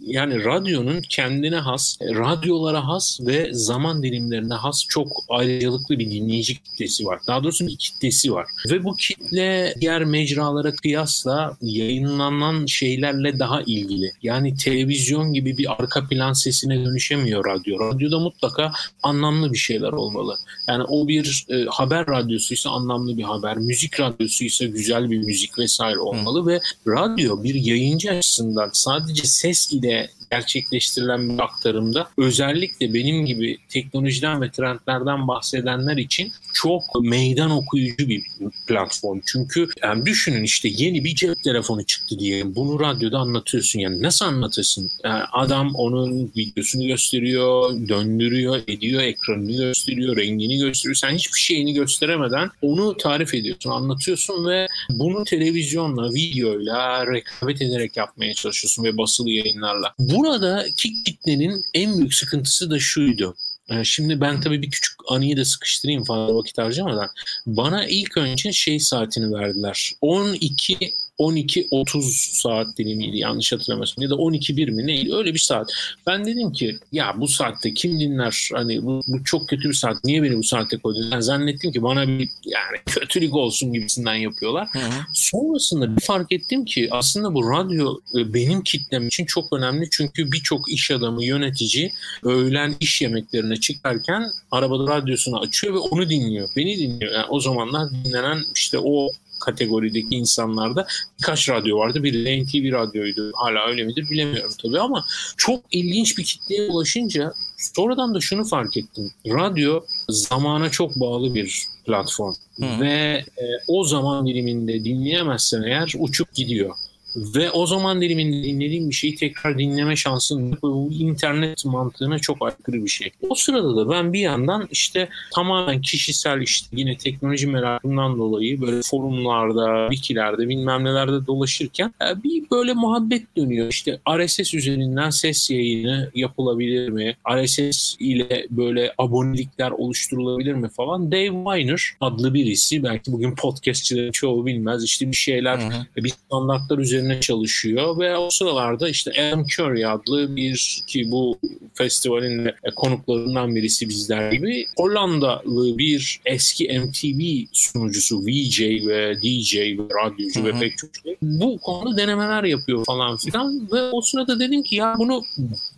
Yani 0.00 0.44
radyonun 0.44 1.02
kendine 1.08 1.56
has, 1.56 1.98
radyolara 2.00 2.88
has 2.88 3.20
ve 3.20 3.48
zaman 3.52 4.02
dilimlerine 4.02 4.54
has 4.54 4.84
çok 4.88 5.08
ayrıcalıklı 5.28 5.98
bir 5.98 6.10
dinleyici 6.10 6.62
kitlesi 6.62 7.04
var. 7.04 7.20
Daha 7.26 7.44
doğrusu 7.44 7.66
bir 7.66 7.76
kitlesi 7.76 8.32
var. 8.32 8.46
Ve 8.70 8.84
bu 8.84 8.96
kitle 8.96 9.74
diğer 9.80 10.04
mecralara 10.04 10.74
kıyasla 10.74 11.56
yayınlanan 11.62 12.66
şeylerle 12.66 13.38
daha 13.38 13.62
ilgili. 13.62 14.12
Yani 14.22 14.29
televizyon 14.56 15.32
gibi 15.32 15.58
bir 15.58 15.72
arka 15.72 16.06
plan 16.06 16.32
sesine 16.32 16.84
dönüşemiyor 16.84 17.44
radyo. 17.44 17.80
Radyoda 17.80 18.18
mutlaka 18.18 18.72
anlamlı 19.02 19.52
bir 19.52 19.58
şeyler 19.58 19.92
olmalı. 19.92 20.36
Yani 20.68 20.84
o 20.88 21.08
bir 21.08 21.46
e, 21.48 21.64
haber 21.64 22.06
radyosuysa 22.06 22.70
anlamlı 22.70 23.16
bir 23.16 23.22
haber, 23.22 23.56
müzik 23.56 24.00
radyosuysa 24.00 24.64
güzel 24.64 25.10
bir 25.10 25.18
müzik 25.18 25.58
vesaire 25.58 25.98
olmalı 25.98 26.42
Hı. 26.42 26.46
ve 26.46 26.60
radyo 26.86 27.42
bir 27.42 27.54
yayıncı 27.54 28.10
açısından 28.10 28.70
sadece 28.72 29.22
ses 29.24 29.72
ile 29.72 30.10
gerçekleştirilen 30.30 31.28
bir 31.28 31.42
aktarımda 31.42 32.08
özellikle 32.18 32.94
benim 32.94 33.26
gibi 33.26 33.58
teknolojiden 33.68 34.42
ve 34.42 34.50
trendlerden 34.50 35.28
bahsedenler 35.28 35.96
için 35.96 36.32
çok 36.54 36.82
meydan 37.02 37.50
okuyucu 37.50 38.08
bir 38.08 38.22
platform. 38.66 39.20
Çünkü 39.26 39.68
yani 39.82 40.06
düşünün 40.06 40.44
işte 40.44 40.68
yeni 40.72 41.04
bir 41.04 41.14
cep 41.14 41.42
telefonu 41.42 41.84
çıktı 41.84 42.18
diye 42.18 42.54
bunu 42.54 42.80
radyoda 42.80 43.18
anlatıyorsun. 43.18 43.80
Yani 43.80 44.02
nasıl 44.02 44.24
anlatırsın? 44.24 44.90
Yani 45.04 45.22
adam 45.32 45.74
onun 45.74 46.32
videosunu 46.36 46.86
gösteriyor, 46.86 47.88
döndürüyor, 47.88 48.60
ediyor, 48.68 49.02
ekranını 49.02 49.56
gösteriyor, 49.56 50.16
rengini 50.16 50.58
gösteriyor. 50.58 50.94
Sen 50.94 51.10
hiçbir 51.10 51.40
şeyini 51.40 51.74
gösteremeden 51.74 52.50
onu 52.62 52.96
tarif 52.96 53.34
ediyorsun, 53.34 53.70
anlatıyorsun 53.70 54.46
ve 54.46 54.66
bunu 54.90 55.24
televizyonla, 55.24 56.14
videoyla 56.14 57.06
rekabet 57.06 57.62
ederek 57.62 57.96
yapmaya 57.96 58.34
çalışıyorsun 58.34 58.84
ve 58.84 58.98
basılı 58.98 59.30
yayınlarla. 59.30 59.94
Buradaki 60.20 61.04
kitlenin 61.04 61.64
en 61.74 61.98
büyük 61.98 62.14
sıkıntısı 62.14 62.70
da 62.70 62.78
şuydu. 62.78 63.36
Ee, 63.68 63.84
şimdi 63.84 64.20
ben 64.20 64.40
tabii 64.40 64.62
bir 64.62 64.70
küçük 64.70 64.92
anıyı 65.08 65.36
da 65.36 65.44
sıkıştırayım 65.44 66.04
fazla 66.04 66.34
vakit 66.34 66.58
harcamadan. 66.58 67.08
Bana 67.46 67.86
ilk 67.86 68.16
önce 68.16 68.52
şey 68.52 68.80
saatini 68.80 69.34
verdiler. 69.34 69.92
12 70.00 70.94
12-30 71.20 72.40
saat 72.42 72.78
dilimiydi 72.78 73.18
yanlış 73.18 73.52
hatırlamıyorsam 73.52 74.02
ya 74.02 74.10
da 74.10 74.14
12-1 74.14 74.70
mi 74.70 74.86
neydi 74.86 75.14
öyle 75.14 75.34
bir 75.34 75.38
saat. 75.38 75.72
Ben 76.06 76.26
dedim 76.26 76.52
ki 76.52 76.78
ya 76.92 77.14
bu 77.16 77.28
saatte 77.28 77.74
kim 77.74 78.00
dinler 78.00 78.48
hani 78.54 78.82
bu, 78.82 79.00
bu 79.06 79.24
çok 79.24 79.48
kötü 79.48 79.68
bir 79.68 79.74
saat 79.74 80.04
niye 80.04 80.22
beni 80.22 80.38
bu 80.38 80.42
saatte 80.42 80.76
koydun? 80.76 81.10
Ben 81.10 81.20
zannettim 81.20 81.72
ki 81.72 81.82
bana 81.82 82.08
bir 82.08 82.28
yani 82.44 82.76
kötülük 82.86 83.34
olsun 83.34 83.72
gibisinden 83.72 84.14
yapıyorlar. 84.14 84.68
Hı 84.72 84.78
hı. 84.78 84.90
Sonrasında 85.14 85.96
bir 85.96 86.00
fark 86.00 86.32
ettim 86.32 86.64
ki 86.64 86.88
aslında 86.90 87.34
bu 87.34 87.50
radyo 87.50 87.98
e, 88.14 88.34
benim 88.34 88.62
kitlem 88.62 89.06
için 89.06 89.24
çok 89.24 89.52
önemli 89.52 89.88
çünkü 89.90 90.32
birçok 90.32 90.72
iş 90.72 90.90
adamı 90.90 91.24
yönetici 91.24 91.92
öğlen 92.24 92.74
iş 92.80 93.02
yemeklerine 93.02 93.56
çıkarken 93.56 94.30
arabada 94.50 94.96
radyosunu 94.96 95.40
açıyor 95.40 95.74
ve 95.74 95.78
onu 95.78 96.10
dinliyor. 96.10 96.48
Beni 96.56 96.78
dinliyor. 96.78 97.12
Yani 97.12 97.26
o 97.28 97.40
zamanlar 97.40 97.90
dinlenen 97.90 98.44
işte 98.54 98.78
o 98.78 99.08
kategorideki 99.40 100.16
insanlarda 100.16 100.86
birkaç 101.18 101.48
radyo 101.48 101.78
vardı. 101.78 102.02
Biri 102.02 102.24
de 102.24 102.42
NTV 102.42 102.72
radyoydu. 102.72 103.32
Hala 103.34 103.66
öyle 103.68 103.84
midir 103.84 104.10
bilemiyorum 104.10 104.52
tabii 104.62 104.80
ama 104.80 105.04
çok 105.36 105.62
ilginç 105.70 106.18
bir 106.18 106.24
kitleye 106.24 106.70
ulaşınca 106.70 107.32
sonradan 107.58 108.14
da 108.14 108.20
şunu 108.20 108.44
fark 108.44 108.76
ettim. 108.76 109.12
Radyo 109.26 109.80
zamana 110.08 110.70
çok 110.70 110.96
bağlı 110.96 111.34
bir 111.34 111.66
platform 111.86 112.34
Hı. 112.56 112.80
ve 112.80 113.24
e, 113.38 113.44
o 113.68 113.84
zaman 113.84 114.26
diliminde 114.26 114.84
dinleyemezsen 114.84 115.62
eğer 115.62 115.92
uçup 115.98 116.34
gidiyor. 116.34 116.74
Ve 117.16 117.50
o 117.50 117.66
zaman 117.66 118.00
diliminde 118.00 118.42
dinlediğim 118.46 118.90
bir 118.90 118.94
şeyi 118.94 119.14
tekrar 119.14 119.58
dinleme 119.58 119.96
şansın 119.96 120.58
bu 120.62 120.88
internet 120.92 121.64
mantığına 121.64 122.18
çok 122.18 122.42
aykırı 122.42 122.84
bir 122.84 122.90
şey. 122.90 123.10
O 123.28 123.34
sırada 123.34 123.76
da 123.76 123.90
ben 123.90 124.12
bir 124.12 124.20
yandan 124.20 124.68
işte 124.70 125.08
tamamen 125.34 125.80
kişisel 125.80 126.40
işte 126.40 126.66
yine 126.72 126.96
teknoloji 126.96 127.46
merakımdan 127.46 128.18
dolayı 128.18 128.60
böyle 128.60 128.82
forumlarda, 128.82 129.88
wikilerde 129.90 130.48
bilmem 130.48 130.84
nelerde 130.84 131.26
dolaşırken 131.26 131.94
e, 132.02 132.22
bir 132.22 132.44
böyle 132.50 132.72
muhabbet 132.72 133.36
dönüyor. 133.36 133.68
İşte 133.68 133.98
RSS 134.18 134.54
üzerinden 134.54 135.10
ses 135.10 135.50
yayını 135.50 136.10
yapılabilir 136.14 136.88
mi? 136.88 137.16
RSS 137.34 137.96
ile 138.00 138.46
böyle 138.50 138.92
abonelikler 138.98 139.70
oluşturulabilir 139.70 140.54
mi 140.54 140.68
falan. 140.68 141.12
Dave 141.12 141.44
Weiner 141.44 141.92
adlı 142.00 142.34
birisi 142.34 142.82
belki 142.82 143.12
bugün 143.12 143.34
podcastçilerin 143.34 144.12
çoğu 144.12 144.46
bilmez. 144.46 144.84
İşte 144.84 145.08
bir 145.10 145.16
şeyler, 145.16 145.58
hı 145.58 145.66
hı. 145.66 146.04
bir 146.04 146.08
standartlar 146.08 146.78
üzerine 146.78 146.99
üzerine 147.00 147.20
çalışıyor 147.20 147.98
ve 147.98 148.16
o 148.16 148.30
sıralarda 148.30 148.88
işte 148.88 149.10
Adam 149.10 149.40
Curry 149.40 149.86
adlı 149.86 150.36
bir 150.36 150.82
ki 150.86 151.10
bu 151.10 151.38
festivalin 151.74 152.50
konuklarından 152.76 153.54
birisi 153.54 153.88
bizler 153.88 154.32
gibi 154.32 154.66
Hollandalı 154.76 155.78
bir 155.78 156.20
eski 156.26 156.80
MTV 156.80 157.46
sunucusu 157.52 158.26
VJ 158.26 158.60
ve 158.60 159.16
DJ 159.22 159.56
ve 159.56 159.88
radyocu 160.04 160.40
Hı-hı. 160.40 160.44
ve 160.44 160.60
pek 160.60 160.78
çok 160.78 160.90
şey 161.04 161.16
bu 161.22 161.58
konuda 161.58 161.96
denemeler 161.96 162.44
yapıyor 162.44 162.84
falan 162.84 163.16
filan 163.16 163.68
ve 163.72 163.82
o 163.82 164.00
sırada 164.00 164.40
dedim 164.40 164.62
ki 164.62 164.76
ya 164.76 164.94
bunu 164.98 165.22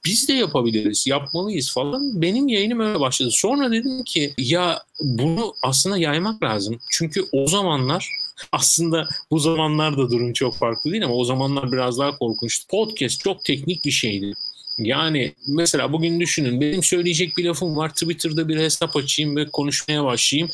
biz 0.05 0.29
de 0.29 0.33
yapabiliriz, 0.33 1.07
yapmalıyız 1.07 1.73
falan. 1.73 2.23
Benim 2.23 2.49
yayınım 2.49 2.81
öyle 2.81 3.01
başladı. 3.01 3.31
Sonra 3.33 3.71
dedim 3.71 4.05
ki 4.05 4.35
ya 4.39 4.83
bunu 5.01 5.55
aslında 5.63 5.99
yaymak 5.99 6.43
lazım. 6.43 6.79
Çünkü 6.91 7.25
o 7.33 7.47
zamanlar 7.47 8.22
aslında 8.53 9.09
bu 9.31 9.39
zamanlarda 9.39 10.11
durum 10.11 10.33
çok 10.33 10.57
farklı 10.57 10.93
değil 10.93 11.05
ama 11.05 11.15
o 11.15 11.25
zamanlar 11.25 11.73
biraz 11.73 11.99
daha 11.99 12.19
korkunçtu. 12.19 12.67
Podcast 12.69 13.21
çok 13.21 13.45
teknik 13.45 13.85
bir 13.85 13.91
şeydi. 13.91 14.33
Yani 14.79 15.35
mesela 15.49 15.93
bugün 15.93 16.21
düşünün 16.21 16.61
benim 16.61 16.83
söyleyecek 16.83 17.37
bir 17.37 17.45
lafım 17.45 17.77
var. 17.77 17.89
Twitter'da 17.89 18.49
bir 18.49 18.59
hesap 18.59 18.97
açayım 18.97 19.37
ve 19.37 19.49
konuşmaya 19.49 20.05
başlayayım. 20.05 20.51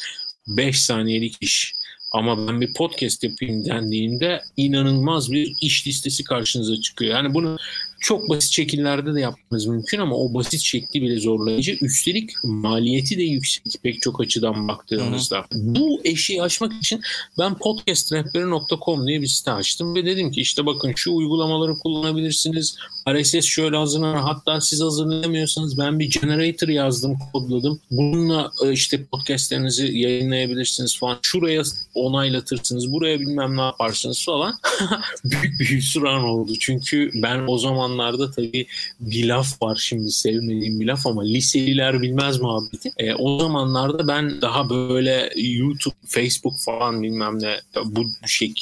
5 0.46 0.80
saniyelik 0.80 1.36
iş. 1.40 1.74
Ama 2.12 2.48
ben 2.48 2.60
bir 2.60 2.74
podcast 2.74 3.24
yapayım 3.24 3.64
dendiğinde 3.64 4.42
inanılmaz 4.56 5.32
bir 5.32 5.56
iş 5.60 5.86
listesi 5.86 6.24
karşınıza 6.24 6.80
çıkıyor. 6.80 7.14
Yani 7.14 7.34
bunu 7.34 7.58
çok 8.00 8.28
basit 8.28 8.52
şekillerde 8.52 9.14
de 9.14 9.20
yapmanız 9.20 9.66
mümkün 9.66 9.98
ama 9.98 10.16
o 10.16 10.34
basit 10.34 10.60
şekli 10.60 11.02
bile 11.02 11.20
zorlayıcı. 11.20 11.78
Üstelik 11.80 12.30
maliyeti 12.44 13.18
de 13.18 13.22
yüksek 13.22 13.64
pek 13.82 14.02
çok 14.02 14.20
açıdan 14.20 14.68
baktığımızda. 14.68 15.36
Hı 15.36 15.40
hı. 15.40 15.44
Bu 15.52 16.00
eşiği 16.04 16.42
aşmak 16.42 16.72
için 16.72 17.00
ben 17.38 17.58
podcastrehberi.com 17.58 19.06
diye 19.06 19.22
bir 19.22 19.26
site 19.26 19.52
açtım 19.52 19.94
ve 19.94 20.06
dedim 20.06 20.30
ki 20.30 20.40
işte 20.40 20.66
bakın 20.66 20.92
şu 20.96 21.14
uygulamaları 21.14 21.78
kullanabilirsiniz. 21.78 22.76
RSS 23.08 23.44
şöyle 23.44 23.76
hazırlanır. 23.76 24.18
Hatta 24.18 24.60
siz 24.60 24.82
hazırlayamıyorsanız 24.82 25.78
ben 25.78 25.98
bir 25.98 26.10
generator 26.20 26.68
yazdım, 26.68 27.18
kodladım. 27.32 27.80
Bununla 27.90 28.50
e, 28.64 28.72
işte 28.72 29.04
podcastlerinizi 29.04 29.98
yayınlayabilirsiniz 29.98 30.98
falan. 30.98 31.18
Şuraya 31.22 31.62
onaylatırsınız, 31.94 32.92
buraya 32.92 33.20
bilmem 33.20 33.56
ne 33.56 33.60
yaparsınız 33.60 34.24
falan. 34.24 34.54
Büyük 35.24 35.60
bir 35.60 35.70
hüsran 35.70 36.24
oldu. 36.24 36.52
Çünkü 36.60 37.10
ben 37.14 37.44
o 37.46 37.58
zaman 37.58 37.87
zamanlarda 37.88 38.30
tabii 38.30 38.66
bir 39.00 39.28
laf 39.28 39.62
var 39.62 39.76
şimdi 39.80 40.10
sevmediğim 40.10 40.80
bir 40.80 40.86
laf 40.86 41.06
ama 41.06 41.22
liseliler 41.22 42.02
bilmez 42.02 42.40
muhabbeti. 42.40 42.90
E, 42.98 43.14
o 43.14 43.40
zamanlarda 43.40 44.08
ben 44.08 44.40
daha 44.40 44.70
böyle 44.70 45.30
YouTube, 45.36 45.94
Facebook 46.06 46.54
falan 46.58 47.02
bilmem 47.02 47.42
ne 47.42 47.56
bu 47.84 48.06
şey 48.26 48.54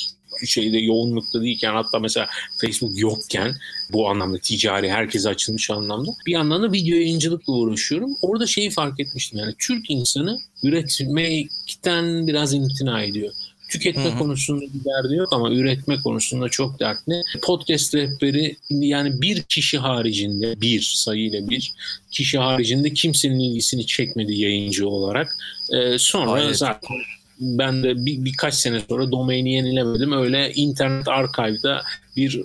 şeyde 0.47 0.79
yoğunlukta 0.79 1.43
değilken 1.43 1.73
hatta 1.73 1.99
mesela 1.99 2.27
Facebook 2.61 2.99
yokken 2.99 3.55
bu 3.93 4.09
anlamda 4.09 4.39
ticari 4.39 4.91
herkese 4.91 5.29
açılmış 5.29 5.71
anlamda 5.71 6.11
bir 6.27 6.33
yandan 6.33 6.63
da 6.63 6.73
video 6.73 6.97
yayıncılıkla 6.97 7.53
uğraşıyorum. 7.53 8.17
Orada 8.23 8.47
şeyi 8.47 8.71
fark 8.71 9.01
etmiştim 9.01 9.39
yani 9.39 9.55
Türk 9.59 9.91
insanı 9.91 10.41
üretmekten 10.63 12.27
biraz 12.27 12.55
imtina 12.55 13.03
ediyor. 13.03 13.33
Tüketme 13.69 14.05
Hı-hı. 14.05 14.19
konusunda 14.19 14.61
bir 14.61 14.85
derdi 14.85 15.15
yok 15.15 15.33
ama 15.33 15.51
üretme 15.51 15.97
konusunda 15.97 16.49
çok 16.49 16.81
dertli. 16.81 17.23
Podcast 17.43 17.95
rehberi 17.95 18.57
yani 18.71 19.23
bir 19.23 19.43
kişi 19.43 19.79
haricinde 19.79 20.61
bir 20.61 20.93
sayıyla 20.95 21.51
bir 21.51 21.73
kişi 22.11 22.39
haricinde 22.39 22.93
kimsenin 22.93 23.39
ilgisini 23.39 23.87
çekmedi 23.87 24.35
yayıncı 24.35 24.89
olarak. 24.89 25.37
Ee, 25.73 25.99
sonra 25.99 26.33
Hayır. 26.33 26.55
zaten 26.55 26.97
ben 27.41 27.83
de 27.83 28.07
bir, 28.07 28.25
birkaç 28.25 28.55
sene 28.55 28.81
sonra 28.89 29.13
domaini 29.13 29.53
yenilemedim. 29.53 30.13
Öyle 30.13 30.53
internet 30.55 31.09
archive'da 31.09 31.83
bir 32.17 32.43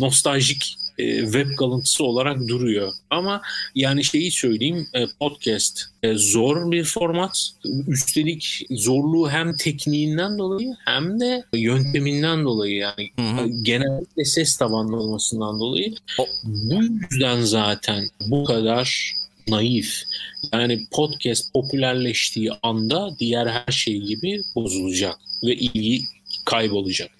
nostaljik 0.00 0.76
e, 1.00 1.22
web 1.22 1.56
kalıntısı 1.56 2.04
olarak 2.04 2.48
duruyor. 2.48 2.92
Ama 3.10 3.42
yani 3.74 4.04
şeyi 4.04 4.30
söyleyeyim 4.30 4.86
e, 4.94 5.06
podcast 5.20 5.80
e, 6.02 6.14
zor 6.14 6.70
bir 6.72 6.84
format. 6.84 7.50
Üstelik 7.88 8.66
zorluğu 8.70 9.30
hem 9.30 9.56
tekniğinden 9.56 10.38
dolayı 10.38 10.74
hem 10.84 11.20
de 11.20 11.44
yönteminden 11.52 12.44
dolayı 12.44 12.74
yani 12.74 13.10
Hı 13.16 13.22
hı. 13.22 13.48
genellikle 13.62 14.24
ses 14.24 14.56
tabanlı 14.56 14.96
olmasından 14.96 15.60
dolayı. 15.60 15.94
Bu 16.44 16.82
yüzden 16.82 17.40
zaten 17.40 18.08
bu 18.26 18.44
kadar 18.44 19.14
naif. 19.48 20.02
Yani 20.52 20.86
podcast 20.90 21.52
popülerleştiği 21.52 22.50
anda 22.62 23.10
diğer 23.18 23.46
her 23.46 23.72
şey 23.72 23.98
gibi 24.00 24.42
bozulacak 24.54 25.16
ve 25.44 25.54
ilgi 25.54 26.02
kaybolacak. 26.44 27.10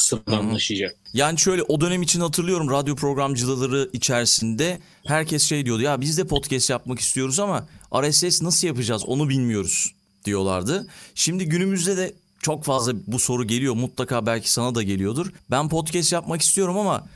Sıradanlaşacak. 0.00 0.96
Yani 1.12 1.38
şöyle 1.38 1.62
o 1.62 1.80
dönem 1.80 2.02
için 2.02 2.20
hatırlıyorum 2.20 2.70
radyo 2.70 2.96
programcıları 2.96 3.90
içerisinde 3.92 4.80
herkes 5.06 5.42
şey 5.42 5.66
diyordu 5.66 5.82
ya 5.82 6.00
biz 6.00 6.18
de 6.18 6.26
podcast 6.26 6.70
yapmak 6.70 7.00
istiyoruz 7.00 7.40
ama 7.40 7.66
RSS 8.02 8.42
nasıl 8.42 8.66
yapacağız 8.66 9.04
onu 9.06 9.28
bilmiyoruz 9.28 9.94
diyorlardı. 10.24 10.86
Şimdi 11.14 11.44
günümüzde 11.44 11.96
de 11.96 12.14
çok 12.42 12.64
fazla 12.64 12.92
bu 13.06 13.18
soru 13.18 13.46
geliyor 13.46 13.74
mutlaka 13.74 14.26
belki 14.26 14.52
sana 14.52 14.74
da 14.74 14.82
geliyordur. 14.82 15.32
Ben 15.50 15.68
podcast 15.68 16.12
yapmak 16.12 16.42
istiyorum 16.42 16.78
ama 16.78 17.06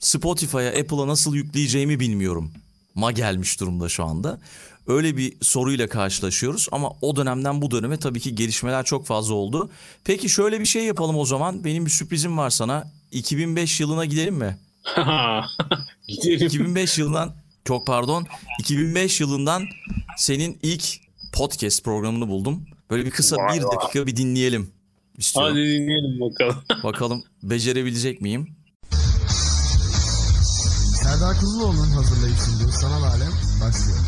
Spotify'a 0.00 0.68
Apple'a 0.68 1.08
nasıl 1.08 1.34
yükleyeceğimi 1.34 2.00
bilmiyorum. 2.00 2.52
Ma 2.94 3.12
gelmiş 3.12 3.60
durumda 3.60 3.88
şu 3.88 4.04
anda. 4.04 4.40
Öyle 4.86 5.16
bir 5.16 5.36
soruyla 5.42 5.88
karşılaşıyoruz 5.88 6.68
ama 6.72 6.90
o 7.00 7.16
dönemden 7.16 7.62
bu 7.62 7.70
döneme 7.70 7.96
tabii 7.98 8.20
ki 8.20 8.34
gelişmeler 8.34 8.84
çok 8.84 9.06
fazla 9.06 9.34
oldu. 9.34 9.70
Peki 10.04 10.28
şöyle 10.28 10.60
bir 10.60 10.64
şey 10.66 10.84
yapalım 10.84 11.16
o 11.16 11.24
zaman. 11.24 11.64
Benim 11.64 11.86
bir 11.86 11.90
sürprizim 11.90 12.38
var 12.38 12.50
sana. 12.50 12.92
2005 13.10 13.80
yılına 13.80 14.04
gidelim 14.04 14.34
mi? 14.34 14.58
Gidelim. 16.08 16.46
2005 16.46 16.98
yılından 16.98 17.34
çok 17.64 17.86
pardon 17.86 18.26
2005 18.60 19.20
yılından 19.20 19.62
senin 20.16 20.58
ilk 20.62 20.84
podcast 21.32 21.84
programını 21.84 22.28
buldum. 22.28 22.66
Böyle 22.90 23.04
bir 23.06 23.10
kısa 23.10 23.36
Vay 23.36 23.58
bir 23.58 23.62
vay. 23.64 23.76
dakika 23.76 24.06
bir 24.06 24.16
dinleyelim 24.16 24.70
istiyorum. 25.18 25.52
Hadi 25.52 25.64
dinleyelim 25.64 26.20
bakalım. 26.20 26.56
Bakalım 26.84 27.24
becerebilecek 27.42 28.20
miyim? 28.20 28.56
Serdar 31.02 31.40
Kuzuloğlu'nun 31.40 31.90
hazırlayıp 31.90 32.38
sunduğu 32.38 32.72
Sanal 32.72 33.02
Alem 33.02 33.32
başlıyor. 33.60 33.98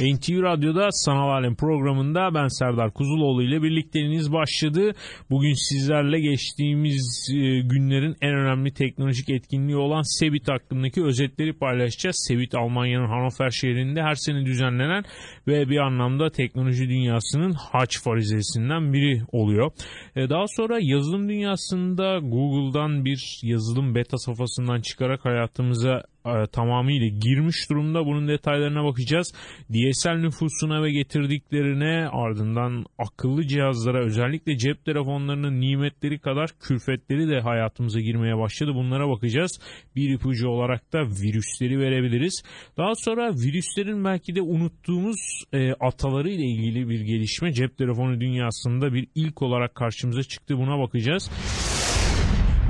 NTV 0.00 0.42
Radyo'da 0.42 0.88
Sanal 0.90 1.28
Alem 1.28 1.54
programında 1.54 2.34
ben 2.34 2.48
Serdar 2.48 2.90
Kuzuloğlu 2.92 3.42
ile 3.42 3.62
birlikteliğiniz 3.62 4.32
başladı. 4.32 4.92
Bugün 5.30 5.68
sizlerle 5.68 6.20
geçtiğimiz 6.20 7.28
e, 7.34 7.60
günlerin 7.60 8.16
en 8.20 8.34
önemli 8.34 8.72
teknolojik 8.74 9.30
etkinliği 9.30 9.76
olan 9.76 10.18
Sebit 10.18 10.48
hakkındaki 10.48 11.04
özetleri 11.04 11.52
paylaşacağız. 11.52 12.26
Sebit 12.28 12.54
Almanya'nın 12.54 13.08
Hannover 13.08 13.50
şehrinde 13.50 14.02
her 14.02 14.14
sene 14.14 14.46
düzenlenen 14.46 15.04
ve 15.46 15.68
bir 15.68 15.78
anlamda 15.78 16.30
teknoloji 16.30 16.88
dünyasının 16.88 17.52
haç 17.52 18.02
farizesinden 18.02 18.92
biri 18.92 19.22
oluyor. 19.32 19.72
E, 20.16 20.30
Daha 20.30 20.44
sonra 20.56 20.78
yazılım 20.80 21.28
dünyasında 21.28 22.18
Google'dan 22.18 23.04
bir 23.04 23.40
yazılım 23.42 23.94
beta 23.94 24.18
safhasından 24.18 24.80
çıkarak 24.80 25.24
hayatımıza 25.24 26.02
e, 26.26 26.46
tamamıyla 26.52 27.08
girmiş 27.08 27.70
durumda. 27.70 28.06
Bunun 28.06 28.28
detaylarına 28.28 28.84
bakacağız. 28.84 29.32
DSL 29.70 30.08
nüfusuna 30.08 30.82
ve 30.82 30.92
getirdiklerine 30.92 32.08
ardından 32.12 32.84
akıllı 32.98 33.46
cihazlara 33.46 34.04
özellikle 34.04 34.58
cep 34.58 34.84
telefonlarının 34.84 35.60
nimetleri 35.60 36.18
kadar 36.18 36.50
külfetleri 36.60 37.28
de 37.28 37.40
hayatımıza 37.40 38.00
girmeye 38.00 38.38
başladı. 38.38 38.74
Bunlara 38.74 39.08
bakacağız. 39.08 39.60
Bir 39.96 40.10
ipucu 40.10 40.48
olarak 40.48 40.92
da 40.92 40.98
virüsleri 40.98 41.78
verebiliriz. 41.78 42.42
Daha 42.76 42.94
sonra 42.94 43.32
virüslerin 43.34 44.04
belki 44.04 44.34
de 44.34 44.42
unuttuğumuz 44.42 45.44
e, 45.52 45.72
ataları 45.72 46.30
ile 46.30 46.44
ilgili 46.44 46.88
bir 46.88 47.00
gelişme 47.00 47.52
cep 47.52 47.78
telefonu 47.78 48.20
dünyasında 48.20 48.94
bir 48.94 49.08
ilk 49.14 49.42
olarak 49.42 49.74
karşımıza 49.74 50.22
çıktı. 50.22 50.58
Buna 50.58 50.78
bakacağız. 50.78 51.30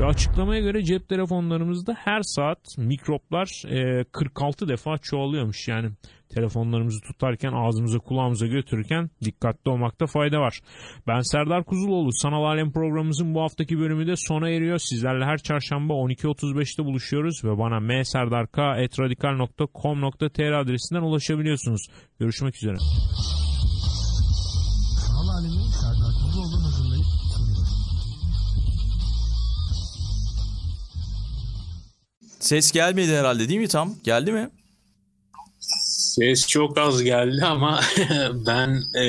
Ve 0.00 0.04
açıklamaya 0.04 0.60
göre 0.60 0.84
cep 0.84 1.08
telefonlarımızda 1.08 1.94
her 1.98 2.22
saat 2.22 2.58
mikroplar 2.78 3.62
e, 3.68 4.04
46 4.04 4.68
defa 4.68 4.98
çoğalıyormuş. 4.98 5.68
Yani 5.68 5.90
telefonlarımızı 6.34 7.00
tutarken 7.00 7.52
ağzımıza 7.52 7.98
kulağımıza 7.98 8.46
götürürken 8.46 9.10
dikkatli 9.24 9.70
olmakta 9.70 10.06
fayda 10.06 10.40
var. 10.40 10.60
Ben 11.06 11.20
Serdar 11.20 11.64
Kuzuloğlu. 11.64 12.12
Sanal 12.12 12.44
Alem 12.44 12.72
programımızın 12.72 13.34
bu 13.34 13.42
haftaki 13.42 13.78
bölümü 13.78 14.06
de 14.06 14.14
sona 14.16 14.48
eriyor. 14.48 14.78
Sizlerle 14.78 15.24
her 15.24 15.38
çarşamba 15.38 15.94
12.35'te 15.94 16.84
buluşuyoruz 16.84 17.44
ve 17.44 17.58
bana 17.58 17.80
mserdark.radikal.com.tr 17.80 20.52
adresinden 20.52 21.02
ulaşabiliyorsunuz. 21.02 21.88
Görüşmek 22.20 22.56
üzere. 22.56 22.76
Sanal 25.06 25.28
Alem'i 25.28 25.72
Serdar 25.80 26.09
Ses 32.40 32.72
gelmedi 32.72 33.12
herhalde 33.16 33.48
değil 33.48 33.60
mi 33.60 33.68
tam? 33.68 33.94
Geldi 34.04 34.32
mi? 34.32 34.48
Ses 35.90 36.46
çok 36.46 36.78
az 36.78 37.02
geldi 37.02 37.44
ama 37.44 37.80
ben 38.46 38.82
e, 39.00 39.04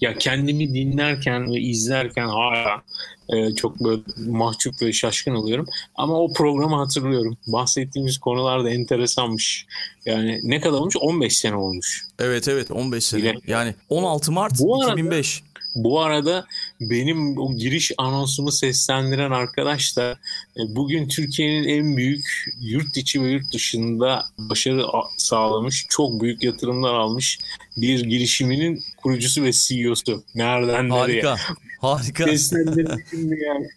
ya 0.00 0.18
kendimi 0.18 0.74
dinlerken 0.74 1.52
ve 1.52 1.60
izlerken 1.60 2.26
hala 2.28 2.82
e, 3.28 3.54
çok 3.54 3.80
böyle 3.84 4.02
mahcup 4.16 4.82
ve 4.82 4.92
şaşkın 4.92 5.34
oluyorum. 5.34 5.66
Ama 5.94 6.14
o 6.20 6.32
programı 6.32 6.76
hatırlıyorum. 6.76 7.36
Bahsettiğimiz 7.46 8.18
konular 8.18 8.64
da 8.64 8.70
enteresanmış. 8.70 9.66
Yani 10.04 10.40
ne 10.42 10.60
kadar 10.60 10.78
olmuş? 10.78 10.96
15 11.00 11.36
sene 11.38 11.54
olmuş. 11.56 12.06
Evet 12.18 12.48
evet 12.48 12.70
15 12.70 13.04
sene. 13.04 13.22
Bile- 13.22 13.40
Yani 13.46 13.74
16 13.88 14.32
Mart 14.32 14.58
Bu 14.60 14.82
arada- 14.82 14.92
2005. 14.92 15.42
Bu 15.74 16.00
arada 16.00 16.46
benim 16.80 17.38
o 17.38 17.56
giriş 17.56 17.92
anonsumu 17.98 18.52
seslendiren 18.52 19.30
arkadaş 19.30 19.96
da 19.96 20.18
e, 20.56 20.60
bugün 20.68 21.08
Türkiye'nin 21.08 21.68
en 21.68 21.96
büyük 21.96 22.44
yurt 22.60 22.96
içi 22.96 23.22
ve 23.22 23.30
yurt 23.30 23.52
dışında 23.52 24.24
başarı 24.38 24.84
sağlamış, 25.16 25.86
çok 25.88 26.22
büyük 26.22 26.42
yatırımlar 26.42 26.94
almış 26.94 27.38
bir 27.76 28.00
girişiminin 28.00 28.84
kurucusu 28.96 29.42
ve 29.42 29.52
CEO'su. 29.52 30.24
Nereden 30.34 30.88
nereye? 30.88 31.22
Harika. 31.22 31.36
Harika. 31.80 32.24
Seslendirdim 32.24 33.04
şimdi 33.10 33.38
yani. 33.44 33.68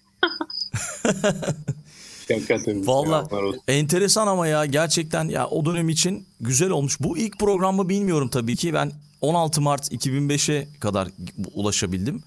Olsun. 3.44 3.62
enteresan 3.68 4.28
ama 4.28 4.48
ya 4.48 4.66
gerçekten 4.66 5.30
ya 5.30 5.48
o 5.48 5.66
dönem 5.66 5.90
için 5.90 6.26
güzel 6.42 6.70
olmuş. 6.70 6.98
Bu 7.00 7.18
ilk 7.18 7.40
programı 7.40 7.90
bilmiyorum 7.90 8.30
tabii 8.30 8.56
ki. 8.56 8.74
Ben 8.74 8.92
16 9.22 9.62
Mart 9.62 9.92
2005'e 9.92 10.68
kadar 10.80 11.08
ulaşabildim. 11.54 12.24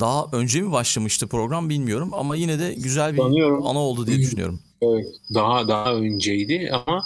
Daha 0.00 0.26
önce 0.32 0.60
mi 0.60 0.72
başlamıştı 0.72 1.26
program 1.26 1.68
bilmiyorum 1.68 2.10
ama 2.12 2.36
yine 2.36 2.58
de 2.58 2.74
güzel 2.74 3.12
bir 3.12 3.18
Sanıyorum. 3.18 3.66
ana 3.66 3.78
oldu 3.78 4.06
diye 4.06 4.18
düşünüyorum. 4.18 4.60
Evet, 4.82 5.06
daha 5.34 5.68
daha 5.68 5.94
önceydi 5.94 6.70
ama 6.72 7.04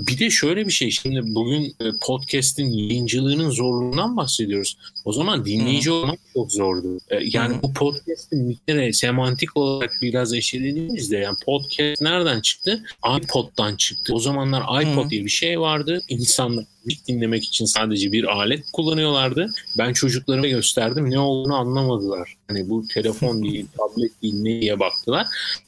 bir 0.00 0.18
de 0.18 0.30
şöyle 0.30 0.66
bir 0.66 0.72
şey 0.72 0.90
şimdi 0.90 1.20
bugün 1.34 1.64
e, 1.64 1.84
podcast'in 2.02 2.66
yayıncılığının 2.72 3.50
zorluğundan 3.50 4.16
bahsediyoruz. 4.16 4.76
O 5.04 5.12
zaman 5.12 5.44
dinleyici 5.44 5.90
olmak 5.90 6.18
çok 6.34 6.52
zordu. 6.52 6.98
E, 7.08 7.16
Yani 7.22 7.56
Hı. 7.56 7.62
bu 7.62 7.72
podcast'in 7.72 8.50
bir 8.50 8.56
kere 8.68 8.92
semantik 8.92 9.56
olarak 9.56 9.92
biraz 10.02 10.34
eşelediğimizde 10.34 11.16
yani 11.16 11.36
podcast 11.44 12.02
nereden 12.02 12.40
çıktı? 12.40 12.84
iPod'dan 13.22 13.76
çıktı. 13.76 14.14
O 14.14 14.18
zamanlar 14.18 14.82
iPod 14.82 15.04
Hı. 15.06 15.10
diye 15.10 15.24
bir 15.24 15.30
şey 15.30 15.60
vardı. 15.60 16.02
İnsanlar 16.08 16.64
müzik 16.84 17.08
dinlemek 17.08 17.44
için 17.44 17.64
sadece 17.64 18.12
bir 18.12 18.24
alet 18.24 18.70
kullanıyorlardı. 18.72 19.50
Ben 19.78 19.92
çocuklarıma 19.92 20.46
gösterdim 20.46 21.10
ne 21.10 21.18
olduğunu 21.18 21.54
anlamadılar. 21.54 22.36
Hani 22.48 22.68
bu 22.68 22.88
telefon 22.88 23.42
değil, 23.42 23.66
tablet 23.78 24.22
değil 24.22 24.34
ne 24.34 24.60
diye 24.60 24.80
baktılar. 24.80 25.26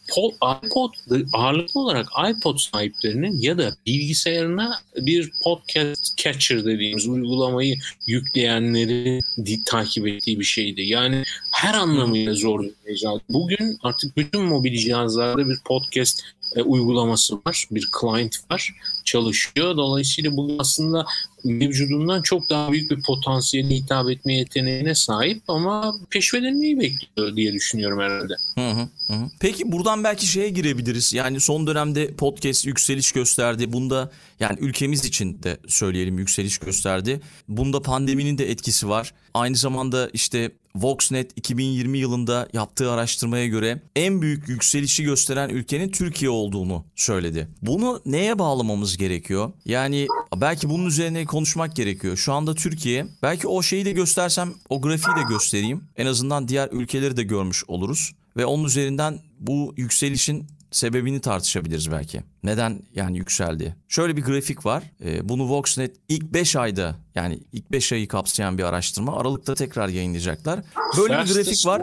Po- 0.09 0.67
iPod 0.67 0.95
ağırlıklı 1.33 1.81
olarak 1.81 2.07
iPod 2.31 2.59
sahiplerinin 2.59 3.41
ya 3.41 3.59
da 3.59 3.77
bilgisayarına 3.87 4.81
bir 4.97 5.31
podcast 5.45 6.17
catcher 6.17 6.65
dediğimiz 6.65 7.09
uygulamayı 7.09 7.79
yükleyenleri 8.07 9.21
takip 9.67 10.07
ettiği 10.07 10.41
bir 10.41 10.45
şeydi. 10.45 10.83
Yani 10.83 11.25
her 11.53 11.75
anlamıyla 11.75 12.35
zor 12.35 12.63
bir 12.63 12.73
mecra. 12.87 13.11
Bugün 13.29 13.79
artık 13.83 14.17
bütün 14.17 14.43
mobil 14.43 14.79
cihazlarda 14.79 15.49
bir 15.49 15.59
podcast 15.65 16.23
e, 16.57 16.63
uygulaması 16.63 17.37
var. 17.47 17.67
Bir 17.71 17.89
client 18.01 18.37
var. 18.51 18.75
Çalışıyor. 19.05 19.77
Dolayısıyla 19.77 20.37
bugün 20.37 20.59
aslında 20.59 21.07
mevcudundan 21.45 22.23
çok 22.23 22.51
daha 22.51 22.73
büyük 22.73 22.91
bir 22.91 23.03
potansiyeli 23.03 23.75
hitap 23.75 24.11
etme 24.11 24.35
yeteneğine 24.35 24.95
sahip 24.95 25.43
ama 25.49 25.95
keşfedilmeyi 26.13 26.81
bekliyor 26.81 27.37
diye 27.37 27.53
düşünüyorum 27.53 28.01
herhalde. 28.01 28.35
Hı, 28.55 28.71
hı 28.71 29.15
hı. 29.15 29.29
Peki 29.41 29.73
buradan 29.73 30.05
belki 30.05 30.27
şeye 30.27 30.49
girebiliriz. 30.49 31.13
Yani 31.13 31.41
son 31.41 31.67
dönemde 31.67 32.15
podcast 32.15 32.67
yükseliş 32.67 33.13
gösterdi. 33.13 33.73
Bunda 33.73 34.11
yani 34.41 34.57
ülkemiz 34.61 35.05
için 35.05 35.43
de 35.43 35.59
söyleyelim 35.69 36.19
yükseliş 36.19 36.59
gösterdi. 36.59 37.21
Bunda 37.49 37.83
pandeminin 37.83 38.39
de 38.39 38.51
etkisi 38.51 38.89
var. 38.89 39.15
Aynı 39.35 39.57
zamanda 39.57 40.11
işte 40.13 40.51
Voxnet 40.75 41.33
2020 41.37 41.99
yılında 41.99 42.49
yaptığı 42.53 42.93
araştırmaya 42.93 43.47
göre 43.47 43.83
en 43.97 44.23
büyük 44.23 44.49
yükselişi 44.49 45.05
gösteren 45.05 45.49
ülkenin 45.49 45.89
Türkiye 45.89 46.31
olduğunu 46.31 46.85
söyledi. 46.97 47.49
Bunu 47.63 48.03
neye 48.07 48.39
bağlamamız 48.39 48.97
gerekiyor? 48.97 49.53
Yani 49.65 50.07
belki 50.37 50.71
bunun 50.71 50.87
üzerine 50.87 51.25
konuşmak 51.25 51.77
gerekiyor. 51.77 52.17
Şu 52.17 52.33
anda 52.33 52.55
Türkiye 52.55 53.07
belki 53.23 53.49
o 53.49 53.63
şeyi 53.63 53.85
de 53.85 53.93
göstersem 53.93 54.55
o 54.69 54.81
grafiği 54.83 55.17
de 55.17 55.23
göstereyim. 55.29 55.85
En 55.97 56.07
azından 56.07 56.49
diğer 56.49 56.69
ülkeleri 56.73 57.17
de 57.17 57.23
görmüş 57.23 57.65
oluruz 57.69 58.13
ve 58.37 58.47
onun 58.47 58.65
üzerinden 58.65 59.19
bu 59.41 59.75
yükselişin 59.77 60.47
sebebini 60.73 61.21
tartışabiliriz 61.21 61.91
belki. 61.91 62.23
Neden 62.43 62.83
yani 62.95 63.19
yükseldi? 63.19 63.77
Şöyle 63.89 64.17
bir 64.17 64.23
grafik 64.23 64.67
var. 64.67 64.83
Ee, 65.05 65.29
bunu 65.29 65.49
Voxnet 65.49 65.97
ilk 66.09 66.23
5 66.33 66.57
ayda 66.57 66.97
yani 67.15 67.41
ilk 67.53 67.73
5 67.73 67.93
ayı 67.93 68.09
kapsayan 68.09 68.59
bir 68.59 68.63
araştırma. 68.63 69.17
Aralıkta 69.17 69.55
tekrar 69.55 69.89
yayınlayacaklar. 69.89 70.61
Böyle 70.99 71.15
bir 71.15 71.35
grafik 71.35 71.67
var. 71.67 71.83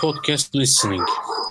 podcast 0.00 0.56
listening. 0.56 1.08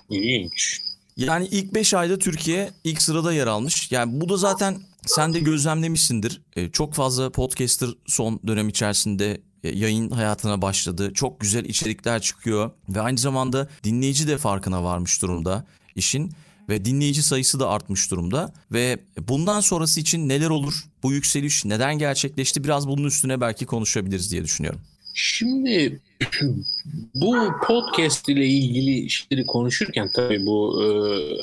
İlginç. 0.10 0.82
Yani 1.18 1.48
ilk 1.48 1.74
5 1.74 1.94
ayda 1.94 2.20
Türkiye 2.20 2.70
ilk 2.84 3.02
sırada 3.02 3.34
yer 3.34 3.48
almış. 3.48 3.92
Yani 3.92 4.22
bu 4.22 4.30
da 4.30 4.38
zaten 4.38 4.78
sen 5.06 5.34
de 5.34 5.40
gözlemlemişsindir. 5.40 6.42
Ee, 6.56 6.72
çok 6.72 6.94
fazla 6.94 7.30
podcaster 7.30 7.90
son 8.06 8.40
dönem 8.48 8.70
içerisinde 8.70 9.42
e, 9.64 9.70
yayın 9.70 10.10
hayatına 10.10 10.62
başladı. 10.62 11.14
Çok 11.14 11.40
güzel 11.40 11.66
içerikler 11.66 12.22
çıkıyor 12.22 12.72
ve 12.90 13.02
aynı 13.02 13.18
zamanda 13.18 13.68
dinleyici 13.84 14.28
de 14.28 14.38
farkına 14.38 14.84
varmış 14.84 15.22
durumda 15.22 15.66
işin 15.96 16.32
ve 16.70 16.86
dinleyici 16.86 17.24
sayısı 17.24 17.60
da 17.60 17.70
artmış 17.70 18.12
durumda 18.12 18.54
ve 18.72 19.00
bundan 19.28 19.60
sonrası 19.60 20.00
için 20.00 20.30
neler 20.30 20.50
olur? 20.50 20.74
Bu 21.04 21.14
yükseliş 21.14 21.66
neden 21.66 21.98
gerçekleşti? 21.98 22.64
Biraz 22.64 22.88
bunun 22.88 23.04
üstüne 23.04 23.42
belki 23.42 23.66
konuşabiliriz 23.66 24.32
diye 24.32 24.44
düşünüyorum. 24.44 24.82
Şimdi 25.14 26.00
bu 27.16 27.36
podcast 27.68 28.30
ile 28.30 28.48
ilgili 28.48 29.10
şeyleri 29.10 29.46
konuşurken 29.46 30.10
tabii 30.16 30.46
bu 30.46 30.84
e, 30.84 30.88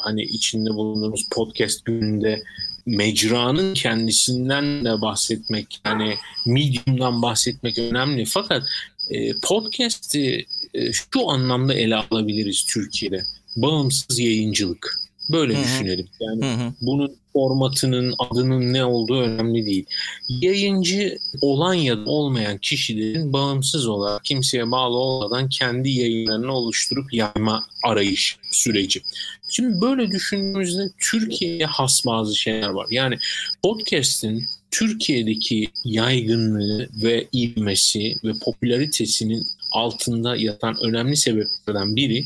hani 0.01 0.23
içinde 0.23 0.71
bulunduğumuz 0.71 1.29
podcast 1.31 1.85
gününde 1.85 2.43
mecranın 2.87 3.75
kendisinden 3.75 4.85
de 4.85 5.01
bahsetmek 5.01 5.81
yani 5.87 6.15
medium'dan 6.47 7.23
bahsetmek 7.23 7.79
önemli 7.79 8.25
fakat 8.25 8.63
e, 9.11 9.33
podcast'i 9.33 10.47
e, 10.75 10.93
şu 10.93 11.31
anlamda 11.31 11.75
ele 11.75 11.97
alabiliriz 11.97 12.67
Türkiye'de 12.67 13.25
bağımsız 13.57 14.19
yayıncılık 14.19 15.03
böyle 15.33 15.55
Hı 15.55 15.59
hı. 15.59 15.65
düşünelim 15.65 16.09
yani 16.21 16.45
Hı 16.45 16.65
hı. 16.65 16.73
bunun 16.81 17.17
formatının 17.33 18.15
adının 18.19 18.73
ne 18.73 18.85
olduğu 18.85 19.21
önemli 19.21 19.67
değil. 19.67 19.85
Yayıncı 20.29 21.19
olan 21.41 21.75
ya 21.75 21.97
da 21.97 22.11
olmayan 22.11 22.59
kişilerin 22.59 23.33
bağımsız 23.33 23.87
olarak 23.87 24.25
kimseye 24.25 24.71
bağlı 24.71 24.97
olmadan 24.97 25.49
kendi 25.49 25.91
yayınlarını 25.91 26.53
oluşturup 26.53 27.15
yayma 27.15 27.65
arayış 27.85 28.37
süreci. 28.51 29.03
Şimdi 29.51 29.81
böyle 29.81 30.11
düşündüğümüzde 30.11 30.83
Türkiye'ye 30.99 31.67
has 31.67 32.07
bazı 32.07 32.37
şeyler 32.37 32.69
var. 32.69 32.87
Yani 32.91 33.19
podcast'in 33.63 34.45
Türkiye'deki 34.71 35.69
yaygınlığı 35.85 36.89
ve 37.03 37.29
ivmesi 37.35 38.15
ve 38.25 38.33
popülaritesinin 38.45 39.47
altında 39.73 40.37
yatan 40.37 40.77
önemli 40.83 41.17
sebeplerden 41.17 41.97
biri 41.97 42.25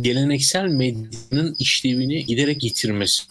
geleneksel 0.00 0.64
medyanın 0.64 1.56
işlevini 1.58 2.24
giderek 2.24 2.64
yitirmesi. 2.64 3.22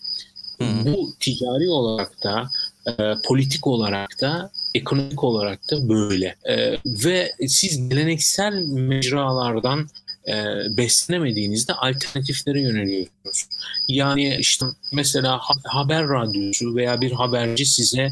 Bu 0.59 1.13
ticari 1.19 1.69
olarak 1.69 2.23
da 2.23 2.49
e, 2.87 2.93
politik 3.27 3.67
olarak 3.67 4.21
da 4.21 4.51
ekonomik 4.73 5.23
olarak 5.23 5.59
da 5.71 5.89
böyle. 5.89 6.35
E, 6.43 6.77
ve 6.85 7.31
siz 7.47 7.89
geleneksel 7.89 8.53
mecralardan 8.63 9.89
e, 10.27 10.33
beslenemediğinizde 10.77 11.73
alternatiflere 11.73 12.61
yöneliyorsunuz. 12.61 13.47
Yani 13.87 14.37
işte 14.39 14.65
mesela 14.91 15.37
ha- 15.37 15.61
haber 15.63 16.07
radyosu 16.09 16.75
veya 16.75 17.01
bir 17.01 17.11
haberci 17.11 17.65
size 17.65 18.11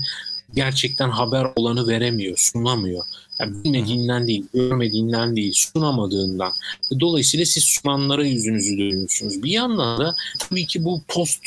gerçekten 0.54 1.10
haber 1.10 1.48
olanı 1.56 1.88
veremiyor, 1.88 2.38
sunamıyor. 2.38 3.06
Yani 3.40 3.64
bilmediğinden 3.64 4.28
değil, 4.28 4.46
görmediğinden 4.54 5.36
değil, 5.36 5.54
sunamadığından. 5.56 6.52
Dolayısıyla 7.00 7.46
siz 7.46 7.64
sunanlara 7.64 8.26
yüzünüzü 8.26 8.78
dönüyorsunuz. 8.78 9.44
Bir 9.44 9.52
yandan 9.52 10.00
da 10.00 10.16
tabii 10.40 10.66
ki 10.66 10.86
bu 10.86 11.02
post 11.08 11.44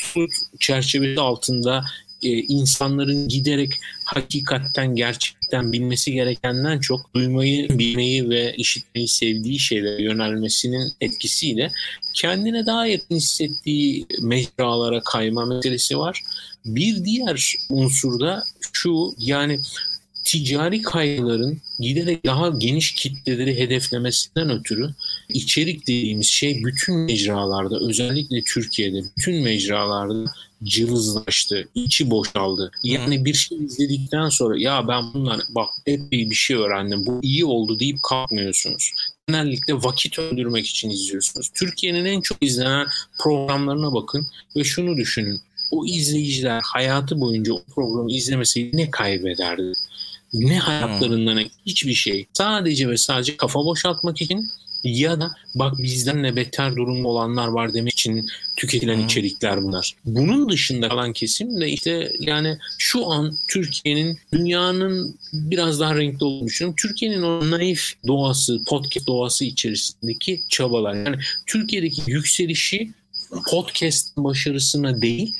çerçevesi 0.59 1.21
altında 1.21 1.83
e, 2.23 2.29
insanların 2.29 3.27
giderek 3.27 3.73
hakikatten 4.05 4.95
gerçekten 4.95 5.71
bilmesi 5.71 6.11
gerekenden 6.11 6.79
çok 6.79 7.13
duymayı, 7.15 7.69
bilmeyi 7.69 8.29
ve 8.29 8.55
işitmeyi 8.55 9.07
sevdiği 9.07 9.59
şeylere 9.59 10.03
yönelmesinin 10.03 10.91
etkisiyle 11.01 11.71
kendine 12.13 12.65
daha 12.65 12.87
yakın 12.87 13.15
hissettiği 13.15 14.05
mecralara 14.21 15.01
kayma 15.03 15.45
meselesi 15.45 15.97
var. 15.97 16.23
Bir 16.65 17.05
diğer 17.05 17.55
unsur 17.69 18.19
da 18.19 18.43
şu 18.73 19.13
yani 19.17 19.59
ticari 20.23 20.81
kaygıların 20.81 21.61
giderek 21.79 22.25
daha 22.25 22.49
geniş 22.49 22.95
kitleleri 22.95 23.59
hedeflemesinden 23.59 24.49
ötürü 24.49 24.89
içerik 25.29 25.87
dediğimiz 25.87 26.27
şey 26.27 26.63
bütün 26.63 26.95
mecralarda 26.95 27.79
özellikle 27.79 28.43
Türkiye'de 28.43 29.03
bütün 29.17 29.43
mecralarda 29.43 30.31
cılızlaştı, 30.63 31.67
içi 31.75 32.09
boşaldı. 32.09 32.71
Yani 32.83 33.25
bir 33.25 33.33
şey 33.33 33.57
izledikten 33.57 34.29
sonra 34.29 34.59
ya 34.59 34.87
ben 34.87 35.13
bundan 35.13 35.41
bak 35.49 35.69
epey 35.85 36.29
bir 36.29 36.35
şey 36.35 36.57
öğrendim, 36.57 37.05
bu 37.05 37.19
iyi 37.23 37.45
oldu 37.45 37.79
deyip 37.79 37.97
kalkmıyorsunuz. 38.03 38.91
Genellikle 39.27 39.73
vakit 39.73 40.19
öldürmek 40.19 40.67
için 40.67 40.89
izliyorsunuz. 40.89 41.49
Türkiye'nin 41.53 42.05
en 42.05 42.21
çok 42.21 42.37
izlenen 42.41 42.87
programlarına 43.19 43.93
bakın 43.93 44.27
ve 44.55 44.63
şunu 44.63 44.97
düşünün. 44.97 45.41
O 45.71 45.85
izleyiciler 45.85 46.61
hayatı 46.63 47.21
boyunca 47.21 47.53
o 47.53 47.63
programı 47.75 48.11
izlemeseydi 48.11 48.77
ne 48.77 48.91
kaybederdi? 48.91 49.73
Ne 50.33 50.59
hayatlarından 50.59 51.43
hiçbir 51.65 51.93
şey. 51.93 52.25
Sadece 52.33 52.89
ve 52.89 52.97
sadece 52.97 53.37
kafa 53.37 53.59
boşaltmak 53.59 54.21
için 54.21 54.49
ya 54.83 55.21
da 55.21 55.31
bak 55.55 55.77
bizden 55.77 56.23
ne 56.23 56.35
beter 56.35 56.75
durumda 56.75 57.07
olanlar 57.07 57.47
var 57.47 57.73
demek 57.73 57.93
için 57.93 58.27
tüketilen 58.55 59.01
Hı. 59.01 59.05
içerikler 59.05 59.63
bunlar. 59.63 59.95
Bunun 60.05 60.49
dışında 60.49 60.89
kalan 60.89 61.13
kesim 61.13 61.61
de 61.61 61.69
işte 61.69 62.13
yani 62.19 62.57
şu 62.77 63.11
an 63.11 63.37
Türkiye'nin 63.47 64.19
dünyanın 64.33 65.15
biraz 65.33 65.79
daha 65.79 65.95
renkli 65.95 66.25
olduğunu 66.25 66.47
düşünüyorum. 66.47 66.75
Türkiye'nin 66.81 67.21
o 67.21 67.51
naif 67.51 67.93
doğası, 68.07 68.63
podcast 68.67 69.07
doğası 69.07 69.45
içerisindeki 69.45 70.41
çabalar. 70.49 70.93
Yani 70.93 71.17
Türkiye'deki 71.47 72.01
yükselişi 72.07 72.91
podcast 73.51 74.17
başarısına 74.17 75.01
değil 75.01 75.35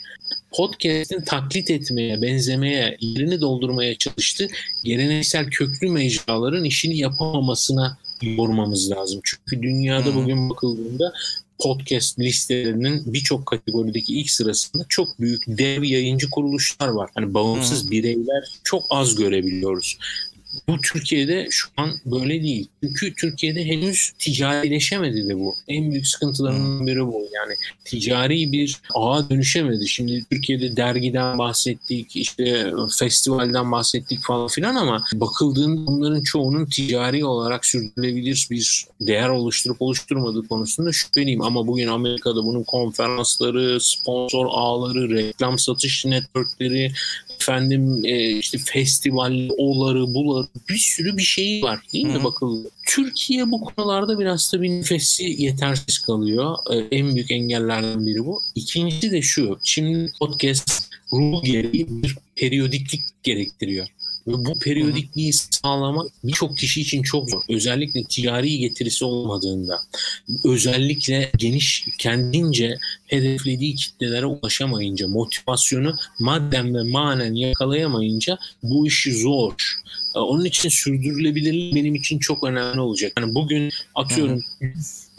podcast'in 0.52 1.22
taklit 1.22 1.72
etmeye, 1.72 2.22
benzemeye, 2.22 2.98
yerini 3.00 3.42
doldurmaya 3.42 3.98
çalıştı. 3.98 4.48
Geleneksel 4.84 5.46
köklü 5.46 5.90
mecraların 5.90 6.64
işini 6.64 6.98
yapamamasına 6.98 7.98
yormamız 8.22 8.92
lazım. 8.92 9.22
Çünkü 9.24 9.64
dünyada 9.64 10.06
Hmm. 10.06 10.16
bugün 10.16 10.50
bakıldığında 10.50 11.14
podcast 11.60 12.20
listelerinin 12.20 13.14
birçok 13.14 13.46
kategorideki 13.46 14.20
ilk 14.20 14.32
sırasında 14.32 14.86
çok 14.90 15.20
büyük 15.20 15.44
dev 15.48 15.84
yayıncı 15.84 16.30
kuruluşlar 16.30 16.88
var. 16.88 17.10
Hani 17.16 17.34
bağımsız 17.34 17.92
bireyler 17.92 18.44
çok 18.64 18.84
az 18.90 19.16
görebiliyoruz. 19.16 19.98
Bu 20.68 20.82
Türkiye'de 20.82 21.48
şu 21.50 21.68
an 21.78 21.92
böyle 22.06 22.44
değil. 22.44 22.68
Çünkü 22.84 23.14
Türkiye'de 23.14 23.66
henüz 23.66 24.12
ticarileşemedi 24.20 25.30
de 25.30 25.40
bu. 25.40 25.56
En 25.68 25.92
büyük 25.92 26.08
sıkıntılarından 26.08 26.88
biri 26.88 27.08
bu. 27.08 27.28
Yani 27.34 27.54
ticari 27.86 28.52
bir 28.52 28.78
ağa 28.94 29.30
dönüşemedi. 29.30 29.88
Şimdi 29.88 30.26
Türkiye'de 30.32 30.76
dergiden 30.76 31.38
bahsettik, 31.38 32.16
işte 32.16 32.74
festivalden 33.00 33.72
bahsettik 33.72 34.22
falan 34.22 34.48
filan 34.48 34.76
ama 34.76 35.04
bakıldığında 35.14 35.88
bunların 35.88 36.24
çoğunun 36.24 36.66
ticari 36.66 37.26
olarak 37.26 37.66
sürdürülebilir 37.66 38.48
bir 38.52 38.86
değer 39.02 39.30
oluşturup 39.30 39.82
oluşturmadığı 39.82 40.48
konusunda 40.48 40.92
şüpheliyim. 40.92 41.42
Ama 41.42 41.68
bugün 41.68 41.88
Amerika'da 41.88 42.44
bunun 42.44 42.64
konferansları, 42.64 43.82
sponsor 43.82 44.46
ağları, 44.50 45.10
reklam 45.10 45.60
satış 45.60 46.06
networkleri, 46.06 46.92
efendim 47.42 48.06
e, 48.06 48.30
işte 48.30 48.58
festival 48.58 49.50
oları 49.58 50.14
buları 50.14 50.48
bir 50.70 50.78
sürü 50.78 51.18
bir 51.18 51.24
şey 51.24 51.64
var 51.64 51.80
değil 51.94 52.06
mi 52.06 52.24
bakıldı. 52.24 52.70
Türkiye 52.88 53.52
bu 53.52 53.62
konularda 53.62 54.20
biraz 54.20 54.54
da 54.54 54.62
bir 54.62 54.70
nefesi 54.70 55.36
yetersiz 55.38 56.00
kalıyor. 56.00 56.58
E, 56.72 56.98
en 56.98 57.16
büyük 57.16 57.32
engellerden 57.32 58.06
biri 58.06 58.26
bu. 58.26 58.42
İkincisi 58.56 59.12
de 59.12 59.22
şu. 59.22 59.60
Şimdi 59.64 60.12
podcast 60.20 60.90
ruhu 61.14 61.44
gereği 61.44 61.88
bir 61.90 62.18
periyodiklik 62.36 63.02
gerektiriyor. 63.24 63.88
Ve 64.28 64.34
bu 64.46 64.60
periyodikliği 64.60 65.34
sağlamak 65.34 66.12
birçok 66.24 66.58
kişi 66.58 66.82
için 66.82 67.04
çok 67.04 67.30
zor. 67.30 67.42
Özellikle 67.50 68.04
ticari 68.04 68.58
getirisi 68.58 69.06
olmadığında. 69.06 69.80
Özellikle 70.44 71.32
geniş 71.38 71.88
kendince 71.98 72.78
hedeflediği 73.08 73.76
kitlelere 73.76 74.26
ulaşamayınca, 74.26 75.08
motivasyonu 75.08 75.96
madden 76.20 76.76
ve 76.76 76.84
manen 76.84 77.34
yakalayamayınca 77.34 78.38
bu 78.64 78.88
işi 78.88 79.22
zor. 79.22 79.54
Onun 80.14 80.46
için 80.46 80.70
sürdürülebilirlik 80.70 81.76
benim 81.76 81.96
için 81.96 82.20
çok 82.20 82.44
önemli 82.44 82.80
olacak. 82.80 83.14
Yani 83.20 83.36
bugün 83.36 83.72
atıyorum 83.96 84.44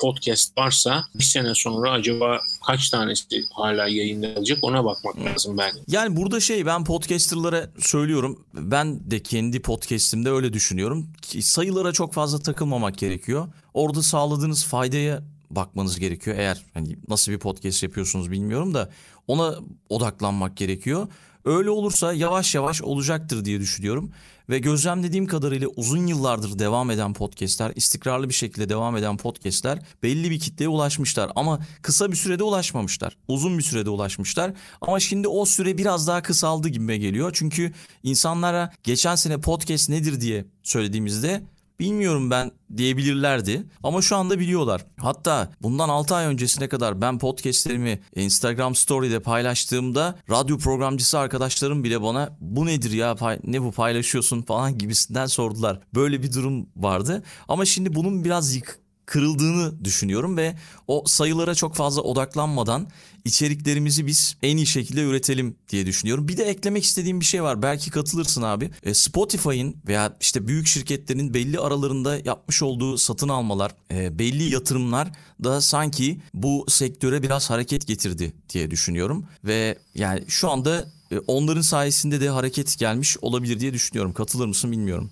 podcast 0.02 0.58
varsa 0.58 1.04
bir 1.14 1.24
sene 1.24 1.54
sonra 1.54 1.90
acaba 1.90 2.40
kaç 2.66 2.90
tanesi 2.90 3.44
hala 3.52 3.88
yayında 3.88 4.34
kalacak 4.34 4.58
ona 4.62 4.84
bakmak 4.84 5.24
lazım 5.24 5.58
belki. 5.58 5.78
Yani 5.88 6.16
burada 6.16 6.40
şey 6.40 6.66
ben 6.66 6.84
podcasterlara 6.84 7.70
söylüyorum. 7.78 8.44
Ben 8.54 9.10
de 9.10 9.22
kendi 9.22 9.62
podcast'imde 9.62 10.30
öyle 10.30 10.52
düşünüyorum. 10.52 11.06
Ki 11.22 11.42
sayılara 11.42 11.92
çok 11.92 12.12
fazla 12.12 12.38
takılmamak 12.38 12.98
gerekiyor. 12.98 13.48
Orada 13.74 14.02
sağladığınız 14.02 14.64
faydaya 14.64 15.22
bakmanız 15.50 15.98
gerekiyor. 15.98 16.36
Eğer 16.38 16.62
hani 16.74 16.96
nasıl 17.08 17.32
bir 17.32 17.38
podcast 17.38 17.82
yapıyorsunuz 17.82 18.30
bilmiyorum 18.30 18.74
da 18.74 18.90
ona 19.28 19.54
odaklanmak 19.88 20.56
gerekiyor. 20.56 21.08
Öyle 21.44 21.70
olursa 21.70 22.12
yavaş 22.12 22.54
yavaş 22.54 22.82
olacaktır 22.82 23.44
diye 23.44 23.60
düşünüyorum. 23.60 24.12
Ve 24.48 24.58
gözlemlediğim 24.58 25.26
kadarıyla 25.26 25.68
uzun 25.76 26.06
yıllardır 26.06 26.58
devam 26.58 26.90
eden 26.90 27.12
podcastler, 27.12 27.72
istikrarlı 27.76 28.28
bir 28.28 28.34
şekilde 28.34 28.68
devam 28.68 28.96
eden 28.96 29.16
podcastler 29.16 29.78
belli 30.02 30.30
bir 30.30 30.40
kitleye 30.40 30.68
ulaşmışlar. 30.68 31.30
Ama 31.36 31.60
kısa 31.82 32.10
bir 32.10 32.16
sürede 32.16 32.42
ulaşmamışlar. 32.42 33.16
Uzun 33.28 33.58
bir 33.58 33.62
sürede 33.62 33.90
ulaşmışlar. 33.90 34.52
Ama 34.80 35.00
şimdi 35.00 35.28
o 35.28 35.44
süre 35.44 35.78
biraz 35.78 36.06
daha 36.06 36.22
kısaldı 36.22 36.68
gibime 36.68 36.98
geliyor. 36.98 37.30
Çünkü 37.34 37.72
insanlara 38.02 38.72
geçen 38.82 39.14
sene 39.14 39.40
podcast 39.40 39.88
nedir 39.88 40.20
diye 40.20 40.44
söylediğimizde 40.62 41.42
bilmiyorum 41.82 42.30
ben 42.30 42.50
diyebilirlerdi 42.76 43.66
ama 43.82 44.02
şu 44.02 44.16
anda 44.16 44.38
biliyorlar. 44.38 44.86
Hatta 44.96 45.52
bundan 45.62 45.88
6 45.88 46.14
ay 46.14 46.26
öncesine 46.26 46.68
kadar 46.68 47.00
ben 47.00 47.18
podcastlerimi 47.18 48.00
Instagram 48.14 48.74
Story'de 48.74 49.20
paylaştığımda 49.20 50.18
radyo 50.30 50.58
programcısı 50.58 51.18
arkadaşlarım 51.18 51.84
bile 51.84 52.02
bana 52.02 52.36
bu 52.40 52.66
nedir 52.66 52.90
ya 52.90 53.16
ne 53.44 53.62
bu 53.62 53.72
paylaşıyorsun 53.72 54.42
falan 54.42 54.78
gibisinden 54.78 55.26
sordular. 55.26 55.80
Böyle 55.94 56.22
bir 56.22 56.32
durum 56.32 56.66
vardı 56.76 57.22
ama 57.48 57.64
şimdi 57.64 57.94
bunun 57.94 58.24
biraz 58.24 58.54
yık 58.54 58.81
kırıldığını 59.06 59.84
düşünüyorum 59.84 60.36
ve 60.36 60.56
o 60.88 61.04
sayılara 61.06 61.54
çok 61.54 61.74
fazla 61.74 62.02
odaklanmadan 62.02 62.88
içeriklerimizi 63.24 64.06
biz 64.06 64.36
en 64.42 64.56
iyi 64.56 64.66
şekilde 64.66 65.02
üretelim 65.02 65.56
diye 65.68 65.86
düşünüyorum. 65.86 66.28
Bir 66.28 66.36
de 66.36 66.44
eklemek 66.44 66.84
istediğim 66.84 67.20
bir 67.20 67.24
şey 67.24 67.42
var. 67.42 67.62
Belki 67.62 67.90
katılırsın 67.90 68.42
abi. 68.42 68.70
E, 68.82 68.94
Spotify'ın 68.94 69.76
veya 69.86 70.16
işte 70.20 70.48
büyük 70.48 70.66
şirketlerin 70.66 71.34
belli 71.34 71.60
aralarında 71.60 72.18
yapmış 72.24 72.62
olduğu 72.62 72.98
satın 72.98 73.28
almalar, 73.28 73.74
e, 73.90 74.18
belli 74.18 74.52
yatırımlar 74.52 75.10
da 75.44 75.60
sanki 75.60 76.20
bu 76.34 76.64
sektöre 76.68 77.22
biraz 77.22 77.50
hareket 77.50 77.86
getirdi 77.86 78.32
diye 78.48 78.70
düşünüyorum. 78.70 79.26
Ve 79.44 79.78
yani 79.94 80.24
şu 80.28 80.50
anda 80.50 80.86
e, 81.10 81.18
onların 81.18 81.62
sayesinde 81.62 82.20
de 82.20 82.28
hareket 82.28 82.78
gelmiş 82.78 83.16
olabilir 83.22 83.60
diye 83.60 83.72
düşünüyorum. 83.72 84.12
Katılır 84.12 84.46
mısın 84.46 84.72
bilmiyorum. 84.72 85.10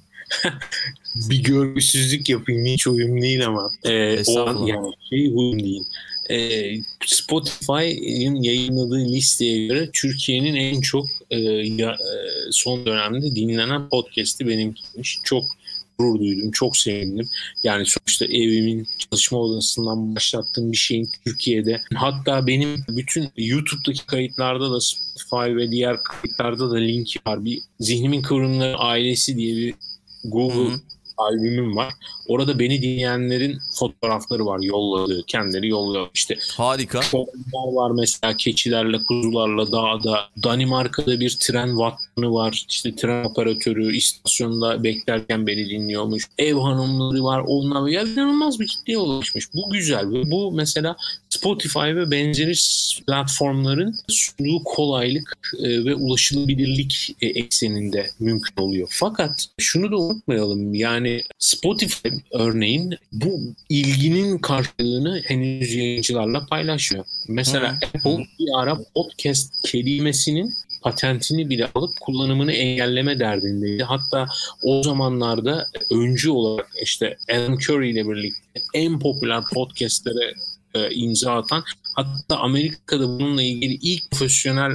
Bir 1.14 1.42
görgüsüzlük 1.42 2.28
yapayım 2.28 2.66
hiç 2.66 2.86
uyum 2.86 3.22
değil 3.22 3.46
ama 3.46 3.70
e, 3.84 4.22
o 4.26 4.40
an 4.40 4.66
yani 4.66 4.92
şey 5.10 5.26
uyum 5.34 5.62
değil. 5.62 5.82
E, 6.30 6.36
Spotify'ın 7.06 8.42
yayınladığı 8.42 9.04
listeye 9.08 9.66
göre 9.66 9.90
Türkiye'nin 9.92 10.54
en 10.54 10.80
çok 10.80 11.06
e, 11.30 11.38
ya- 11.40 11.92
e, 11.92 12.16
son 12.50 12.86
dönemde 12.86 13.34
dinlenen 13.34 13.88
podcast'i 13.88 14.48
benimkiymiş. 14.48 15.18
Çok 15.24 15.44
gurur 15.98 16.20
duydum, 16.20 16.50
çok 16.50 16.76
sevindim. 16.76 17.28
Yani 17.64 17.86
sonuçta 17.86 18.24
evimin 18.24 18.88
çalışma 18.98 19.38
odasından 19.38 20.16
başlattığım 20.16 20.72
bir 20.72 20.76
şeyin 20.76 21.08
Türkiye'de 21.26 21.80
hatta 21.94 22.46
benim 22.46 22.84
bütün 22.88 23.28
YouTube'daki 23.36 24.06
kayıtlarda 24.06 24.70
da 24.72 24.80
Spotify 24.80 25.56
ve 25.56 25.70
diğer 25.70 25.96
kayıtlarda 26.02 26.70
da 26.70 26.76
linki 26.76 27.18
var. 27.26 27.44
Bir 27.44 27.60
Zihnimin 27.80 28.22
Kıvrımları 28.22 28.76
Ailesi 28.76 29.36
diye 29.36 29.56
bir 29.56 29.74
Google 30.24 30.70
Hı 30.70 30.74
hı. 30.74 30.80
albümüm 31.16 31.76
var. 31.76 31.94
Orada 32.30 32.58
beni 32.58 32.82
dinleyenlerin 32.82 33.58
fotoğrafları 33.78 34.46
var 34.46 34.60
yolladığı. 34.60 35.22
Kendileri 35.26 35.68
yolluyor. 35.68 36.08
İşte 36.14 36.36
Harika. 36.56 37.00
Çobanlar 37.00 37.72
var 37.72 37.90
mesela 37.90 38.36
keçilerle, 38.36 38.98
kuzularla 39.08 39.72
dağda. 39.72 40.20
Danimarka'da 40.42 41.20
bir 41.20 41.36
tren 41.40 41.78
vattanı 41.78 42.34
var. 42.34 42.64
İşte 42.68 42.96
tren 42.96 43.24
operatörü 43.24 43.96
istasyonda 43.96 44.84
beklerken 44.84 45.46
beni 45.46 45.70
dinliyormuş. 45.70 46.24
Ev 46.38 46.54
hanımları 46.54 47.24
var. 47.24 47.42
Onlar 47.46 47.88
ya 47.88 48.02
inanılmaz 48.02 48.60
bir 48.60 48.66
kitleye 48.66 48.98
ulaşmış. 48.98 49.54
Bu 49.54 49.70
güzel. 49.70 50.12
Ve 50.12 50.30
bu 50.30 50.52
mesela 50.52 50.96
Spotify 51.30 51.78
ve 51.78 52.10
benzeri 52.10 52.52
platformların 53.06 53.94
sunduğu 54.08 54.64
kolaylık 54.64 55.52
e, 55.58 55.84
ve 55.84 55.94
ulaşılabilirlik 55.94 57.16
e, 57.20 57.26
ekseninde 57.26 58.10
mümkün 58.18 58.62
oluyor. 58.62 58.88
Fakat 58.90 59.46
şunu 59.58 59.92
da 59.92 59.96
unutmayalım. 59.96 60.74
Yani 60.74 61.22
Spotify 61.38 62.08
örneğin 62.32 62.94
bu 63.12 63.40
ilginin 63.68 64.38
karşılığını 64.38 65.22
henüz 65.24 65.74
yayıncılarla 65.74 66.46
paylaşmıyor. 66.46 67.04
Mesela 67.28 67.72
Hı. 67.72 67.76
Apple 67.86 68.26
bir 68.38 68.60
ara 68.60 68.78
podcast 68.94 69.52
kelimesinin 69.64 70.54
patentini 70.82 71.50
bile 71.50 71.68
alıp 71.74 72.00
kullanımını 72.00 72.52
engelleme 72.52 73.18
derdindeydi. 73.18 73.82
Hatta 73.82 74.26
o 74.62 74.82
zamanlarda 74.82 75.66
öncü 75.90 76.30
olarak 76.30 76.70
işte 76.82 77.16
Alan 77.32 77.52
Curry 77.52 77.90
ile 77.90 78.08
birlikte 78.08 78.60
en 78.74 78.98
popüler 78.98 79.42
podcastlere 79.54 80.34
e, 80.74 80.94
imza 80.94 81.32
atan 81.32 81.64
hatta 81.94 82.36
Amerika'da 82.36 83.08
bununla 83.08 83.42
ilgili 83.42 83.74
ilk 83.74 84.10
profesyonel 84.10 84.72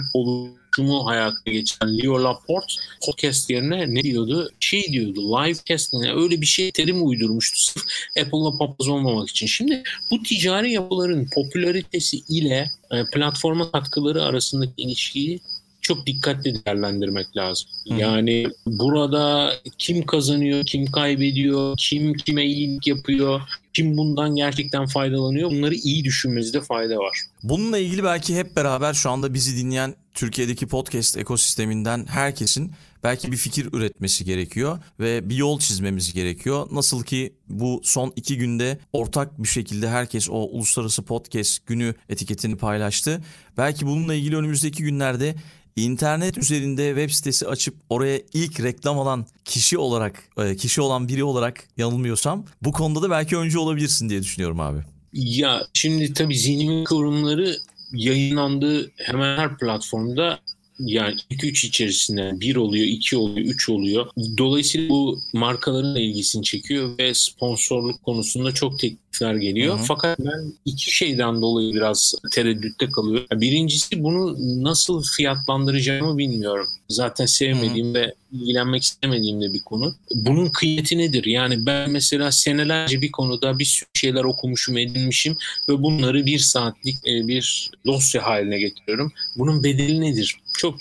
oluşumu 0.79 1.05
hayata 1.05 1.51
geçen 1.51 1.97
Leo 1.97 2.23
Laporte 2.23 2.73
podcast 3.05 3.49
yerine 3.49 3.93
ne 3.93 4.03
diyordu? 4.03 4.49
Şey 4.59 4.83
diyordu 4.91 5.21
livecast 5.21 5.93
ne 5.93 6.13
öyle 6.13 6.41
bir 6.41 6.45
şey 6.45 6.71
terim 6.71 7.07
uydurmuştu 7.07 7.59
sırf 7.59 7.83
Apple'la 8.19 8.57
papaz 8.57 8.87
olmamak 8.87 9.29
için. 9.29 9.47
Şimdi 9.47 9.83
bu 10.11 10.23
ticari 10.23 10.71
yapıların 10.71 11.27
popülaritesi 11.35 12.17
ile 12.29 12.71
e, 12.91 13.05
platforma 13.13 13.71
katkıları 13.71 14.23
arasındaki 14.23 14.73
ilişkiyi 14.77 15.39
çok 15.81 16.05
dikkatli 16.07 16.65
değerlendirmek 16.65 17.37
lazım. 17.37 17.69
Hı. 17.89 17.93
Yani 17.93 18.47
burada 18.67 19.53
kim 19.77 20.05
kazanıyor, 20.05 20.65
kim 20.65 20.91
kaybediyor, 20.91 21.77
kim 21.77 22.13
kime 22.13 22.45
iyilik 22.45 22.87
yapıyor, 22.87 23.41
kim 23.73 23.97
bundan 23.97 24.35
gerçekten 24.35 24.85
faydalanıyor 24.85 25.51
bunları 25.51 25.75
iyi 25.75 26.03
düşünmemizde 26.03 26.61
fayda 26.61 26.97
var. 26.97 27.17
Bununla 27.43 27.77
ilgili 27.77 28.03
belki 28.03 28.35
hep 28.35 28.55
beraber 28.55 28.93
şu 28.93 29.09
anda 29.09 29.33
bizi 29.33 29.57
dinleyen 29.57 29.95
Türkiye'deki 30.15 30.67
podcast 30.67 31.17
ekosisteminden 31.17 32.05
herkesin 32.09 32.71
belki 33.03 33.31
bir 33.31 33.37
fikir 33.37 33.69
üretmesi 33.73 34.25
gerekiyor 34.25 34.79
ve 34.99 35.29
bir 35.29 35.35
yol 35.35 35.59
çizmemiz 35.59 36.13
gerekiyor. 36.13 36.67
Nasıl 36.71 37.03
ki 37.03 37.33
bu 37.49 37.81
son 37.83 38.13
iki 38.15 38.37
günde 38.37 38.79
ortak 38.93 39.43
bir 39.43 39.47
şekilde 39.47 39.89
herkes 39.89 40.29
o 40.29 40.33
uluslararası 40.33 41.03
podcast 41.03 41.65
günü 41.67 41.95
etiketini 42.09 42.55
paylaştı. 42.55 43.21
Belki 43.57 43.85
bununla 43.85 44.13
ilgili 44.13 44.35
önümüzdeki 44.35 44.83
günlerde 44.83 45.35
internet 45.75 46.37
üzerinde 46.37 46.87
web 46.87 47.09
sitesi 47.09 47.47
açıp 47.47 47.75
oraya 47.89 48.21
ilk 48.33 48.63
reklam 48.63 48.99
alan 48.99 49.25
kişi 49.45 49.77
olarak 49.77 50.23
e, 50.37 50.55
kişi 50.55 50.81
olan 50.81 51.07
biri 51.07 51.23
olarak 51.23 51.67
yanılmıyorsam 51.77 52.45
bu 52.61 52.71
konuda 52.71 53.01
da 53.01 53.09
belki 53.09 53.37
öncü 53.37 53.57
olabilirsin 53.57 54.09
diye 54.09 54.21
düşünüyorum 54.23 54.59
abi. 54.59 54.79
Ya 55.13 55.61
şimdi 55.73 56.13
tabii 56.13 56.37
zihnimin 56.37 56.83
kıvrımları 56.83 57.57
yayınlandığı 57.93 58.91
hemen 58.97 59.37
her 59.37 59.57
platformda 59.57 60.39
yani 60.79 61.15
2-3 61.31 61.67
içerisinde 61.67 62.31
1 62.39 62.55
oluyor, 62.55 62.85
2 62.85 63.17
oluyor, 63.17 63.47
3 63.47 63.69
oluyor. 63.69 64.07
Dolayısıyla 64.37 64.89
bu 64.89 65.19
markaların 65.33 65.95
ilgisini 65.95 66.43
çekiyor 66.43 66.97
ve 66.97 67.13
sponsorluk 67.13 68.03
konusunda 68.03 68.51
çok 68.51 68.79
teklifler 69.15 69.35
geliyor. 69.35 69.77
Hı 69.77 69.81
hı. 69.81 69.85
Fakat 69.85 70.19
ben 70.19 70.53
iki 70.65 70.95
şeyden 70.95 71.41
dolayı 71.41 71.73
biraz 71.73 72.15
tereddütte 72.31 72.89
kalıyorum. 72.89 73.41
Birincisi 73.41 74.03
bunu 74.03 74.35
nasıl 74.63 75.03
fiyatlandıracağımı 75.03 76.17
bilmiyorum. 76.17 76.67
Zaten 76.89 77.25
sevmediğim 77.25 77.93
ve 77.93 78.13
ilgilenmek 78.31 78.83
istemediğim 78.83 79.41
de 79.41 79.53
bir 79.53 79.59
konu. 79.59 79.95
Bunun 80.15 80.49
kıymeti 80.49 80.97
nedir? 80.97 81.25
Yani 81.25 81.65
ben 81.65 81.91
mesela 81.91 82.31
senelerce 82.31 83.01
bir 83.01 83.11
konuda 83.11 83.59
bir 83.59 83.65
sürü 83.65 83.89
şeyler 83.93 84.23
okumuşum, 84.23 84.77
edinmişim 84.77 85.37
ve 85.69 85.83
bunları 85.83 86.25
bir 86.25 86.39
saatlik 86.39 86.95
e, 87.07 87.27
bir 87.27 87.71
dosya 87.85 88.25
haline 88.25 88.59
getiriyorum. 88.59 89.11
Bunun 89.35 89.63
bedeli 89.63 90.01
nedir? 90.01 90.35
Çok. 90.57 90.75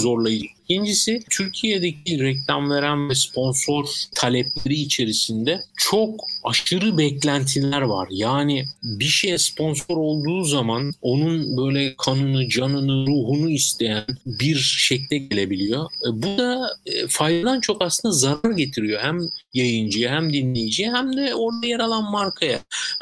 Zorlayıcı. 0.00 0.46
İkincisi 0.68 1.20
Türkiye'deki 1.30 2.20
reklam 2.20 2.70
veren 2.70 3.10
ve 3.10 3.14
sponsor 3.14 3.84
talepleri 4.14 4.74
içerisinde 4.74 5.60
çok 5.76 6.24
aşırı 6.44 6.98
beklentiler 6.98 7.80
var. 7.80 8.08
Yani 8.10 8.64
bir 8.82 9.04
şeye 9.04 9.38
sponsor 9.38 9.96
olduğu 9.96 10.44
zaman 10.44 10.92
onun 11.02 11.56
böyle 11.56 11.94
kanını, 11.96 12.48
canını, 12.48 13.06
ruhunu 13.06 13.50
isteyen 13.50 14.04
bir 14.26 14.56
şekle 14.56 15.18
gelebiliyor. 15.18 15.84
E, 15.84 16.22
Bu 16.22 16.38
da 16.38 16.70
e, 16.86 17.06
faydadan 17.08 17.60
çok 17.60 17.82
aslında 17.82 18.14
zarar 18.14 18.50
getiriyor. 18.50 19.00
Hem 19.02 19.18
yayıncıya 19.54 20.14
hem 20.14 20.32
dinleyiciye 20.32 20.92
hem 20.92 21.16
de 21.16 21.34
orada 21.34 21.66
yer 21.66 21.80
alan 21.80 22.10
markaya. 22.10 22.60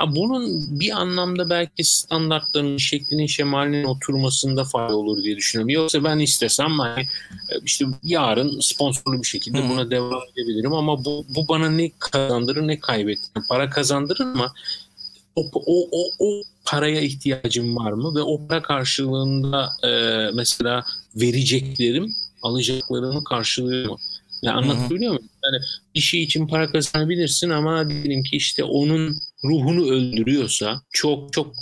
Bunun 0.09 0.67
bir 0.81 0.91
anlamda 0.91 1.51
belki 1.51 1.85
standartların, 1.85 2.77
şeklinin, 2.77 3.27
şemalinin 3.27 3.85
oturmasında 3.85 4.65
fayda 4.65 4.97
olur 4.97 5.23
diye 5.25 5.37
düşünüyorum. 5.37 5.71
Yoksa 5.71 6.05
ben 6.05 6.19
istesem 6.19 6.68
Hani 6.71 7.01
e, 7.51 7.55
işte 7.65 7.85
yarın 8.03 8.61
sponsorlu 8.61 9.23
bir 9.23 9.27
şekilde 9.27 9.65
Hı. 9.65 9.69
buna 9.69 9.91
devam 9.91 10.23
edebilirim 10.33 10.73
ama 10.73 11.05
bu, 11.05 11.27
bu 11.29 11.49
bana 11.49 11.71
ne 11.71 11.91
kazandırır 11.99 12.69
ne 12.69 12.81
kaybettirir. 12.81 13.47
Para 13.49 13.71
kazandırır 13.71 14.21
ama 14.21 14.53
o, 15.37 15.51
o, 15.55 15.89
o, 15.93 16.11
o 16.19 16.43
paraya 16.65 17.01
ihtiyacım 17.01 17.77
var 17.77 17.93
mı 17.93 18.15
ve 18.15 18.23
o 18.23 18.47
para 18.47 18.63
karşılığında 18.63 19.69
e, 19.85 19.91
mesela 20.35 20.85
vereceklerim 21.17 22.15
alacaklarımı 22.43 23.25
karşılıyor 23.25 23.89
mu? 23.89 23.99
Ya 24.43 24.55
anlatabiliyor 24.55 25.13
muyum? 25.13 25.29
Yani 25.45 25.65
bir 25.95 26.01
şey 26.01 26.23
için 26.23 26.47
para 26.47 26.73
kazanabilirsin 26.73 27.51
ama 27.51 27.91
diyelim 27.91 28.23
ki 28.23 28.37
işte 28.37 28.65
onun 28.65 29.19
ruhunu 29.45 29.91
öldürüyorsa 29.91 30.83
çok 30.93 31.33
çok 31.33 31.55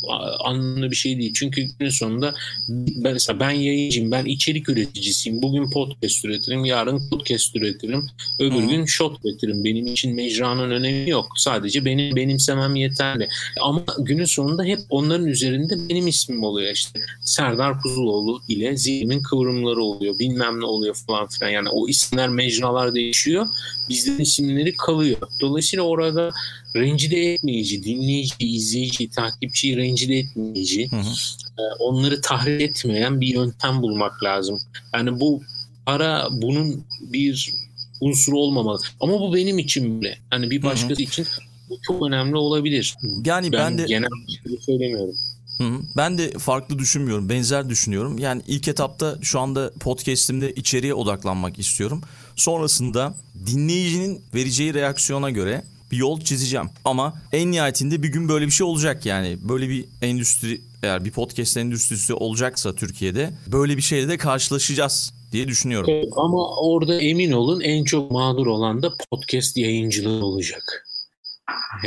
anlamlı 0.44 0.90
bir 0.90 0.96
şey 0.96 1.18
değil. 1.18 1.32
Çünkü 1.36 1.66
günün 1.78 1.90
sonunda 1.90 2.34
ben, 2.68 3.12
mesela 3.12 3.40
ben 3.40 3.50
yayıncıyım, 3.50 4.10
ben 4.10 4.24
içerik 4.24 4.68
üreticisiyim. 4.68 5.42
Bugün 5.42 5.70
podcast 5.70 6.24
üretirim, 6.24 6.64
yarın 6.64 7.10
podcast 7.10 7.56
üretirim, 7.56 8.06
öbür 8.40 8.62
Hı. 8.62 8.66
gün 8.66 8.84
shot 8.84 9.24
üretirim. 9.24 9.64
Benim 9.64 9.86
için 9.86 10.14
mecranın 10.14 10.70
önemi 10.70 11.10
yok. 11.10 11.26
Sadece 11.36 11.84
benim 11.84 12.16
benimsemem 12.16 12.76
yeterli. 12.76 13.28
Ama 13.60 13.84
günün 13.98 14.24
sonunda 14.24 14.64
hep 14.64 14.78
onların 14.90 15.26
üzerinde 15.26 15.88
benim 15.88 16.08
ismim 16.08 16.42
oluyor 16.42 16.72
işte. 16.72 17.00
Serdar 17.20 17.80
Kuzuloğlu 17.82 18.40
ile 18.48 18.76
zihnimin 18.76 19.22
kıvrımları 19.22 19.82
oluyor. 19.82 20.18
Bilmem 20.18 20.60
ne 20.60 20.64
oluyor 20.64 20.94
falan 21.06 21.26
filan. 21.26 21.50
Yani 21.50 21.68
o 21.68 21.88
isimler 21.88 22.28
mecralar 22.28 22.94
değişiyor. 22.94 23.46
Bizlerin 23.88 24.18
isimleri 24.18 24.76
kalıyor. 24.76 25.18
Dolayısıyla 25.40 25.82
orada 25.84 26.32
rencide 26.76 27.32
etmeyici, 27.32 27.84
dinleyici, 27.84 28.34
izleyici, 28.38 29.10
takipçiyi 29.10 29.76
rencide 29.76 30.18
etmeyici, 30.18 30.90
Hı 30.90 30.96
hı. 30.96 31.10
e, 31.58 31.62
onları 31.78 32.20
tahrik 32.20 32.60
etmeyen 32.60 33.20
bir 33.20 33.26
yöntem 33.26 33.82
bulmak 33.82 34.22
lazım. 34.24 34.60
Yani 34.94 35.20
bu 35.20 35.42
para 35.86 36.28
bunun 36.32 36.84
bir 37.00 37.54
unsuru 38.00 38.38
olmamalı. 38.38 38.80
Ama 39.00 39.20
bu 39.20 39.34
benim 39.34 39.58
için 39.58 40.02
böyle. 40.02 40.18
Hani 40.30 40.50
bir 40.50 40.62
başkası 40.62 41.02
için 41.02 41.26
bu 41.70 41.78
çok 41.86 42.06
önemli 42.06 42.36
olabilir. 42.36 42.96
Yani 43.24 43.52
ben, 43.52 43.60
Ben, 43.60 43.78
de 43.78 43.84
genel 43.84 44.08
bir 44.28 44.50
şey 44.50 44.58
söylemiyorum. 44.60 45.14
Hı 45.58 45.64
hı. 45.64 45.80
Ben 45.96 46.18
de 46.18 46.30
farklı 46.30 46.78
düşünmüyorum. 46.78 47.28
Benzer 47.28 47.68
düşünüyorum. 47.68 48.18
Yani 48.18 48.42
ilk 48.46 48.68
etapta 48.68 49.18
şu 49.22 49.40
anda 49.40 49.72
podcast'imde 49.80 50.52
içeriye 50.52 50.94
odaklanmak 50.94 51.58
istiyorum. 51.58 52.02
Sonrasında 52.36 53.14
dinleyicinin 53.46 54.20
vereceği 54.34 54.74
reaksiyona 54.74 55.30
göre 55.30 55.62
bir 55.90 55.96
yol 55.96 56.20
çizeceğim. 56.20 56.70
Ama 56.84 57.14
en 57.32 57.50
nihayetinde 57.50 58.02
bir 58.02 58.08
gün 58.08 58.28
böyle 58.28 58.46
bir 58.46 58.50
şey 58.50 58.66
olacak 58.66 59.06
yani. 59.06 59.38
Böyle 59.40 59.68
bir 59.68 59.84
endüstri 60.02 60.60
eğer 60.82 61.04
bir 61.04 61.10
podcast 61.10 61.56
endüstrisi 61.56 62.14
olacaksa 62.14 62.74
Türkiye'de 62.74 63.30
böyle 63.46 63.76
bir 63.76 63.82
şeyle 63.82 64.08
de 64.08 64.18
karşılaşacağız 64.18 65.12
diye 65.32 65.48
düşünüyorum. 65.48 65.90
Evet, 65.90 66.12
ama 66.16 66.56
orada 66.60 67.00
emin 67.00 67.32
olun 67.32 67.60
en 67.60 67.84
çok 67.84 68.10
mağdur 68.10 68.46
olan 68.46 68.82
da 68.82 68.92
podcast 69.10 69.56
yayıncılığı 69.56 70.24
olacak. 70.24 70.86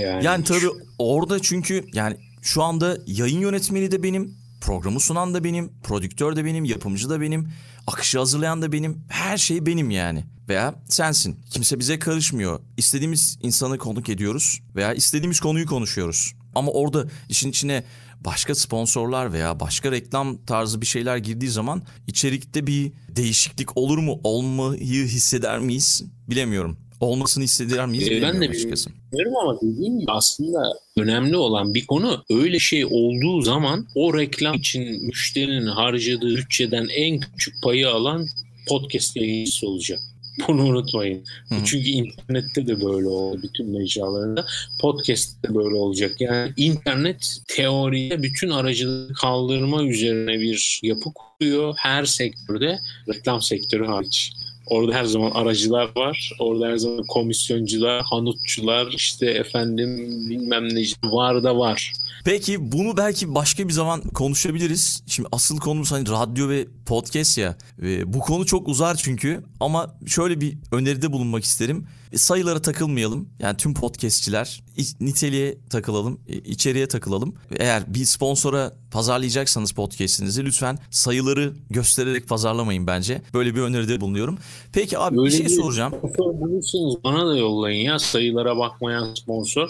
Yani, 0.02 0.26
Yani 0.26 0.44
tabii 0.44 0.70
orada 1.00 1.42
çünkü 1.42 1.86
yani 1.94 2.18
şu 2.42 2.64
anda 2.64 2.98
yayın 3.08 3.40
yönetmeni 3.40 3.92
de 3.92 4.04
benim, 4.04 4.36
programı 4.62 5.00
sunan 5.00 5.34
da 5.34 5.44
benim, 5.44 5.72
prodüktör 5.84 6.36
de 6.36 6.46
benim, 6.46 6.66
yapımcı 6.66 7.10
da 7.10 7.22
benim, 7.22 7.50
akışı 7.88 8.18
hazırlayan 8.18 8.62
da 8.62 8.72
benim. 8.72 9.04
Her 9.10 9.38
şey 9.38 9.66
benim 9.66 9.90
yani. 9.90 10.24
Veya 10.50 10.76
sensin. 10.86 11.40
Kimse 11.50 11.80
bize 11.80 12.00
karışmıyor. 12.00 12.60
İstediğimiz 12.78 13.40
insanı 13.44 13.78
konuk 13.78 14.10
ediyoruz 14.10 14.60
veya 14.76 14.94
istediğimiz 14.94 15.40
konuyu 15.40 15.66
konuşuyoruz. 15.66 16.34
Ama 16.56 16.72
orada 16.72 17.06
işin 17.30 17.50
içine 17.50 17.84
başka 18.26 18.56
sponsorlar 18.56 19.34
veya 19.34 19.60
başka 19.60 19.92
reklam 19.92 20.46
tarzı 20.46 20.82
bir 20.82 20.86
şeyler 20.86 21.18
girdiği 21.18 21.50
zaman 21.50 21.82
içerikte 22.08 22.68
bir 22.68 22.92
değişiklik 23.10 23.78
olur 23.78 23.98
mu? 23.98 24.20
Olmayı 24.24 25.06
hisseder 25.06 25.60
miyiz? 25.60 26.04
Bilemiyorum. 26.30 26.78
Olmasını 27.00 27.44
hisseder 27.44 27.86
miyiz? 27.86 28.08
Ee, 28.12 28.22
ben 28.22 28.42
de 28.42 28.50
açıkçası. 28.50 28.90
Bilmiyorum 29.12 29.34
ama 29.44 29.58
dediğim 29.62 30.00
gibi 30.00 30.12
aslında 30.12 30.60
önemli 30.98 31.38
olan 31.38 31.74
bir 31.74 31.86
konu 31.86 32.24
öyle 32.30 32.60
şey 32.60 32.86
olduğu 32.86 33.42
zaman 33.42 33.88
o 33.96 34.18
reklam 34.18 34.56
için 34.56 35.06
müşterinin 35.06 35.68
harcadığı 35.68 36.36
bütçeden 36.36 36.88
en 36.96 37.20
küçük 37.20 37.64
payı 37.64 37.90
alan 37.90 38.28
podcast 38.68 39.16
yayıncısı 39.16 39.68
olacak. 39.68 40.00
Bunu 40.48 40.64
unutmayın. 40.64 41.24
Hı 41.50 41.56
hı. 41.56 41.66
Çünkü 41.66 41.90
internette 41.90 42.68
de 42.68 42.82
böyle 42.82 43.08
oldu. 43.08 43.40
Bütün 43.44 43.70
mecralarında. 43.70 44.46
Podcast'te 44.82 45.50
de 45.50 45.56
böyle 45.56 45.76
olacak. 45.76 46.22
Yani 46.22 46.54
internet 46.58 47.38
teoriye 47.48 48.24
bütün 48.24 48.50
aracılığı 48.50 49.14
kaldırma 49.14 49.84
üzerine 49.84 50.40
bir 50.40 50.80
yapı 50.84 51.10
kuruyor. 51.14 51.74
Her 51.78 52.06
sektörde 52.06 52.80
reklam 53.10 53.42
sektörü 53.42 53.86
hariç. 53.86 54.34
Orada 54.66 54.94
her 54.94 55.06
zaman 55.06 55.32
aracılar 55.32 55.90
var. 55.96 56.32
Orada 56.40 56.68
her 56.68 56.78
zaman 56.78 57.04
komisyoncular, 57.08 58.04
hanutçular, 58.04 58.88
işte 58.96 59.26
efendim 59.26 59.98
bilmem 60.30 60.76
ne 60.76 60.84
var 61.04 61.44
da 61.44 61.58
var. 61.58 61.94
Peki 62.30 62.72
bunu 62.72 62.98
belki 62.98 63.36
başka 63.36 63.68
bir 63.68 63.74
zaman 63.74 64.02
konuşabiliriz. 64.02 65.04
Şimdi 65.08 65.30
asıl 65.32 65.58
konumuz 65.58 65.92
hani 65.92 66.10
radyo 66.10 66.50
ve 66.50 66.68
podcast 66.86 67.38
ya. 67.38 67.58
Ve 67.80 68.14
bu 68.14 68.20
konu 68.20 68.46
çok 68.46 68.68
uzar 68.68 68.96
çünkü 68.96 69.44
ama 69.60 69.96
şöyle 70.08 70.42
bir 70.42 70.58
öneride 70.72 71.12
bulunmak 71.12 71.44
isterim. 71.44 71.88
E, 72.12 72.18
Sayılara 72.18 72.62
takılmayalım. 72.62 73.30
Yani 73.40 73.58
tüm 73.58 73.74
podcastçiler 73.74 74.64
niteliğe 75.00 75.58
takılalım, 75.70 76.20
e, 76.28 76.34
içeriğe 76.34 76.88
takılalım. 76.88 77.36
Eğer 77.60 77.94
bir 77.94 78.06
sponsora 78.06 78.74
pazarlayacaksanız 78.92 79.72
podcast'inizi 79.72 80.46
lütfen 80.46 80.80
sayıları 80.90 81.54
göstererek 81.70 82.28
pazarlamayın 82.28 82.88
bence. 82.88 83.22
Böyle 83.34 83.56
bir 83.56 83.62
öneride 83.62 84.02
bulunuyorum. 84.02 84.38
Peki 84.74 84.98
abi 84.98 85.16
bir 85.16 85.22
Öyle 85.22 85.32
şey 85.38 85.48
değil. 85.48 85.62
soracağım. 85.62 85.94
Sponsor 86.14 87.04
bana 87.04 87.28
da 87.28 87.38
yollayın 87.38 87.86
ya 87.86 88.00
sayılara 88.00 88.58
bakmayan 88.58 89.14
sponsor. 89.14 89.70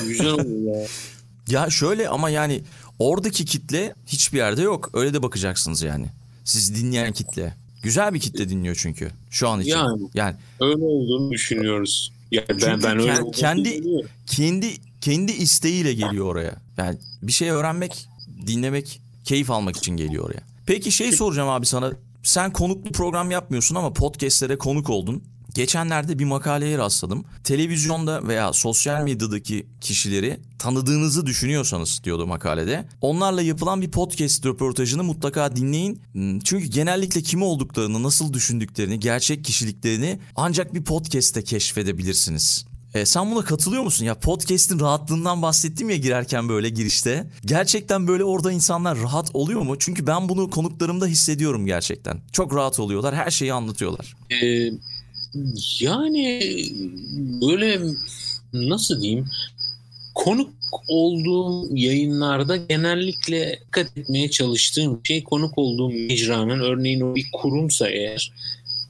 Güzel 0.00 0.30
olur 0.30 0.76
ya. 0.76 0.86
Ya 1.50 1.70
şöyle 1.70 2.08
ama 2.08 2.30
yani 2.30 2.62
oradaki 2.98 3.44
kitle 3.44 3.94
hiçbir 4.06 4.38
yerde 4.38 4.62
yok. 4.62 4.90
Öyle 4.94 5.14
de 5.14 5.22
bakacaksınız 5.22 5.82
yani. 5.82 6.06
Siz 6.44 6.74
dinleyen 6.74 7.12
kitle. 7.12 7.54
Güzel 7.82 8.14
bir 8.14 8.20
kitle 8.20 8.48
dinliyor 8.48 8.76
çünkü 8.80 9.10
şu 9.30 9.48
an 9.48 9.60
için. 9.60 9.70
Yani. 9.70 10.02
Yani 10.14 10.36
Öyle 10.60 10.84
olduğunu 10.84 11.30
düşünüyoruz. 11.30 12.12
Yani 12.30 12.44
ben, 12.48 12.58
Çünkü 12.58 12.82
ben 12.82 12.98
öyle 12.98 13.12
kend- 13.12 13.32
kendi- 13.32 14.00
kendi 14.26 14.66
kendi 15.00 15.32
isteğiyle 15.32 15.92
geliyor 15.94 16.26
oraya. 16.26 16.54
Yani 16.76 16.98
bir 17.22 17.32
şey 17.32 17.50
öğrenmek, 17.50 18.08
dinlemek, 18.46 19.00
keyif 19.24 19.50
almak 19.50 19.76
için 19.76 19.96
geliyor 19.96 20.24
oraya. 20.24 20.42
Peki 20.66 20.92
şey 20.92 21.12
soracağım 21.12 21.48
abi 21.48 21.66
sana. 21.66 21.92
Sen 22.22 22.52
konuklu 22.52 22.92
program 22.92 23.30
yapmıyorsun 23.30 23.74
ama 23.74 23.92
podcastlere 23.92 24.58
konuk 24.58 24.90
oldun. 24.90 25.22
Geçenlerde 25.54 26.18
bir 26.18 26.24
makaleye 26.24 26.78
rastladım. 26.78 27.24
Televizyonda 27.44 28.28
veya 28.28 28.52
sosyal 28.52 29.04
medyadaki 29.04 29.66
kişileri 29.80 30.40
tanıdığınızı 30.58 31.26
düşünüyorsanız 31.26 32.00
diyordu 32.04 32.26
makalede. 32.26 32.88
Onlarla 33.00 33.42
yapılan 33.42 33.82
bir 33.82 33.90
podcast 33.90 34.46
röportajını 34.46 35.04
mutlaka 35.04 35.56
dinleyin. 35.56 36.00
Hmm, 36.12 36.40
Çünkü 36.40 36.66
genellikle 36.66 37.22
kim 37.22 37.42
olduklarını, 37.42 38.02
nasıl 38.02 38.32
düşündüklerini, 38.32 39.00
gerçek 39.00 39.44
kişiliklerini 39.44 40.18
ancak 40.36 40.74
bir 40.74 40.84
podcast'te 40.84 41.44
keşfedebilirsiniz. 41.44 42.66
E, 42.94 43.06
sen 43.06 43.30
buna 43.30 43.44
katılıyor 43.44 43.82
musun? 43.82 44.04
Ya 44.04 44.14
podcast'in 44.14 44.80
rahatlığından 44.80 45.42
bahsettim 45.42 45.90
ya 45.90 45.96
girerken 45.96 46.48
böyle 46.48 46.68
girişte. 46.68 47.30
Gerçekten 47.44 48.08
böyle 48.08 48.24
orada 48.24 48.52
insanlar 48.52 48.98
rahat 49.02 49.30
oluyor 49.34 49.60
mu? 49.60 49.78
Çünkü 49.78 50.06
ben 50.06 50.28
bunu 50.28 50.50
konuklarımda 50.50 51.06
hissediyorum 51.06 51.66
gerçekten. 51.66 52.20
Çok 52.32 52.54
rahat 52.54 52.80
oluyorlar, 52.80 53.14
her 53.14 53.30
şeyi 53.30 53.52
anlatıyorlar. 53.52 54.16
Ee, 54.30 54.70
yani 55.80 56.40
böyle 57.42 57.80
nasıl 58.52 59.02
diyeyim 59.02 59.28
konuk 60.14 60.50
olduğum 60.88 61.76
yayınlarda 61.76 62.56
genellikle 62.56 63.58
dikkat 63.66 63.98
etmeye 63.98 64.30
çalıştığım 64.30 65.00
şey 65.04 65.24
konuk 65.24 65.58
olduğum 65.58 65.90
mecranın 65.90 66.60
örneğin 66.60 67.14
bir 67.14 67.26
kurumsa 67.32 67.88
eğer 67.88 68.32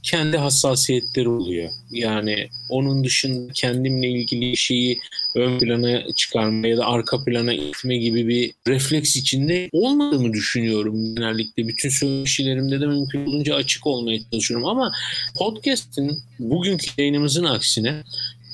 kendi 0.03 0.37
hassasiyetleri 0.37 1.29
oluyor. 1.29 1.69
Yani 1.91 2.49
onun 2.69 3.03
dışında 3.03 3.53
kendimle 3.53 4.09
ilgili 4.09 4.57
şeyi 4.57 4.99
ön 5.35 5.59
plana 5.59 6.03
çıkarma 6.15 6.67
ya 6.67 6.77
da 6.77 6.85
arka 6.85 7.23
plana 7.23 7.53
itme 7.53 7.97
gibi 7.97 8.27
bir 8.27 8.51
refleks 8.67 9.15
içinde 9.15 9.69
olmadığını 9.71 10.33
düşünüyorum 10.33 11.15
genellikle. 11.15 11.67
Bütün 11.67 11.89
söyleşilerimde 11.89 12.81
de 12.81 12.87
mümkün 12.87 13.25
olunca 13.25 13.55
açık 13.55 13.87
olmaya 13.87 14.19
çalışıyorum 14.31 14.67
ama 14.67 14.91
podcast'in 15.35 16.19
bugünkü 16.39 16.87
yayınımızın 16.97 17.43
aksine 17.43 18.03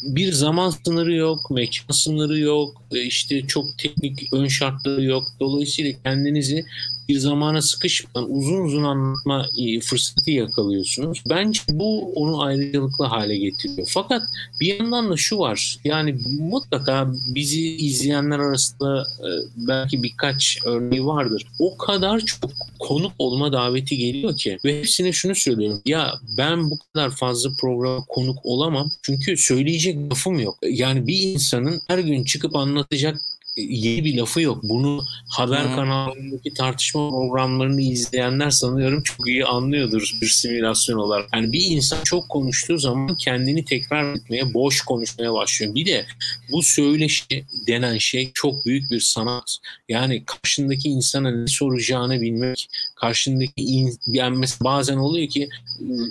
bir 0.03 0.31
zaman 0.31 0.73
sınırı 0.85 1.13
yok, 1.13 1.51
mekan 1.51 1.93
sınırı 1.93 2.39
yok, 2.39 2.81
işte 2.91 3.47
çok 3.47 3.77
teknik 3.77 4.33
ön 4.33 4.47
şartları 4.47 5.03
yok. 5.03 5.23
Dolayısıyla 5.39 5.93
kendinizi 6.03 6.65
bir 7.09 7.17
zamana 7.19 7.61
sıkışmadan 7.61 8.31
uzun 8.31 8.65
uzun 8.65 8.83
anlatma 8.83 9.45
e, 9.57 9.79
fırsatı 9.79 10.31
yakalıyorsunuz. 10.31 11.23
Bence 11.29 11.61
bu 11.69 12.11
onu 12.15 12.41
ayrıcalıklı 12.41 13.05
hale 13.05 13.37
getiriyor. 13.37 13.87
Fakat 13.91 14.21
bir 14.61 14.79
yandan 14.79 15.11
da 15.11 15.17
şu 15.17 15.39
var. 15.39 15.79
Yani 15.83 16.15
mutlaka 16.39 17.13
bizi 17.27 17.75
izleyenler 17.75 18.39
arasında 18.39 19.01
e, 19.01 19.29
belki 19.55 20.03
birkaç 20.03 20.59
örneği 20.65 21.05
vardır. 21.05 21.47
O 21.59 21.77
kadar 21.77 22.19
çok 22.19 22.51
konuk 22.79 23.11
olma 23.19 23.53
daveti 23.53 23.97
geliyor 23.97 24.37
ki 24.37 24.57
ve 24.65 24.79
hepsine 24.79 25.11
şunu 25.11 25.35
söylüyorum. 25.35 25.81
Ya 25.85 26.13
ben 26.37 26.71
bu 26.71 26.77
kadar 26.79 27.11
fazla 27.11 27.49
programa 27.61 28.03
konuk 28.07 28.39
olamam. 28.43 28.91
Çünkü 29.01 29.37
söyleyecek 29.37 30.11
lafım 30.11 30.39
yok. 30.39 30.57
Yani 30.69 31.07
bir 31.07 31.19
insanın 31.21 31.81
her 31.87 31.99
gün 31.99 32.23
çıkıp 32.23 32.55
anlatacak 32.55 33.21
yeni 33.57 34.05
bir 34.05 34.17
lafı 34.17 34.41
yok. 34.41 34.63
Bunu 34.63 35.03
haber 35.29 35.65
Hı. 35.65 35.75
kanallarındaki 35.75 36.53
tartışma 36.53 37.09
programlarını 37.09 37.81
izleyenler 37.81 38.49
sanıyorum 38.49 39.03
çok 39.03 39.27
iyi 39.27 39.45
anlıyordur 39.45 40.17
bir 40.21 40.27
simülasyon 40.27 40.97
olarak. 40.97 41.29
Yani 41.33 41.51
bir 41.51 41.65
insan 41.65 41.97
çok 42.03 42.29
konuştuğu 42.29 42.77
zaman 42.77 43.15
kendini 43.15 43.65
tekrar 43.65 44.15
etmeye, 44.15 44.53
boş 44.53 44.81
konuşmaya 44.81 45.33
başlıyor. 45.33 45.75
Bir 45.75 45.85
de 45.85 46.05
bu 46.51 46.63
söyleşi 46.63 47.45
denen 47.67 47.97
şey 47.97 48.31
çok 48.33 48.65
büyük 48.65 48.91
bir 48.91 48.99
sanat. 48.99 49.57
Yani 49.89 50.23
karşındaki 50.25 50.89
insana 50.89 51.31
ne 51.31 51.47
soracağını 51.47 52.21
bilmek, 52.21 52.69
karşındaki 52.99 53.61
in, 53.61 53.99
yani 54.07 54.37
mesela 54.37 54.63
bazen 54.63 54.97
oluyor 54.97 55.29
ki 55.29 55.49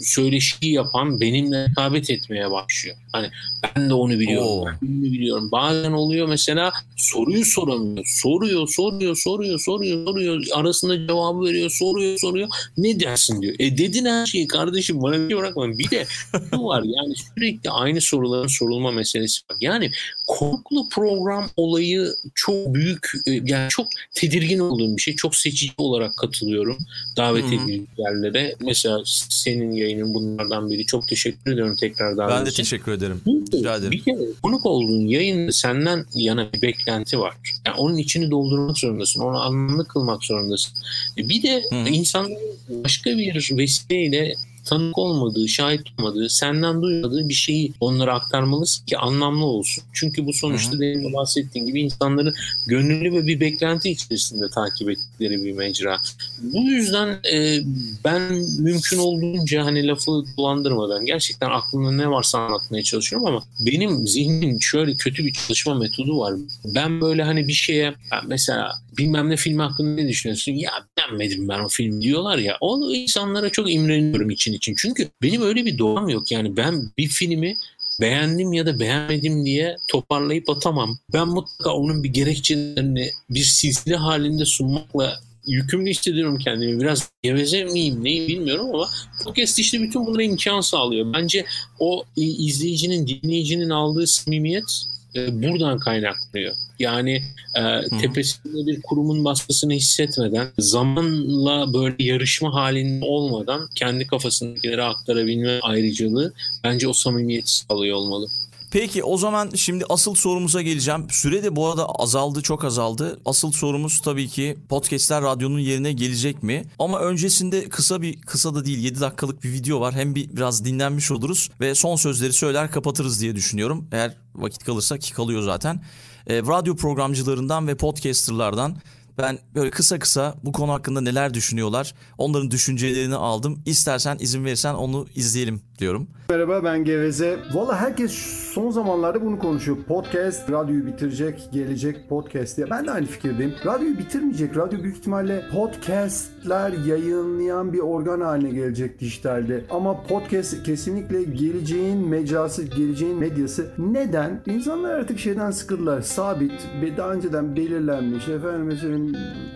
söyleşiyi 0.02 0.72
yapan 0.72 1.20
benimle 1.20 1.66
rekabet 1.68 2.10
etmeye 2.10 2.50
başlıyor. 2.50 2.96
Hani 3.12 3.30
ben 3.62 3.90
de 3.90 3.94
onu 3.94 4.18
biliyorum, 4.18 4.48
Oo. 4.48 4.66
ben 4.66 4.76
bunu 4.82 5.12
biliyorum. 5.12 5.48
Bazen 5.52 5.92
oluyor 5.92 6.28
mesela 6.28 6.72
soruyu 6.96 7.44
soramıyor. 7.44 8.04
Soruyor, 8.06 8.68
soruyor, 8.68 9.16
soruyor, 9.16 9.58
soruyor, 9.58 10.04
soruyor. 10.06 10.44
Arasında 10.54 11.06
cevabı 11.06 11.44
veriyor, 11.44 11.70
soruyor, 11.70 12.18
soruyor. 12.18 12.48
Ne 12.78 13.00
dersin 13.00 13.42
diyor. 13.42 13.54
E 13.58 13.78
dedin 13.78 14.04
her 14.04 14.26
şeyi 14.26 14.46
kardeşim 14.46 15.02
bana 15.02 15.14
bir 15.14 15.28
şey 15.28 15.38
bırakma. 15.38 15.78
Bir 15.78 15.90
de 15.90 16.06
şu 16.50 16.64
var 16.64 16.82
yani 16.82 17.14
sürekli 17.16 17.70
aynı 17.70 18.00
soruların 18.00 18.46
sorulma 18.46 18.90
meselesi 18.90 19.40
var. 19.50 19.56
Yani 19.60 19.90
konuklu 20.26 20.88
program 20.88 21.50
olayı 21.56 22.14
çok 22.34 22.74
büyük 22.74 23.12
e, 23.26 23.30
yani 23.44 23.68
çok 23.68 23.86
tedirgin 24.14 24.58
olduğum 24.58 24.96
bir 24.96 25.02
şey. 25.02 25.16
Çok 25.16 25.36
seçici 25.36 25.72
olarak 25.78 26.16
katılıyorum 26.16 26.78
davet 27.16 27.44
edildiği 27.44 27.84
yerlere. 27.98 28.54
Mesela 28.60 29.02
senin 29.28 29.72
yayının 29.72 30.14
bunlardan 30.14 30.70
biri. 30.70 30.86
Çok 30.86 31.08
teşekkür 31.08 31.52
ediyorum 31.52 31.76
tekrar 31.76 32.16
davet 32.16 32.34
Ben 32.34 32.46
de 32.46 32.50
için. 32.50 32.62
teşekkür 32.62 32.92
ederim. 32.92 33.20
Çünkü 33.24 33.58
Rica 33.58 33.76
ederim. 33.76 33.90
Bir 33.90 34.02
kere 34.02 34.18
konuk 34.42 34.66
olduğun 34.66 35.06
yayında 35.06 35.52
senden 35.52 36.04
yana 36.14 36.52
bir 36.52 36.62
beklenti 36.62 37.18
var. 37.18 37.34
Yani 37.66 37.76
onun 37.76 37.96
içini 37.96 38.30
doldurmak 38.30 38.78
zorundasın. 38.78 39.20
Onu 39.20 39.40
anlamlı 39.40 39.88
kılmak 39.88 40.24
zorundasın. 40.24 40.72
E 41.18 41.28
Bir 41.28 41.42
de 41.42 41.62
Hı. 41.70 41.76
insanların 41.76 42.38
başka 42.70 43.10
bir 43.10 43.58
vesileyle 43.58 44.34
tanık 44.66 44.98
olmadığı, 44.98 45.48
şahit 45.48 45.80
olmadığı, 45.98 46.28
senden 46.28 46.82
duymadığı 46.82 47.28
bir 47.28 47.34
şeyi 47.34 47.72
onlara 47.80 48.14
aktarmalısın 48.14 48.86
ki 48.86 48.98
anlamlı 48.98 49.44
olsun. 49.44 49.84
Çünkü 49.92 50.26
bu 50.26 50.32
sonuçta 50.32 50.76
Hı 50.76 50.80
demin 50.80 51.08
de 51.08 51.12
bahsettiğim 51.12 51.66
gibi 51.66 51.80
insanların 51.80 52.34
gönüllü 52.66 53.12
ve 53.12 53.26
bir 53.26 53.40
beklenti 53.40 53.90
içerisinde 53.90 54.50
takip 54.50 54.90
ettikleri 54.90 55.44
bir 55.44 55.52
mecra. 55.52 55.98
Bu 56.42 56.58
yüzden 56.58 57.08
e, 57.32 57.60
ben 58.04 58.22
mümkün 58.58 58.98
olduğunca 58.98 59.64
hani 59.64 59.86
lafı 59.86 60.24
dolandırmadan 60.36 61.06
gerçekten 61.06 61.50
aklımda 61.50 61.92
ne 61.92 62.10
varsa 62.10 62.38
anlatmaya 62.38 62.82
çalışıyorum 62.82 63.26
ama 63.26 63.42
benim 63.60 64.06
zihnimin 64.06 64.58
şöyle 64.58 64.94
kötü 64.94 65.24
bir 65.24 65.32
çalışma 65.32 65.74
metodu 65.74 66.18
var. 66.18 66.34
Ben 66.64 67.00
böyle 67.00 67.22
hani 67.22 67.48
bir 67.48 67.52
şeye 67.52 67.94
mesela 68.26 68.72
bilmem 68.98 69.30
ne 69.30 69.36
film 69.36 69.58
hakkında 69.58 70.02
ne 70.02 70.08
düşünüyorsun? 70.08 70.52
Ya 70.52 70.70
beğenmedim 70.98 71.48
ben 71.48 71.60
o 71.60 71.68
film 71.68 72.02
diyorlar 72.02 72.38
ya. 72.38 72.56
O 72.60 72.90
insanlara 72.92 73.50
çok 73.50 73.72
imreniyorum 73.72 74.30
için 74.30 74.52
için. 74.52 74.74
Çünkü 74.78 75.08
benim 75.22 75.42
öyle 75.42 75.64
bir 75.64 75.78
doğam 75.78 76.08
yok. 76.08 76.32
Yani 76.32 76.56
ben 76.56 76.90
bir 76.98 77.08
filmi 77.08 77.56
beğendim 78.00 78.52
ya 78.52 78.66
da 78.66 78.80
beğenmedim 78.80 79.44
diye 79.44 79.76
toparlayıp 79.88 80.50
atamam. 80.50 80.98
Ben 81.12 81.28
mutlaka 81.28 81.70
onun 81.70 82.04
bir 82.04 82.08
gerekçelerini 82.08 83.10
bir 83.30 83.42
silsile 83.42 83.96
halinde 83.96 84.44
sunmakla 84.44 85.20
yükümlü 85.46 85.90
hissediyorum 85.90 86.38
kendimi. 86.38 86.80
Biraz 86.80 87.10
geveze 87.22 87.64
miyim 87.64 88.04
neyi 88.04 88.28
bilmiyorum 88.28 88.66
ama 88.74 88.88
podcast 89.24 89.58
işte 89.58 89.80
bütün 89.80 90.06
bunlara 90.06 90.22
imkan 90.22 90.60
sağlıyor. 90.60 91.12
Bence 91.12 91.44
o 91.78 92.04
izleyicinin, 92.16 93.06
dinleyicinin 93.06 93.70
aldığı 93.70 94.06
samimiyet 94.06 94.86
e, 95.16 95.42
buradan 95.42 95.78
kaynaklanıyor. 95.78 96.54
Yani 96.78 97.22
e, 97.54 97.98
tepesinde 98.00 98.66
bir 98.66 98.82
kurumun 98.82 99.24
baskısını 99.24 99.72
hissetmeden, 99.72 100.48
zamanla 100.58 101.74
böyle 101.74 102.04
yarışma 102.04 102.54
halinde 102.54 103.04
olmadan 103.04 103.68
kendi 103.74 104.06
kafasındakileri 104.06 104.82
aktarabilme 104.82 105.60
ayrıcalığı 105.60 106.32
bence 106.64 106.88
o 106.88 106.92
samimiyeti 106.92 107.50
sağlıyor 107.50 107.96
olmalı. 107.96 108.28
Peki 108.70 109.04
o 109.04 109.16
zaman 109.16 109.50
şimdi 109.54 109.84
asıl 109.88 110.14
sorumuza 110.14 110.62
geleceğim. 110.62 111.06
Süre 111.10 111.42
de 111.42 111.56
bu 111.56 111.66
arada 111.66 111.86
azaldı, 111.86 112.42
çok 112.42 112.64
azaldı. 112.64 113.20
Asıl 113.24 113.52
sorumuz 113.52 114.00
tabii 114.00 114.28
ki 114.28 114.56
podcastler 114.68 115.22
radyonun 115.22 115.58
yerine 115.58 115.92
gelecek 115.92 116.42
mi? 116.42 116.64
Ama 116.78 117.00
öncesinde 117.00 117.68
kısa 117.68 118.02
bir 118.02 118.20
kısa 118.20 118.54
da 118.54 118.64
değil 118.64 118.78
7 118.78 119.00
dakikalık 119.00 119.44
bir 119.44 119.52
video 119.52 119.80
var. 119.80 119.94
Hem 119.94 120.14
bir 120.14 120.36
biraz 120.36 120.64
dinlenmiş 120.64 121.10
oluruz 121.10 121.50
ve 121.60 121.74
son 121.74 121.96
sözleri 121.96 122.32
söyler 122.32 122.70
kapatırız 122.70 123.20
diye 123.20 123.36
düşünüyorum. 123.36 123.88
Eğer 123.92 124.14
vakit 124.36 124.64
kalırsa 124.64 124.98
ki 124.98 125.12
kalıyor 125.12 125.42
zaten. 125.42 125.80
Ee, 126.26 126.38
radyo 126.38 126.76
programcılarından 126.76 127.68
ve 127.68 127.76
podcasterlardan 127.76 128.76
ben 129.18 129.38
böyle 129.54 129.70
kısa 129.70 129.98
kısa 129.98 130.34
bu 130.42 130.52
konu 130.52 130.72
hakkında 130.72 131.00
neler 131.00 131.34
düşünüyorlar 131.34 131.94
onların 132.18 132.50
düşüncelerini 132.50 133.16
aldım. 133.16 133.62
İstersen 133.66 134.16
izin 134.20 134.44
verirsen 134.44 134.74
onu 134.74 135.06
izleyelim 135.14 135.60
diyorum. 135.78 136.08
Merhaba 136.28 136.64
ben 136.64 136.84
Geveze. 136.84 137.38
Valla 137.54 137.80
herkes 137.80 138.12
son 138.54 138.70
zamanlarda 138.70 139.22
bunu 139.22 139.38
konuşuyor. 139.38 139.78
Podcast 139.88 140.50
radyoyu 140.50 140.86
bitirecek, 140.86 141.48
gelecek 141.52 142.08
podcast 142.08 142.56
diye. 142.56 142.70
Ben 142.70 142.86
de 142.86 142.90
aynı 142.90 143.06
fikirdeyim. 143.06 143.54
Radyoyu 143.66 143.98
bitirmeyecek. 143.98 144.56
Radyo 144.56 144.82
büyük 144.82 144.96
ihtimalle 144.96 145.44
podcastler 145.52 146.72
yayınlayan 146.86 147.72
bir 147.72 147.78
organ 147.78 148.20
haline 148.20 148.50
gelecek 148.50 149.00
dijitalde. 149.00 149.64
Ama 149.70 150.02
podcast 150.02 150.62
kesinlikle 150.62 151.22
geleceğin 151.22 152.08
mecrası, 152.08 152.62
geleceğin 152.62 153.18
medyası. 153.18 153.70
Neden? 153.78 154.42
İnsanlar 154.46 154.90
artık 154.90 155.18
şeyden 155.18 155.50
sıkıldılar. 155.50 156.00
Sabit 156.00 156.68
ve 156.82 156.96
daha 156.96 157.12
önceden 157.12 157.56
belirlenmiş 157.56 158.28
efendim 158.28 158.62
mesela 158.62 158.98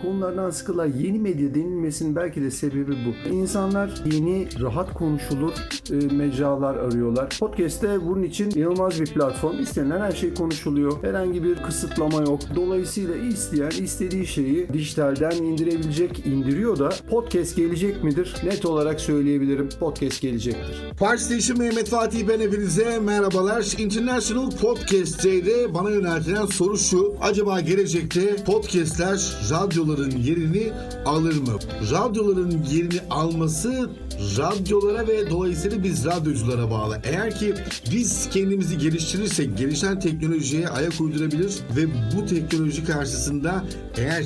konulardan 0.01 0.49
sıkıldılar. 0.49 0.85
Yeni 0.85 1.19
medya 1.19 1.55
denilmesinin 1.55 2.15
belki 2.15 2.41
de 2.41 2.51
sebebi 2.51 2.91
bu. 2.91 3.29
İnsanlar 3.29 4.01
yeni, 4.05 4.47
rahat 4.61 4.93
konuşulur 4.93 5.53
e, 5.91 6.10
mecralar 6.11 6.75
arıyorlar. 6.75 7.37
Podcast'te 7.39 8.05
bunun 8.07 8.23
için 8.23 8.51
inanılmaz 8.51 9.01
bir 9.01 9.05
platform. 9.05 9.59
İstenilen 9.59 9.99
her 9.99 10.11
şey 10.11 10.33
konuşuluyor. 10.33 11.03
Herhangi 11.03 11.43
bir 11.43 11.55
kısıtlama 11.55 12.21
yok. 12.21 12.39
Dolayısıyla 12.55 13.15
isteyen 13.15 13.69
istediği 13.69 14.27
şeyi 14.27 14.73
dijitalden 14.73 15.31
indirebilecek, 15.31 16.25
indiriyor 16.25 16.79
da 16.79 16.89
podcast 17.09 17.55
gelecek 17.55 18.03
midir? 18.03 18.35
Net 18.43 18.65
olarak 18.65 19.01
söyleyebilirim. 19.01 19.69
Podcast 19.79 20.21
gelecektir. 20.21 20.91
Park 20.99 21.19
Station 21.19 21.57
Mehmet 21.59 21.89
Fatih 21.89 22.27
ben 22.27 22.39
hepinize 22.39 22.99
merhabalar. 22.99 23.75
International 23.77 24.51
Podcast 24.51 25.25
Day'de 25.25 25.73
bana 25.73 25.89
yöneltilen 25.89 26.45
soru 26.45 26.77
şu. 26.77 27.13
Acaba 27.21 27.59
gelecekte 27.59 28.35
podcastler 28.45 29.37
radyoların 29.51 30.11
yerini 30.17 30.71
alır 31.05 31.35
mı? 31.35 31.57
Radyoların 31.91 32.65
yerini 32.71 32.99
alması 33.09 33.89
radyolara 34.37 35.07
ve 35.07 35.29
dolayısıyla 35.29 35.83
biz 35.83 36.00
radyoculara 36.05 36.71
bağlı. 36.71 37.01
Eğer 37.03 37.39
ki 37.39 37.53
biz 37.91 38.29
kendimizi 38.29 38.77
geliştirirsek 38.77 39.57
gelişen 39.57 39.99
teknolojiye 39.99 40.69
ayak 40.69 41.01
uydurabilir 41.01 41.53
ve 41.75 41.87
bu 42.15 42.25
teknoloji 42.25 42.85
karşısında 42.85 43.63
eğer 43.97 44.25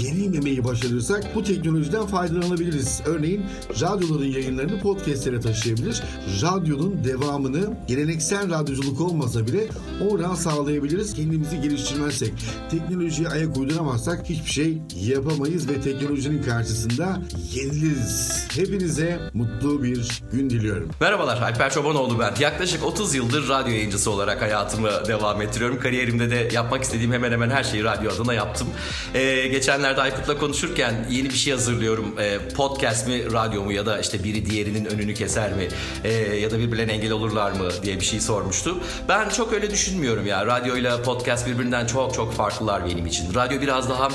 yenilmemeyi 0.00 0.64
başarırsak 0.64 1.34
bu 1.34 1.44
teknolojiden 1.44 2.06
faydalanabiliriz. 2.06 3.02
Örneğin 3.06 3.44
radyoların 3.80 4.24
yayınlarını 4.24 4.80
podcastlere 4.80 5.40
taşıyabilir. 5.40 6.02
Radyonun 6.42 7.04
devamını 7.04 7.76
geleneksel 7.88 8.50
radyoculuk 8.50 9.00
olmasa 9.00 9.46
bile 9.46 9.68
oradan 10.10 10.34
sağlayabiliriz. 10.34 11.14
Kendimizi 11.14 11.60
geliştirmezsek, 11.60 12.32
teknolojiye 12.70 13.28
ayak 13.28 13.56
uyduramazsak 13.56 14.28
hiçbir 14.28 14.50
şey 14.50 14.78
yapamayız 14.96 15.68
ve 15.68 15.80
teknolojinin 15.80 16.42
karşısında 16.42 17.22
yeniliriz. 17.54 18.44
Hepinize 18.56 19.20
mutlu 19.34 19.82
bir 19.82 20.22
gün 20.32 20.50
diliyorum. 20.50 20.90
Merhabalar, 21.02 21.42
Alper 21.42 21.70
Çobanoğlu 21.70 22.18
ben. 22.18 22.34
Yaklaşık 22.40 22.84
30 22.84 23.14
yıldır 23.14 23.48
radyo 23.48 23.72
yayıncısı 23.72 24.10
olarak 24.10 24.42
hayatımı 24.42 24.90
devam 25.08 25.42
ettiriyorum. 25.42 25.80
Kariyerimde 25.80 26.30
de 26.30 26.48
yapmak 26.52 26.82
istediğim 26.82 27.12
hemen 27.12 27.32
hemen 27.32 27.50
her 27.50 27.64
şeyi 27.64 27.84
radyo 27.84 28.12
adına 28.12 28.34
yaptım. 28.34 28.68
Ee, 29.14 29.48
geçenlerde 29.48 30.00
Aykut'la 30.00 30.38
konuşurken 30.38 31.06
yeni 31.10 31.28
bir 31.28 31.34
şey 31.34 31.52
hazırlıyorum. 31.52 32.14
Ee, 32.20 32.38
podcast 32.56 33.08
mi, 33.08 33.32
radyo 33.32 33.62
mu 33.62 33.72
ya 33.72 33.86
da 33.86 34.00
işte 34.00 34.24
biri 34.24 34.46
diğerinin 34.46 34.84
önünü 34.84 35.14
keser 35.14 35.52
mi? 35.52 35.68
Ee, 36.04 36.12
ya 36.12 36.50
da 36.50 36.58
birbirlerine 36.58 36.92
engel 36.92 37.12
olurlar 37.12 37.52
mı 37.52 37.68
diye 37.82 37.96
bir 37.96 38.04
şey 38.04 38.20
sormuştu. 38.20 38.78
Ben 39.08 39.28
çok 39.28 39.52
öyle 39.52 39.70
düşünmüyorum 39.70 40.26
ya. 40.26 40.46
Radyoyla 40.46 41.02
podcast 41.02 41.46
birbirinden 41.46 41.86
çok 41.86 42.14
çok 42.14 42.34
farklılar 42.34 42.86
benim 42.86 43.06
için. 43.06 43.34
Radyo 43.34 43.60
biraz 43.60 43.90
daha 43.90 44.08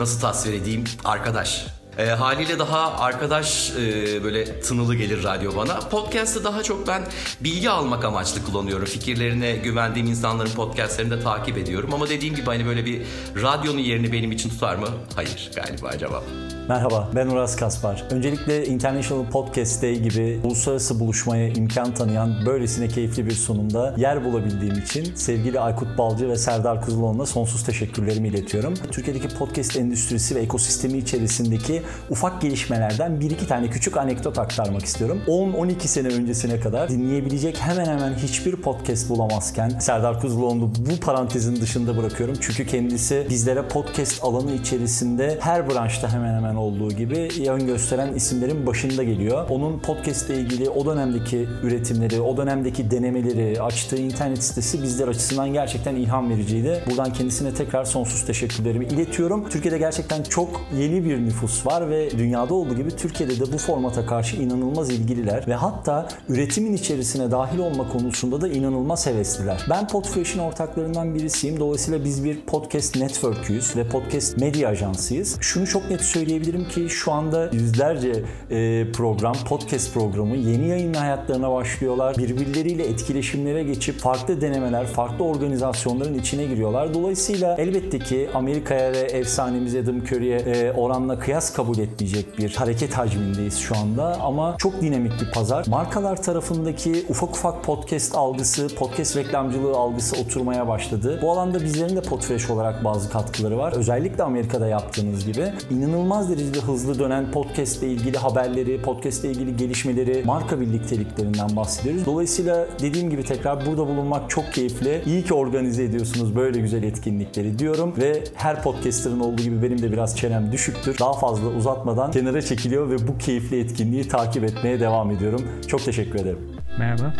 nasıl 0.00 0.20
tasvir 0.20 0.52
edeyim 0.52 0.84
arkadaş 1.04 1.77
e, 1.98 2.06
haliyle 2.06 2.58
daha 2.58 2.98
arkadaş 2.98 3.70
e, 3.70 4.24
böyle 4.24 4.60
tınılı 4.60 4.94
gelir 4.94 5.24
radyo 5.24 5.56
bana. 5.56 5.78
Podcast'ı 5.78 6.44
daha 6.44 6.62
çok 6.62 6.88
ben 6.88 7.02
bilgi 7.40 7.70
almak 7.70 8.04
amaçlı 8.04 8.44
kullanıyorum. 8.44 8.84
Fikirlerine 8.84 9.56
güvendiğim 9.56 10.08
insanların 10.08 10.50
podcastlerini 10.50 11.10
de 11.10 11.20
takip 11.20 11.58
ediyorum. 11.58 11.94
Ama 11.94 12.08
dediğim 12.08 12.34
gibi 12.34 12.46
hani 12.46 12.66
böyle 12.66 12.84
bir 12.86 13.02
radyonun 13.42 13.78
yerini 13.78 14.12
benim 14.12 14.32
için 14.32 14.50
tutar 14.50 14.76
mı? 14.76 14.88
Hayır 15.16 15.50
galiba 15.56 15.98
cevap. 15.98 16.47
Merhaba, 16.68 17.08
ben 17.14 17.26
Uras 17.26 17.56
Kaspar. 17.56 18.04
Öncelikle 18.10 18.66
International 18.66 19.30
Podcast 19.30 19.82
Day 19.82 19.98
gibi 19.98 20.40
uluslararası 20.44 21.00
buluşmaya 21.00 21.48
imkan 21.48 21.94
tanıyan 21.94 22.46
böylesine 22.46 22.88
keyifli 22.88 23.26
bir 23.26 23.32
sunumda 23.32 23.94
yer 23.96 24.24
bulabildiğim 24.24 24.78
için 24.78 25.14
sevgili 25.14 25.60
Aykut 25.60 25.98
Balcı 25.98 26.28
ve 26.28 26.36
Serdar 26.36 26.84
Kuzuloğlu'na 26.84 27.26
sonsuz 27.26 27.64
teşekkürlerimi 27.64 28.28
iletiyorum. 28.28 28.74
Türkiye'deki 28.92 29.28
podcast 29.28 29.76
endüstrisi 29.76 30.34
ve 30.34 30.40
ekosistemi 30.40 30.98
içerisindeki 30.98 31.82
ufak 32.10 32.42
gelişmelerden 32.42 33.20
bir 33.20 33.30
iki 33.30 33.46
tane 33.46 33.70
küçük 33.70 33.96
anekdot 33.96 34.38
aktarmak 34.38 34.84
istiyorum. 34.84 35.22
10-12 35.26 35.80
sene 35.80 36.08
öncesine 36.08 36.60
kadar 36.60 36.88
dinleyebilecek 36.88 37.60
hemen 37.60 37.86
hemen 37.86 38.14
hiçbir 38.14 38.56
podcast 38.56 39.10
bulamazken 39.10 39.68
Serdar 39.68 40.20
Kuzuloğlu'nu 40.20 40.72
bu 40.90 41.00
parantezin 41.00 41.56
dışında 41.60 41.96
bırakıyorum. 41.96 42.36
Çünkü 42.40 42.66
kendisi 42.66 43.26
bizlere 43.30 43.68
podcast 43.68 44.24
alanı 44.24 44.52
içerisinde 44.52 45.38
her 45.40 45.70
branşta 45.70 46.12
hemen 46.12 46.34
hemen 46.34 46.57
olduğu 46.58 46.88
gibi 46.88 47.28
yön 47.38 47.66
gösteren 47.66 48.14
isimlerin 48.14 48.66
başında 48.66 49.02
geliyor. 49.02 49.46
Onun 49.50 49.78
podcast 49.78 50.30
ile 50.30 50.40
ilgili 50.40 50.70
o 50.70 50.86
dönemdeki 50.86 51.48
üretimleri, 51.62 52.20
o 52.20 52.36
dönemdeki 52.36 52.90
denemeleri, 52.90 53.62
açtığı 53.62 53.96
internet 53.96 54.44
sitesi 54.44 54.82
bizler 54.82 55.08
açısından 55.08 55.52
gerçekten 55.52 55.96
ilham 55.96 56.30
vericiydi. 56.30 56.82
Buradan 56.90 57.12
kendisine 57.12 57.54
tekrar 57.54 57.84
sonsuz 57.84 58.26
teşekkürlerimi 58.26 58.84
iletiyorum. 58.84 59.48
Türkiye'de 59.48 59.78
gerçekten 59.78 60.22
çok 60.22 60.60
yeni 60.78 61.04
bir 61.04 61.18
nüfus 61.18 61.66
var 61.66 61.90
ve 61.90 62.10
dünyada 62.10 62.54
olduğu 62.54 62.76
gibi 62.76 62.90
Türkiye'de 62.90 63.40
de 63.40 63.52
bu 63.52 63.58
formata 63.58 64.06
karşı 64.06 64.36
inanılmaz 64.36 64.90
ilgililer 64.90 65.44
ve 65.48 65.54
hatta 65.54 66.08
üretimin 66.28 66.72
içerisine 66.72 67.30
dahil 67.30 67.58
olma 67.58 67.88
konusunda 67.88 68.40
da 68.40 68.48
inanılmaz 68.48 69.06
hevesliler. 69.06 69.66
Ben 69.70 69.88
Podfresh'in 69.88 70.38
ortaklarından 70.38 71.14
birisiyim. 71.14 71.60
Dolayısıyla 71.60 72.04
biz 72.04 72.24
bir 72.24 72.40
podcast 72.40 72.96
network'üyüz 72.96 73.76
ve 73.76 73.88
podcast 73.88 74.36
medya 74.36 74.68
ajansıyız. 74.68 75.36
Şunu 75.40 75.66
çok 75.66 75.90
net 75.90 76.00
söyleyebilirim 76.00 76.47
ki 76.56 76.88
şu 76.88 77.12
anda 77.12 77.50
yüzlerce 77.52 78.12
e, 78.50 78.86
program, 78.92 79.34
podcast 79.48 79.94
programı 79.94 80.36
yeni 80.36 80.68
yayın 80.68 80.94
hayatlarına 80.94 81.52
başlıyorlar. 81.52 82.16
Birbirleriyle 82.18 82.84
etkileşimlere 82.84 83.62
geçip 83.62 83.98
farklı 83.98 84.40
denemeler, 84.40 84.86
farklı 84.86 85.24
organizasyonların 85.24 86.18
içine 86.18 86.44
giriyorlar. 86.44 86.94
Dolayısıyla 86.94 87.56
elbette 87.58 87.98
ki 87.98 88.28
Amerika'ya 88.34 88.92
ve 88.92 88.98
efsanemiz 88.98 89.74
Adam 89.74 89.98
Curry'e 89.98 90.36
e, 90.36 90.72
oranla 90.72 91.18
kıyas 91.18 91.52
kabul 91.52 91.78
etmeyecek 91.78 92.38
bir 92.38 92.54
hareket 92.54 92.98
hacmindeyiz 92.98 93.58
şu 93.58 93.76
anda 93.76 94.20
ama 94.20 94.54
çok 94.58 94.80
dinamik 94.80 95.12
bir 95.20 95.32
pazar. 95.32 95.66
Markalar 95.68 96.22
tarafındaki 96.22 97.04
ufak 97.08 97.30
ufak 97.30 97.64
podcast 97.64 98.14
algısı, 98.14 98.68
podcast 98.74 99.16
reklamcılığı 99.16 99.76
algısı 99.76 100.20
oturmaya 100.20 100.68
başladı. 100.68 101.18
Bu 101.22 101.32
alanda 101.32 101.60
bizlerin 101.64 101.96
de 101.96 102.00
Podfresh 102.00 102.50
olarak 102.50 102.84
bazı 102.84 103.10
katkıları 103.10 103.58
var. 103.58 103.72
Özellikle 103.72 104.22
Amerika'da 104.22 104.68
yaptığınız 104.68 105.26
gibi 105.26 105.52
inanılmaz 105.70 106.30
derecede 106.38 106.60
hızlı 106.60 106.98
dönen 106.98 107.30
podcast 107.30 107.82
ile 107.82 107.92
ilgili 107.92 108.18
haberleri, 108.18 108.82
podcast 108.82 109.24
ile 109.24 109.32
ilgili 109.32 109.56
gelişmeleri, 109.56 110.22
marka 110.26 110.60
birlikteliklerinden 110.60 111.56
bahsediyoruz. 111.56 112.06
Dolayısıyla 112.06 112.66
dediğim 112.80 113.10
gibi 113.10 113.22
tekrar 113.22 113.66
burada 113.66 113.86
bulunmak 113.86 114.30
çok 114.30 114.52
keyifli. 114.52 115.02
İyi 115.06 115.24
ki 115.24 115.34
organize 115.34 115.84
ediyorsunuz 115.84 116.36
böyle 116.36 116.60
güzel 116.60 116.82
etkinlikleri 116.82 117.58
diyorum 117.58 117.94
ve 117.98 118.24
her 118.34 118.62
podcaster'ın 118.62 119.20
olduğu 119.20 119.42
gibi 119.42 119.62
benim 119.62 119.82
de 119.82 119.92
biraz 119.92 120.16
çenem 120.16 120.52
düşüktür. 120.52 120.98
Daha 120.98 121.12
fazla 121.12 121.48
uzatmadan 121.48 122.10
kenara 122.10 122.42
çekiliyor 122.42 122.90
ve 122.90 123.08
bu 123.08 123.18
keyifli 123.18 123.60
etkinliği 123.60 124.08
takip 124.08 124.44
etmeye 124.44 124.80
devam 124.80 125.10
ediyorum. 125.10 125.42
Çok 125.66 125.84
teşekkür 125.84 126.18
ederim. 126.18 126.57
Merhaba, 126.76 127.14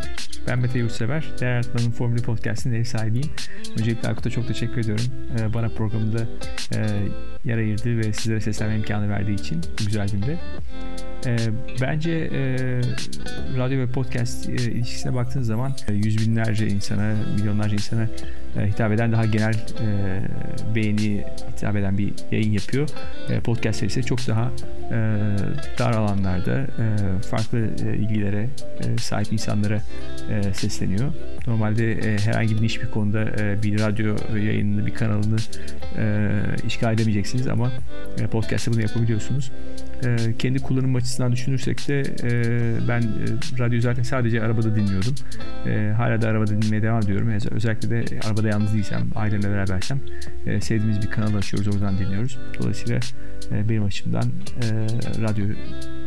ben 0.46 0.58
Mete 0.58 0.78
Yurtsever. 0.78 1.24
Değer 1.40 1.52
Yaratmanın 1.52 1.90
Formülü 1.90 2.22
Podcast'ın 2.22 2.72
ev 2.72 2.84
sahibiyim. 2.84 3.30
Öncelikle 3.78 4.08
Aykut'a 4.08 4.30
çok 4.30 4.48
teşekkür 4.48 4.78
ediyorum. 4.78 5.04
Ee, 5.38 5.54
bana 5.54 5.68
programında 5.68 6.18
e, 6.74 6.86
yer 7.44 7.58
ayırdığı 7.58 7.98
ve 7.98 8.12
sizlere 8.12 8.40
seslenme 8.40 8.76
imkanı 8.76 9.08
verdiği 9.08 9.34
için 9.34 9.60
bu 9.80 9.84
güzel 9.84 10.08
günde. 10.08 10.38
E, 11.26 11.36
bence 11.80 12.10
e, 12.10 12.40
radyo 13.58 13.78
ve 13.78 13.86
podcast 13.86 14.48
e, 14.48 14.52
ilişkisine 14.52 15.14
baktığınız 15.14 15.46
zaman 15.46 15.72
e, 15.88 15.92
yüz 15.92 16.26
binlerce 16.26 16.66
insana, 16.66 17.14
milyonlarca 17.36 17.74
insana 17.74 18.08
e, 18.56 18.66
hitap 18.66 18.92
eden 18.92 19.12
daha 19.12 19.24
genel 19.24 19.54
e, 19.54 20.20
beğeni 20.74 21.24
hitap 21.56 21.76
eden 21.76 21.98
bir 21.98 22.12
yayın 22.30 22.52
yapıyor. 22.52 22.88
E, 23.30 23.40
podcast 23.40 23.80
serisi 23.80 24.02
çok 24.02 24.28
daha 24.28 24.50
e, 24.90 24.96
dar 25.78 25.92
alanlarda 25.92 26.60
e, 26.60 27.22
farklı 27.22 27.58
e, 27.58 27.96
ilgilere 27.96 28.48
e, 28.80 28.98
sahip 28.98 29.32
insanlara 29.32 29.82
e, 30.30 30.54
sesleniyor. 30.54 31.12
Normalde 31.46 31.92
e, 31.92 32.18
herhangi 32.18 32.56
bir 32.56 32.62
niş 32.62 32.82
bir 32.82 32.90
konuda 32.90 33.22
e, 33.22 33.62
bir 33.62 33.80
radyo 33.80 34.16
yayınını, 34.36 34.86
bir 34.86 34.94
kanalını 34.94 35.36
e, 35.98 36.30
işgal 36.66 36.94
edemeyeceksiniz 36.94 37.46
ama 37.46 37.72
e, 38.18 38.26
podcast'ta 38.26 38.72
bunu 38.72 38.82
yapabiliyorsunuz. 38.82 39.52
E, 40.04 40.16
kendi 40.38 40.58
kullanım 40.58 40.94
açısından 40.94 41.32
düşünürsek 41.32 41.88
de 41.88 42.00
e, 42.00 42.30
ben 42.88 43.00
e, 43.00 43.58
radyo 43.58 43.80
zaten 43.80 44.02
sadece 44.02 44.42
arabada 44.42 44.74
dinliyordum. 44.74 45.14
E, 45.66 45.92
hala 45.96 46.22
da 46.22 46.28
arabada 46.28 46.50
dinlemeye 46.50 46.82
devam 46.82 47.02
ediyorum. 47.02 47.28
Özellikle 47.50 47.90
de 47.90 48.20
arabada 48.26 48.48
yalnız 48.48 48.74
değilsem, 48.74 49.02
ailemle 49.14 49.50
berabersem 49.50 50.00
e, 50.46 50.60
sevdiğimiz 50.60 51.02
bir 51.02 51.10
kanal 51.10 51.34
açıyoruz, 51.34 51.76
oradan 51.76 51.98
dinliyoruz. 51.98 52.38
Dolayısıyla 52.58 53.00
e, 53.52 53.68
benim 53.68 53.84
açımdan 53.84 54.24
e, 54.24 54.66
radyo 55.22 55.46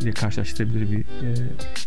ile 0.00 0.12
karşılaştırabilir 0.12 0.90
bir 0.90 1.00
e, 1.00 1.34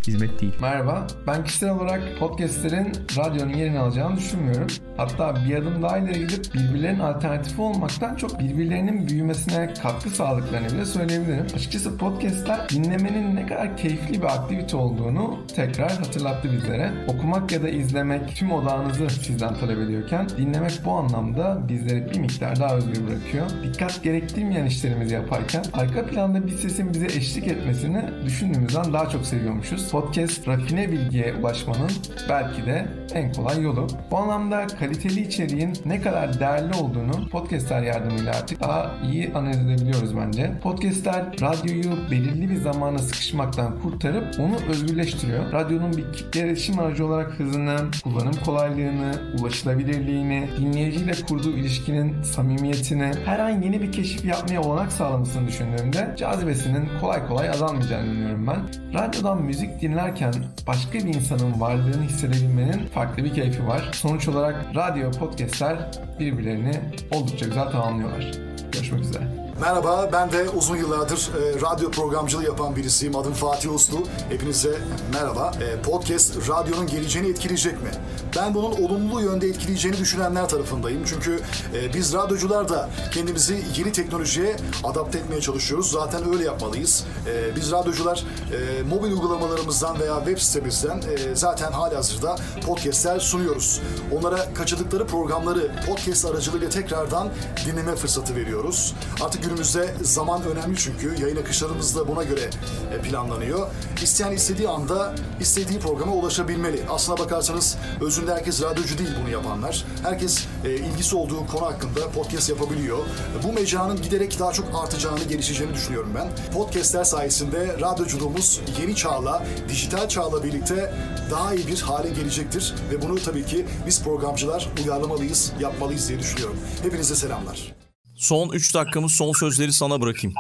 hizmet 0.08 0.42
değil. 0.42 0.54
Merhaba. 0.62 1.08
Ben 1.28 1.44
kişisel 1.44 1.70
olarak 1.70 2.02
podcastlerin 2.20 2.94
radyonun 3.18 3.54
yerini 3.54 3.80
alacağını 3.80 4.18
düşünmüyorum. 4.18 4.68
Hatta 4.98 5.36
bir 5.50 5.56
adım 5.56 5.82
daha 5.82 5.98
ileri 5.98 6.20
gidip 6.20 6.54
birbirlerinin 6.54 7.00
alternatifi 7.00 7.62
olmaktan 7.62 8.16
çok 8.16 8.40
birbirlerinin 8.40 9.08
büyümesine 9.08 9.74
katkı 9.82 10.10
sağladıklarını 10.10 10.68
bile 10.68 10.86
söyleyebilirim. 10.86 11.46
Açıkçası 11.56 11.98
podcastler 11.98 12.70
dinlemenin 12.70 13.36
ne 13.36 13.48
kadar 13.48 13.78
keyifli 13.78 14.22
bir 14.22 14.28
aktivite 14.28 14.78
olduğunu 14.78 15.40
tekrar 15.56 15.92
hatırlattı 15.92 16.52
bizlere. 16.52 16.92
Okumak 17.08 17.52
ya 17.52 17.64
da 17.64 17.70
izlemek 17.70 18.36
tüm 18.36 18.52
odağınızı 18.52 19.10
sizden 19.10 19.56
talep 19.56 19.78
ediyorken 19.80 20.30
dinlemek 20.38 20.80
bu 20.86 20.92
anlamda 20.92 21.62
bizleri 21.70 22.12
bir 22.12 22.20
miktar 22.20 22.60
daha 22.60 22.76
özgür 22.76 23.08
bırakıyor. 23.08 23.46
Dikkat 23.64 24.04
gerektirmeyen 24.04 24.66
işlerimizi 24.66 25.16
yaparken 25.54 25.82
arka 25.82 26.06
planda 26.06 26.48
bir 26.48 26.52
sesin 26.52 26.94
bize 26.94 27.06
eşlik 27.06 27.48
etmesini 27.48 28.04
düşündüğümüzden 28.26 28.94
daha 28.94 29.10
çok 29.10 29.26
seviyormuşuz. 29.26 29.92
Podcast 29.92 30.48
rafine 30.48 30.92
bilgiye 30.92 31.34
ulaşmanın 31.34 31.92
belki 32.30 32.66
de 32.66 32.88
en 33.14 33.34
kolay 33.34 33.62
yolu. 33.62 33.88
Bu 34.12 34.18
anlamda 34.18 34.68
kaliteli 34.68 35.22
içeriğin 35.28 35.74
ne 35.86 36.02
kadar 36.02 36.40
değerli 36.40 36.74
olduğunu 36.74 37.30
podcastler 37.30 37.82
yardımıyla 37.82 38.32
artık 38.36 38.62
daha 38.62 38.92
iyi 39.12 39.34
analiz 39.34 39.60
edebiliyoruz 39.60 40.18
bence. 40.18 40.52
Podcastler 40.64 41.26
radyoyu 41.42 42.12
belirli 42.12 42.50
bir 42.50 42.56
zamana 42.56 43.00
sıkışmaktan 43.00 43.80
kurtarıp 43.80 44.40
onu 44.40 44.56
özgürleştiriyor. 44.70 45.52
Radyonun 45.52 45.98
bir 45.98 46.14
kitle 46.14 46.40
iletişim 46.40 46.80
aracı 46.80 47.06
olarak 47.06 47.40
hızını, 47.40 47.78
kullanım 48.04 48.34
kolaylığını, 48.46 49.12
ulaşılabilirliğini, 49.40 50.48
dinleyiciyle 50.60 51.14
kurduğu 51.28 51.58
ilişkinin 51.58 52.22
samimiyetini, 52.22 53.12
her 53.26 53.40
an 53.40 53.62
yeni 53.62 53.82
bir 53.82 53.92
keşif 53.92 54.26
yapmaya 54.26 54.62
olanak 54.62 54.92
sağlamasını 55.36 55.48
düşündüğümde 55.48 56.16
cazibesinin 56.18 56.90
kolay 57.02 57.28
kolay 57.28 57.50
azalmayacağını 57.50 58.06
inanıyorum 58.06 58.48
ben. 58.48 58.60
Radyodan 58.94 59.42
müzik 59.42 59.82
dinlerken 59.82 60.34
başka 60.68 60.94
bir 60.94 61.14
insanın 61.14 61.62
varlığını 61.62 62.04
hissedebilmenin 62.04 62.88
farklı 62.88 63.24
bir 63.24 63.34
keyfi 63.34 63.68
var. 63.68 63.90
Sonuç 63.94 64.28
olarak 64.28 64.66
radyo 64.76 65.12
podcastler 65.12 65.78
birbirlerini 66.20 66.74
oldukça 67.12 67.46
güzel 67.46 67.72
tamamlıyorlar. 67.72 68.32
Görüşmek 68.72 69.02
üzere. 69.02 69.45
Merhaba, 69.62 70.10
ben 70.14 70.32
de 70.32 70.50
uzun 70.50 70.76
yıllardır 70.76 71.30
e, 71.36 71.62
radyo 71.62 71.92
programcılığı 71.92 72.44
yapan 72.44 72.76
birisiyim. 72.76 73.16
Adım 73.16 73.34
Fatih 73.34 73.74
Uslu. 73.74 74.04
Hepinize 74.30 74.80
merhaba. 75.14 75.52
E, 75.62 75.82
podcast 75.82 76.50
radyonun 76.50 76.88
geleceğini 76.88 77.30
etkileyecek 77.30 77.82
mi? 77.82 77.90
Ben 78.38 78.54
bunun 78.54 78.72
olumlu 78.72 79.22
yönde 79.22 79.48
etkileyeceğini 79.48 79.98
düşünenler 79.98 80.50
tarafındayım. 80.50 81.04
Çünkü 81.06 81.40
e, 81.76 81.94
biz 81.94 82.14
radyocular 82.14 82.70
da 82.70 82.90
kendimizi 83.14 83.64
yeni 83.78 83.92
teknolojiye 83.92 84.56
adapte 84.84 85.18
etmeye 85.18 85.42
çalışıyoruz. 85.42 85.92
Zaten 85.92 86.34
öyle 86.34 86.44
yapmalıyız. 86.44 87.06
E, 87.28 87.56
biz 87.56 87.72
radyocular 87.72 88.24
e, 88.52 88.84
mobil 88.84 89.12
uygulamalarımızdan 89.12 90.00
veya 90.00 90.16
web 90.16 90.38
sitemizden 90.38 90.98
e, 90.98 91.36
zaten 91.36 91.72
halihazırda 91.72 92.36
podcastler 92.66 93.20
sunuyoruz. 93.20 93.82
Onlara 94.20 94.54
kaçırdıkları 94.54 95.08
programları 95.08 95.72
podcast 95.88 96.26
aracılığıyla 96.26 96.70
tekrardan 96.70 97.30
dinleme 97.66 97.96
fırsatı 97.96 98.36
veriyoruz. 98.36 98.96
Artık 99.22 99.45
günümüzde 99.46 99.94
zaman 100.02 100.44
önemli 100.44 100.78
çünkü. 100.78 101.22
Yayın 101.22 101.36
akışlarımız 101.36 101.96
da 101.96 102.08
buna 102.08 102.24
göre 102.24 102.50
e, 102.94 103.02
planlanıyor. 103.02 103.68
İsteyen 104.04 104.32
istediği 104.32 104.70
anda 104.70 105.16
istediği 105.40 105.80
programa 105.80 106.14
ulaşabilmeli. 106.14 106.82
Aslına 106.90 107.18
bakarsanız 107.18 107.78
özünde 108.02 108.34
herkes 108.34 108.62
radyocu 108.62 108.98
değil 108.98 109.10
bunu 109.22 109.30
yapanlar. 109.30 109.86
Herkes 110.04 110.46
e, 110.66 110.76
ilgisi 110.76 111.16
olduğu 111.16 111.48
konu 111.48 111.66
hakkında 111.66 112.12
podcast 112.12 112.50
yapabiliyor. 112.50 112.98
Bu 113.44 113.54
mecranın 113.54 114.02
giderek 114.02 114.40
daha 114.40 114.52
çok 114.52 114.66
artacağını, 114.84 115.24
gelişeceğini 115.24 115.74
düşünüyorum 115.74 116.12
ben. 116.16 116.28
Podcastler 116.54 117.04
sayesinde 117.04 117.78
radyoculuğumuz 117.82 118.62
yeni 118.82 118.96
çağla, 118.96 119.46
dijital 119.70 120.10
çağla 120.10 120.44
birlikte 120.44 120.94
daha 121.32 121.54
iyi 121.54 121.68
bir 121.68 121.82
hale 121.82 122.10
gelecektir. 122.10 122.76
Ve 122.92 123.02
bunu 123.02 123.20
tabii 123.20 123.46
ki 123.46 123.66
biz 123.88 124.04
programcılar 124.04 124.70
uyarlamalıyız, 124.84 125.52
yapmalıyız 125.60 126.10
diye 126.10 126.20
düşünüyorum. 126.20 126.58
Hepinize 126.84 127.16
selamlar. 127.16 127.85
Son 128.16 128.50
3 128.50 128.74
dakikamız 128.74 129.12
son 129.12 129.32
sözleri 129.32 129.74
sana 129.74 130.02
bırakayım. 130.02 130.36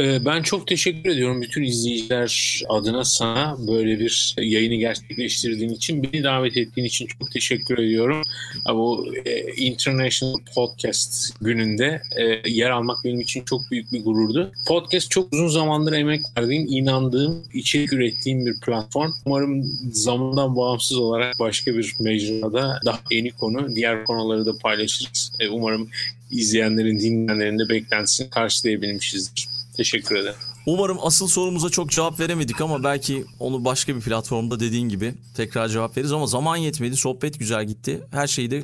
Ee, 0.00 0.24
Ben 0.24 0.42
çok 0.42 0.66
teşekkür 0.66 1.10
ediyorum 1.10 1.42
bütün 1.42 1.62
izleyiciler 1.62 2.62
adına 2.68 3.04
sana 3.04 3.56
böyle 3.68 3.98
bir 3.98 4.34
yayını 4.38 4.74
gerçekleştirdiğin 4.74 5.70
için, 5.70 6.02
beni 6.02 6.22
davet 6.22 6.56
ettiğin 6.56 6.86
için 6.86 7.06
çok 7.06 7.30
teşekkür 7.30 7.78
ediyorum. 7.78 8.22
Bu 8.68 9.06
e, 9.24 9.52
International 9.56 10.34
Podcast 10.54 11.34
gününde 11.40 12.02
e, 12.16 12.50
yer 12.50 12.70
almak 12.70 13.04
benim 13.04 13.20
için 13.20 13.44
çok 13.44 13.70
büyük 13.70 13.92
bir 13.92 14.04
gururdu. 14.04 14.52
Podcast 14.66 15.10
çok 15.10 15.32
uzun 15.32 15.48
zamandır 15.48 15.92
emek 15.92 16.20
verdiğim, 16.38 16.66
inandığım, 16.68 17.44
içerik 17.54 17.92
ürettiğim 17.92 18.46
bir 18.46 18.60
platform. 18.60 19.12
Umarım 19.26 19.64
zamandan 19.92 20.56
bağımsız 20.56 20.96
olarak 20.96 21.34
başka 21.40 21.76
bir 21.76 21.96
mecrada 22.00 22.80
daha 22.84 23.00
yeni 23.10 23.30
konu, 23.30 23.76
diğer 23.76 24.04
konuları 24.04 24.46
da 24.46 24.58
paylaşırız. 24.58 25.32
E, 25.40 25.48
Umarım 25.48 25.88
izleyenlerin, 26.30 27.00
dinleyenlerin 27.00 27.58
de 27.58 27.68
beklentisini 27.68 28.30
karşılayabilmişizdir. 28.30 29.49
Teşekkür 29.80 30.16
ederim. 30.16 30.34
Umarım 30.66 30.98
asıl 31.02 31.28
sorumuza 31.28 31.70
çok 31.70 31.90
cevap 31.90 32.20
veremedik 32.20 32.60
ama 32.60 32.84
belki 32.84 33.24
onu 33.38 33.64
başka 33.64 33.96
bir 33.96 34.00
platformda 34.00 34.60
dediğin 34.60 34.88
gibi 34.88 35.14
tekrar 35.36 35.68
cevap 35.68 35.96
veririz 35.96 36.12
ama 36.12 36.26
zaman 36.26 36.56
yetmedi. 36.56 36.96
Sohbet 36.96 37.38
güzel 37.38 37.64
gitti. 37.64 38.00
Her 38.10 38.26
şeyi 38.26 38.50
de 38.50 38.62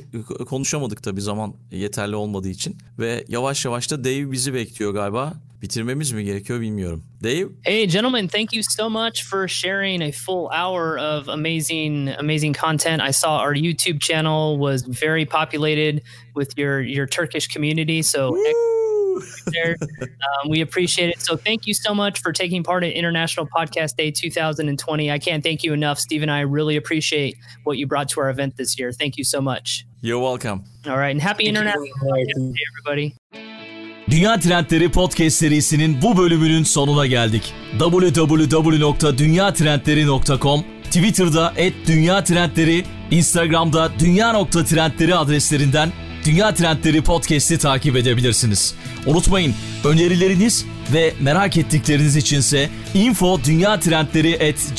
konuşamadık 0.49 1.03
tabii 1.03 1.21
zaman 1.21 1.53
yeterli 1.71 2.15
olmadığı 2.15 2.49
için. 2.49 2.77
Ve 2.99 3.25
yavaş 3.27 3.65
yavaş 3.65 3.91
da 3.91 4.03
Dave 4.03 4.31
bizi 4.31 4.53
bekliyor 4.53 4.93
galiba. 4.93 5.33
Bitirmemiz 5.61 6.11
mi 6.11 6.23
gerekiyor 6.25 6.61
bilmiyorum. 6.61 7.03
Dave? 7.23 7.47
Hey, 7.63 7.87
gentlemen, 7.87 8.27
thank 8.27 8.53
you 8.53 8.63
so 8.69 8.89
much 8.89 9.23
for 9.23 9.47
sharing 9.47 10.03
a 10.03 10.11
full 10.11 10.45
hour 10.45 10.97
of 10.97 11.29
amazing, 11.29 12.09
amazing 12.19 12.57
content. 12.57 13.01
I 13.09 13.13
saw 13.13 13.39
our 13.39 13.55
YouTube 13.55 13.99
channel 13.99 14.57
was 14.59 15.01
very 15.01 15.25
populated 15.25 16.01
with 16.35 16.57
your 16.57 16.81
your 16.81 17.07
Turkish 17.07 17.47
community, 17.47 18.03
so 18.03 18.37
there. 19.45 19.75
Um, 20.01 20.49
we 20.49 20.61
appreciate 20.61 21.09
it. 21.09 21.21
So 21.21 21.37
thank 21.37 21.67
you 21.67 21.73
so 21.73 21.93
much 21.93 22.19
for 22.21 22.31
taking 22.31 22.63
part 22.63 22.83
in 22.83 22.91
International 22.91 23.47
Podcast 23.47 23.95
Day 23.97 24.11
2020. 24.11 25.11
I 25.11 25.19
can't 25.19 25.43
thank 25.43 25.63
you 25.63 25.73
enough, 25.73 25.99
Steve 25.99 26.21
and 26.23 26.31
I 26.31 26.41
really 26.41 26.77
appreciate 26.77 27.35
what 27.63 27.77
you 27.77 27.87
brought 27.87 28.09
to 28.09 28.21
our 28.21 28.29
event 28.29 28.57
this 28.57 28.79
year. 28.79 28.91
Thank 28.91 29.17
you 29.17 29.23
so 29.23 29.41
much. 29.41 29.85
You're 30.01 30.19
welcome. 30.19 30.63
All 30.85 30.97
right, 30.97 31.11
and 31.11 31.21
happy 31.21 31.45
International 31.45 31.87
Podcast 32.03 32.53
Day, 32.53 32.59
everybody. 32.71 33.13
Dünya 34.11 34.39
Trendleri 34.39 34.91
Podcast 34.91 35.37
serisinin 35.37 36.01
bu 36.01 36.17
bölümünün 36.17 36.63
sonuna 36.63 37.05
geldik. 37.05 37.53
www.dünyatrendleri.com 37.79 40.65
Twitter'da 40.91 41.53
@dünyatrendleri, 41.87 42.83
Instagram'da 43.11 43.91
dünya.trendleri 43.99 45.15
adreslerinden 45.15 45.91
Dünya 46.27 46.53
Trendleri 46.53 47.01
Podcast'i 47.01 47.57
takip 47.57 47.95
edebilirsiniz. 47.95 48.73
Unutmayın 49.05 49.53
önerileriniz 49.85 50.65
ve 50.93 51.13
merak 51.19 51.57
ettikleriniz 51.57 52.15
içinse 52.15 52.69
info 52.93 53.39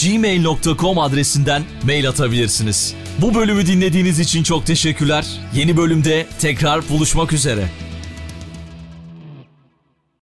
gmail.com 0.02 0.98
adresinden 0.98 1.62
mail 1.82 2.08
atabilirsiniz. 2.08 2.94
Bu 3.18 3.34
bölümü 3.34 3.66
dinlediğiniz 3.66 4.20
için 4.20 4.42
çok 4.42 4.66
teşekkürler. 4.66 5.26
Yeni 5.54 5.76
bölümde 5.76 6.26
tekrar 6.40 6.88
buluşmak 6.88 7.32
üzere. 7.32 7.68